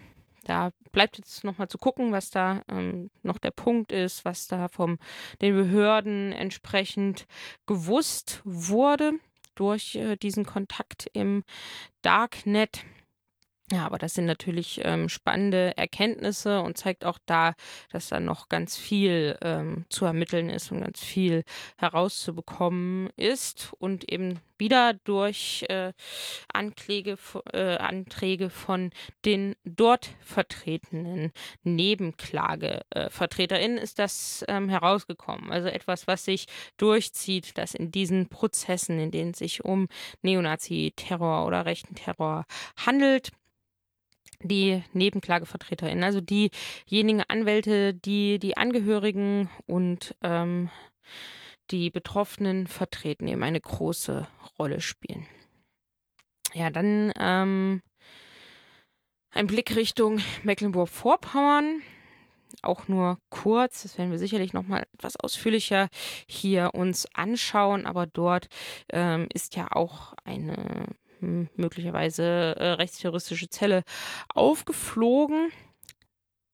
Da 0.47 0.71
bleibt 0.93 1.19
jetzt 1.19 1.43
nochmal 1.43 1.67
zu 1.67 1.77
gucken, 1.77 2.13
was 2.13 2.31
da 2.31 2.63
ähm, 2.69 3.11
noch 3.25 3.39
der 3.39 3.51
Punkt 3.51 3.91
ist, 3.91 4.25
was 4.25 4.47
da 4.47 4.69
von 4.69 5.01
den 5.41 5.57
Behörden 5.57 6.31
entsprechend 6.33 7.27
gewusst 7.67 8.43
wurde 8.45 9.15
durch 9.57 9.97
äh, 9.97 10.15
diesen 10.15 10.47
Kontakt 10.47 11.11
im 11.15 11.43
Darknet. 12.01 12.85
Ja, 13.73 13.85
aber 13.85 13.99
das 13.99 14.15
sind 14.15 14.27
natürlich 14.27 14.81
ähm, 14.85 15.09
spannende 15.09 15.77
Erkenntnisse 15.77 16.61
und 16.61 16.79
zeigt 16.79 17.05
auch 17.05 17.19
da, 17.27 17.55
dass 17.91 18.11
da 18.11 18.21
noch 18.21 18.49
ganz 18.49 18.77
viel 18.77 19.37
ähm, 19.43 19.87
zu 19.89 20.05
ermitteln 20.05 20.51
ist 20.51 20.71
und 20.71 20.83
ganz 20.83 21.03
viel 21.03 21.43
herauszubekommen 21.77 23.11
ist 23.17 23.73
und 23.81 24.09
eben 24.09 24.39
wieder 24.57 24.95
durch 24.95 25.65
äh, 25.69 25.93
Ankläge, 26.53 27.19
äh, 27.53 27.79
Anträge 27.79 28.51
von 28.51 28.91
den 29.25 29.57
dort 29.65 30.11
vertretenen 30.21 31.33
Nebenklagevertreterinnen 31.65 33.79
ist 33.79 33.99
das 33.99 34.45
ähm, 34.47 34.69
herausgekommen. 34.69 35.51
Also 35.51 35.67
etwas, 35.67 36.07
was 36.07 36.25
sich 36.25 36.47
durchzieht, 36.77 37.59
dass 37.59 37.75
in 37.75 37.91
diesen 37.91 38.29
Prozessen, 38.29 39.01
in 39.01 39.11
denen 39.11 39.33
es 39.33 39.39
sich 39.39 39.65
um 39.65 39.89
Neonazi-Terror 40.23 41.47
oder 41.47 41.67
rechten 41.67 41.97
Terror 41.97 42.45
handelt, 42.77 43.33
die 44.43 44.83
NebenklagevertreterInnen, 44.93 46.05
also 46.05 46.21
diejenigen 46.21 47.23
Anwälte, 47.23 47.95
die 47.95 48.39
die 48.39 48.57
Angehörigen 48.57 49.51
und 49.67 50.15
ähm, 50.23 50.71
die 51.71 51.91
Betroffenen 51.91 52.67
vertreten, 52.67 53.29
eben 53.29 53.43
eine 53.43 53.61
große 53.61 54.27
Rolle 54.59 54.81
spielen. 54.81 55.27
Ja, 56.55 56.71
dann 56.71 57.13
ähm, 57.19 57.83
ein 59.31 59.47
Blick 59.47 59.77
Richtung 59.77 60.21
Mecklenburg-Vorpommern. 60.45 61.83
Auch 62.63 62.89
nur 62.89 63.19
kurz, 63.29 63.83
das 63.83 63.99
werden 63.99 64.11
wir 64.11 64.19
sicherlich 64.19 64.53
noch 64.53 64.67
mal 64.67 64.87
etwas 64.95 65.17
ausführlicher 65.17 65.89
hier 66.27 66.71
uns 66.75 67.07
anschauen, 67.15 67.85
aber 67.85 68.07
dort 68.07 68.47
ähm, 68.91 69.29
ist 69.35 69.57
ja 69.57 69.69
auch 69.73 70.15
eine 70.25 70.87
möglicherweise 71.21 72.57
äh, 72.57 72.73
rechtsterroristische 72.73 73.49
Zelle 73.49 73.83
aufgeflogen. 74.29 75.51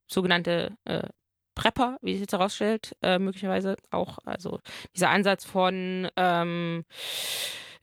Sogenannte 0.07 0.77
äh, 0.85 1.09
Prepper, 1.55 1.99
wie 2.03 2.13
sich 2.13 2.23
jetzt 2.23 2.33
herausstellt, 2.33 2.97
äh, 3.03 3.19
möglicherweise 3.19 3.77
auch. 3.91 4.19
Also 4.25 4.61
dieser 4.95 5.11
Ansatz 5.11 5.45
von 5.45 6.09
ähm, 6.17 6.85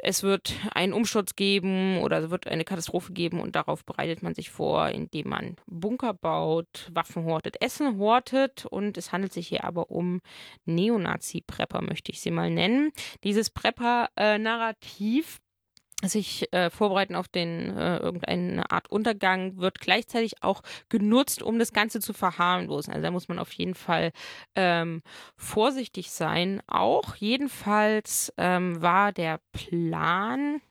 es 0.02 0.24
wird 0.24 0.54
einen 0.74 0.94
Umsturz 0.94 1.36
geben 1.36 2.00
oder 2.00 2.20
es 2.20 2.30
wird 2.30 2.48
eine 2.48 2.64
Katastrophe 2.64 3.12
geben 3.12 3.42
und 3.42 3.56
darauf 3.56 3.86
bereitet 3.86 4.24
man 4.24 4.34
sich 4.34 4.50
vor, 4.50 4.90
indem 4.90 5.30
man 5.30 5.58
Bunker 5.68 6.14
baut, 6.14 6.90
Waffen 6.94 7.26
hortet, 7.26 7.62
Essen 7.62 8.00
hortet 8.00 8.66
und 8.66 8.98
es 8.98 9.12
handelt 9.12 9.34
sich 9.34 9.50
hier 9.50 9.66
aber 9.66 9.92
um 9.92 10.22
Neonazi-Prepper, 10.66 11.82
möchte 11.82 12.12
ich 12.12 12.22
sie 12.22 12.32
mal 12.32 12.50
nennen. 12.50 12.92
Dieses 13.24 13.50
Prepper-Narrativ 13.50 15.40
sich 16.04 16.52
äh, 16.54 16.70
vorbereiten 16.70 17.16
auf 17.16 17.28
den 17.28 17.76
äh, 17.78 17.98
irgendeine 17.98 18.72
Art 18.72 18.90
Untergang 18.90 19.58
wird 19.58 19.80
gleichzeitig 19.80 20.42
auch 20.42 20.62
genutzt, 20.88 21.42
um 21.44 21.60
das 21.60 21.74
Ganze 21.74 22.00
zu 22.00 22.14
verharmlosen. 22.14 22.94
Also 22.94 23.04
da 23.04 23.12
muss 23.12 23.28
man 23.28 23.40
auf 23.40 23.52
jeden 23.52 23.76
Fall 23.76 24.12
ähm, 24.56 25.02
vorsichtig 25.36 26.12
sein. 26.12 26.62
Auch 26.68 27.16
jedenfalls 27.16 28.34
ähm, 28.38 28.82
war 28.82 29.12
der 29.12 29.42
Plan 29.52 30.62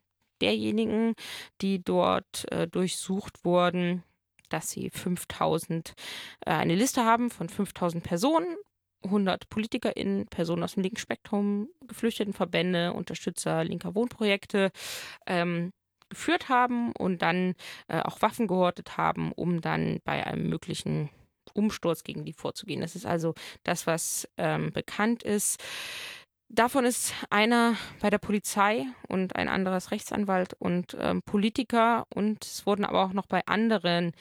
derjenigen, 0.41 1.14
die 1.61 1.83
dort 1.83 2.51
äh, 2.51 2.66
durchsucht 2.66 3.45
wurden, 3.45 4.05
dass 4.49 4.70
sie 4.70 4.89
5000 4.89 5.95
äh, 6.47 6.53
eine 6.53 6.74
Liste 6.74 7.05
haben 7.05 7.31
von 7.31 7.49
5000 7.49 8.03
Personen 8.03 8.57
100 9.05 9.49
PolitikerInnen, 9.49 10.26
Personen 10.26 10.62
aus 10.62 10.74
dem 10.74 10.82
linken 10.82 10.99
Spektrum, 10.99 11.68
Geflüchtetenverbände, 11.86 12.92
Unterstützer 12.92 13.64
linker 13.64 13.94
Wohnprojekte 13.94 14.70
ähm, 15.26 15.72
geführt 16.09 16.49
haben 16.49 16.92
und 16.92 17.22
dann 17.22 17.55
äh, 17.88 18.01
auch 18.01 18.22
Waffen 18.22 18.46
gehortet 18.46 18.96
haben, 18.96 19.32
um 19.32 19.61
dann 19.61 20.01
bei 20.05 20.26
einem 20.26 20.49
möglichen 20.49 21.11
Umsturz 21.55 22.03
gegen 22.05 22.24
die 22.24 22.32
vorzugehen. 22.32 22.80
Das 22.80 22.96
ist 22.96 23.07
also 23.07 23.34
das, 23.64 23.86
was 23.86 24.28
ähm, 24.36 24.72
bekannt 24.72 25.22
ist. 25.22 25.62
Davon 26.51 26.86
ist 26.86 27.12
einer 27.28 27.76
bei 28.01 28.09
der 28.09 28.18
Polizei 28.18 28.86
und 29.07 29.36
ein 29.36 29.49
anderer 29.49 29.76
ist 29.76 29.90
Rechtsanwalt 29.90 30.55
und 30.55 30.96
ähm, 30.99 31.20
Politiker 31.22 32.07
und 32.14 32.42
es 32.42 32.64
wurden 32.64 32.86
aber 32.86 33.05
auch 33.05 33.12
noch 33.12 33.26
bei 33.26 33.46
anderen 33.46 34.12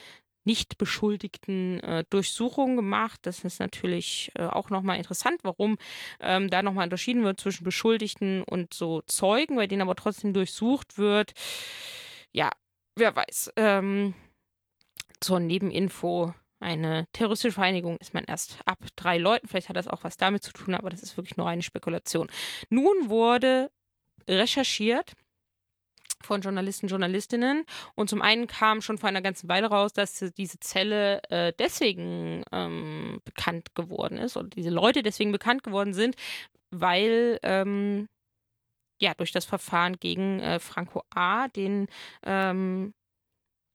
nicht 0.48 0.78
beschuldigten 0.78 1.78
äh, 1.80 2.04
Durchsuchungen 2.08 2.74
gemacht. 2.76 3.20
Das 3.24 3.44
ist 3.44 3.60
natürlich 3.60 4.32
äh, 4.34 4.46
auch 4.46 4.70
nochmal 4.70 4.96
interessant, 4.96 5.40
warum 5.42 5.76
ähm, 6.20 6.48
da 6.48 6.62
nochmal 6.62 6.84
unterschieden 6.84 7.22
wird 7.22 7.38
zwischen 7.38 7.64
Beschuldigten 7.64 8.42
und 8.44 8.72
so 8.72 9.02
Zeugen, 9.02 9.56
bei 9.56 9.66
denen 9.66 9.82
aber 9.82 9.94
trotzdem 9.94 10.32
durchsucht 10.32 10.96
wird. 10.96 11.34
Ja, 12.32 12.50
wer 12.96 13.14
weiß. 13.14 13.52
Ähm, 13.56 14.14
zur 15.20 15.38
Nebeninfo. 15.38 16.32
Eine 16.60 17.06
terroristische 17.12 17.52
Vereinigung 17.52 17.98
ist 17.98 18.14
man 18.14 18.24
erst 18.24 18.58
ab 18.64 18.78
drei 18.96 19.18
Leuten. 19.18 19.48
Vielleicht 19.48 19.68
hat 19.68 19.76
das 19.76 19.86
auch 19.86 20.02
was 20.02 20.16
damit 20.16 20.42
zu 20.42 20.52
tun, 20.52 20.74
aber 20.74 20.88
das 20.88 21.02
ist 21.02 21.16
wirklich 21.16 21.36
nur 21.36 21.46
eine 21.46 21.62
Spekulation. 21.62 22.28
Nun 22.70 23.10
wurde 23.10 23.70
recherchiert 24.26 25.12
von 26.22 26.40
Journalisten, 26.40 26.88
Journalistinnen. 26.88 27.64
Und 27.94 28.10
zum 28.10 28.22
einen 28.22 28.46
kam 28.46 28.80
schon 28.80 28.98
vor 28.98 29.08
einer 29.08 29.22
ganzen 29.22 29.48
Weile 29.48 29.68
raus, 29.68 29.92
dass 29.92 30.18
diese 30.36 30.58
Zelle 30.60 31.22
äh, 31.30 31.52
deswegen 31.58 32.42
ähm, 32.52 33.20
bekannt 33.24 33.74
geworden 33.74 34.18
ist 34.18 34.36
oder 34.36 34.48
diese 34.48 34.70
Leute 34.70 35.02
deswegen 35.02 35.32
bekannt 35.32 35.62
geworden 35.62 35.94
sind, 35.94 36.16
weil 36.70 37.38
ähm, 37.42 38.08
ja 39.00 39.14
durch 39.14 39.32
das 39.32 39.44
Verfahren 39.44 39.98
gegen 39.98 40.40
äh, 40.40 40.58
Franco 40.58 41.02
A. 41.10 41.48
den 41.48 41.86
ähm, 42.24 42.94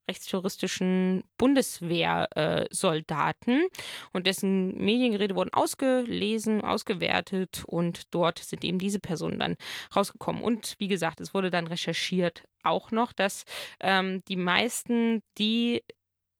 rechtsterroristischen 0.08 1.22
Bundeswehrsoldaten 1.38 3.66
und 4.12 4.26
dessen 4.26 4.76
Mediengeräte 4.76 5.36
wurden 5.36 5.52
ausgelesen, 5.52 6.62
ausgewertet 6.62 7.64
und 7.66 8.14
dort 8.14 8.38
sind 8.38 8.64
eben 8.64 8.78
diese 8.78 9.00
Personen 9.00 9.38
dann 9.38 9.56
rausgekommen. 9.94 10.42
Und 10.42 10.76
wie 10.78 10.88
gesagt, 10.88 11.20
es 11.20 11.34
wurde 11.34 11.50
dann 11.50 11.66
recherchiert 11.66 12.44
auch 12.62 12.90
noch, 12.90 13.12
dass 13.12 13.44
ähm, 13.80 14.22
die 14.28 14.36
meisten, 14.36 15.22
die 15.38 15.82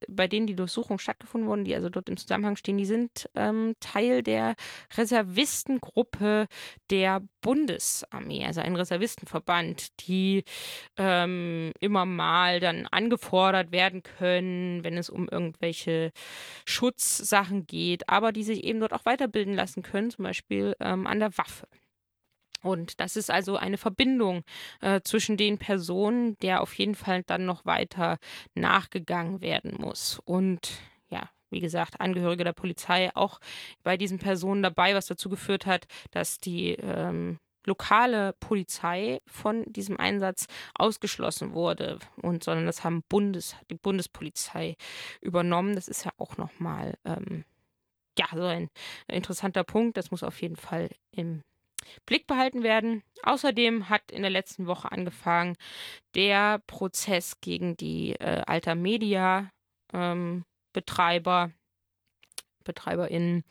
bei 0.09 0.29
denen 0.29 0.47
die 0.47 0.57
Durchsuchungen 0.57 0.99
stattgefunden 0.99 1.49
wurden, 1.49 1.65
die 1.65 1.75
also 1.75 1.89
dort 1.89 2.09
im 2.09 2.17
Zusammenhang 2.17 2.57
stehen, 2.57 2.77
die 2.77 2.85
sind 2.85 3.29
ähm, 3.35 3.75
Teil 3.81 4.23
der 4.23 4.55
Reservistengruppe 4.97 6.47
der 6.91 7.23
Bundesarmee, 7.41 8.45
also 8.45 8.61
ein 8.61 8.77
Reservistenverband, 8.77 10.07
die 10.07 10.45
ähm, 10.97 11.73
immer 11.81 12.07
mal 12.07 12.61
dann 12.61 12.87
angefordert 12.87 13.73
werden 13.73 14.03
können, 14.03 14.85
wenn 14.85 14.97
es 14.97 15.11
um 15.11 15.29
irgendwelche 15.29 16.13
Schutzsachen 16.65 17.67
geht, 17.67 18.09
aber 18.09 18.33
die 18.33 18.45
sich 18.45 18.65
eben 18.65 18.81
dort 18.81 18.93
auch 18.93 19.05
weiterbilden 19.05 19.55
lassen 19.55 19.83
können, 19.83 20.11
zum 20.11 20.25
Beispiel 20.25 20.75
ähm, 20.81 21.07
an 21.07 21.21
der 21.21 21.37
Waffe. 21.37 21.67
Und 22.65 22.99
das 22.99 23.17
ist 23.17 23.31
also 23.31 23.57
eine 23.57 23.77
Verbindung 23.77 24.43
äh, 24.81 25.03
zwischen 25.03 25.37
den 25.37 25.59
Personen, 25.59 26.39
der 26.39 26.63
auf 26.63 26.73
jeden 26.75 26.95
Fall 26.95 27.23
dann 27.23 27.45
noch 27.45 27.67
weiter 27.67 28.19
nachgegangen 28.55 29.43
werden 29.43 29.77
muss. 29.79 30.19
Und 30.25 30.73
ja, 31.11 31.29
wie 31.51 31.61
gesagt, 31.61 32.01
Angehörige 32.01 32.43
der 32.43 32.55
Polizei 32.55 33.15
auch 33.15 33.39
bei 33.83 33.99
diesen 33.99 34.19
Personen 34.19 34.63
dabei, 34.63 34.95
was 34.95 35.07
dazu 35.07 35.29
geführt 35.29 35.67
hat, 35.67 35.87
dass 36.11 36.39
die 36.39 36.71
ähm, 36.71 37.39
lokale 37.67 38.33
Polizei 38.41 39.21
von 39.27 39.71
diesem 39.71 40.01
Einsatz 40.01 40.47
ausgeschlossen 40.75 41.53
wurde 41.53 41.99
und 42.17 42.45
sondern 42.45 42.65
das 42.65 42.83
haben 42.83 43.03
Bundes 43.11 43.57
die 43.71 43.75
Bundespolizei 43.75 44.77
übernommen. 45.21 45.75
Das 45.75 45.89
ist 45.89 46.05
ja 46.05 46.13
auch 46.17 46.39
noch 46.39 46.59
mal 46.61 46.95
ähm, 47.05 47.45
ja 48.19 48.27
so 48.33 48.45
ein 48.45 48.71
interessanter 49.07 49.65
Punkt. 49.65 49.99
Das 49.99 50.11
muss 50.11 50.23
auf 50.23 50.41
jeden 50.41 50.57
Fall 50.57 50.89
im 51.11 51.43
Blick 52.07 52.27
behalten 52.27 52.63
werden. 52.63 53.03
Außerdem 53.23 53.89
hat 53.89 54.11
in 54.11 54.23
der 54.23 54.31
letzten 54.31 54.67
Woche 54.67 54.91
angefangen 54.93 55.57
der 56.15 56.61
Prozess 56.67 57.41
gegen 57.41 57.77
die 57.77 58.13
äh, 58.13 58.43
Alter 58.47 58.75
Media 58.75 59.51
ähm, 59.93 60.45
Betreiber, 60.73 61.53
BetreiberInnen, 62.65 63.45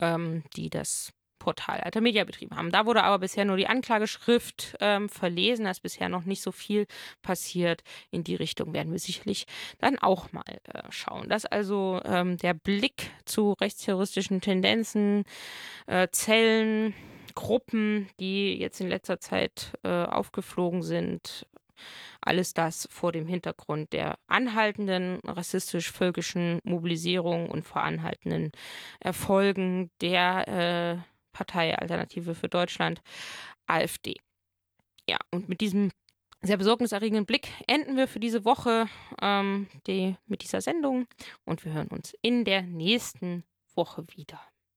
ähm, 0.00 0.44
die 0.56 0.70
das 0.70 1.12
Portal 1.44 1.80
Alter 1.80 2.00
Media 2.00 2.24
betrieben 2.24 2.56
haben. 2.56 2.70
Da 2.70 2.86
wurde 2.86 3.04
aber 3.04 3.18
bisher 3.18 3.44
nur 3.44 3.58
die 3.58 3.66
Anklageschrift 3.66 4.76
ähm, 4.80 5.10
verlesen. 5.10 5.64
Da 5.66 5.72
ist 5.72 5.82
bisher 5.82 6.08
noch 6.08 6.24
nicht 6.24 6.40
so 6.40 6.52
viel 6.52 6.86
passiert. 7.20 7.82
In 8.10 8.24
die 8.24 8.34
Richtung 8.34 8.72
werden 8.72 8.92
wir 8.92 8.98
sicherlich 8.98 9.46
dann 9.78 9.98
auch 9.98 10.32
mal 10.32 10.42
äh, 10.48 10.82
schauen. 10.88 11.28
Das 11.28 11.44
also 11.44 12.00
ähm, 12.04 12.38
der 12.38 12.54
Blick 12.54 13.10
zu 13.26 13.52
rechtsterroristischen 13.52 14.40
Tendenzen, 14.40 15.24
äh, 15.86 16.08
Zellen, 16.12 16.94
Gruppen, 17.34 18.08
die 18.20 18.54
jetzt 18.54 18.80
in 18.80 18.88
letzter 18.88 19.20
Zeit 19.20 19.72
äh, 19.82 19.88
aufgeflogen 20.04 20.82
sind. 20.82 21.46
Alles 22.20 22.54
das 22.54 22.88
vor 22.90 23.12
dem 23.12 23.26
Hintergrund 23.26 23.92
der 23.92 24.18
anhaltenden 24.28 25.18
rassistisch-völkischen 25.24 26.60
Mobilisierung 26.62 27.50
und 27.50 27.64
vor 27.64 27.82
anhaltenden 27.82 28.52
Erfolgen 29.00 29.90
der 30.00 30.48
äh, 30.48 31.14
Partei 31.32 31.76
Alternative 31.76 32.34
für 32.34 32.48
Deutschland, 32.48 33.02
AfD. 33.66 34.14
Ja, 35.08 35.18
und 35.30 35.48
mit 35.48 35.60
diesem 35.60 35.90
sehr 36.40 36.56
besorgniserregenden 36.56 37.26
Blick 37.26 37.48
enden 37.66 37.96
wir 37.96 38.06
für 38.06 38.20
diese 38.20 38.44
Woche 38.44 38.86
ähm, 39.20 39.68
die, 39.86 40.16
mit 40.26 40.42
dieser 40.42 40.60
Sendung 40.60 41.06
und 41.44 41.64
wir 41.64 41.72
hören 41.72 41.88
uns 41.88 42.14
in 42.22 42.44
der 42.44 42.62
nächsten 42.62 43.44
Woche 43.74 44.04
wieder. 44.14 44.40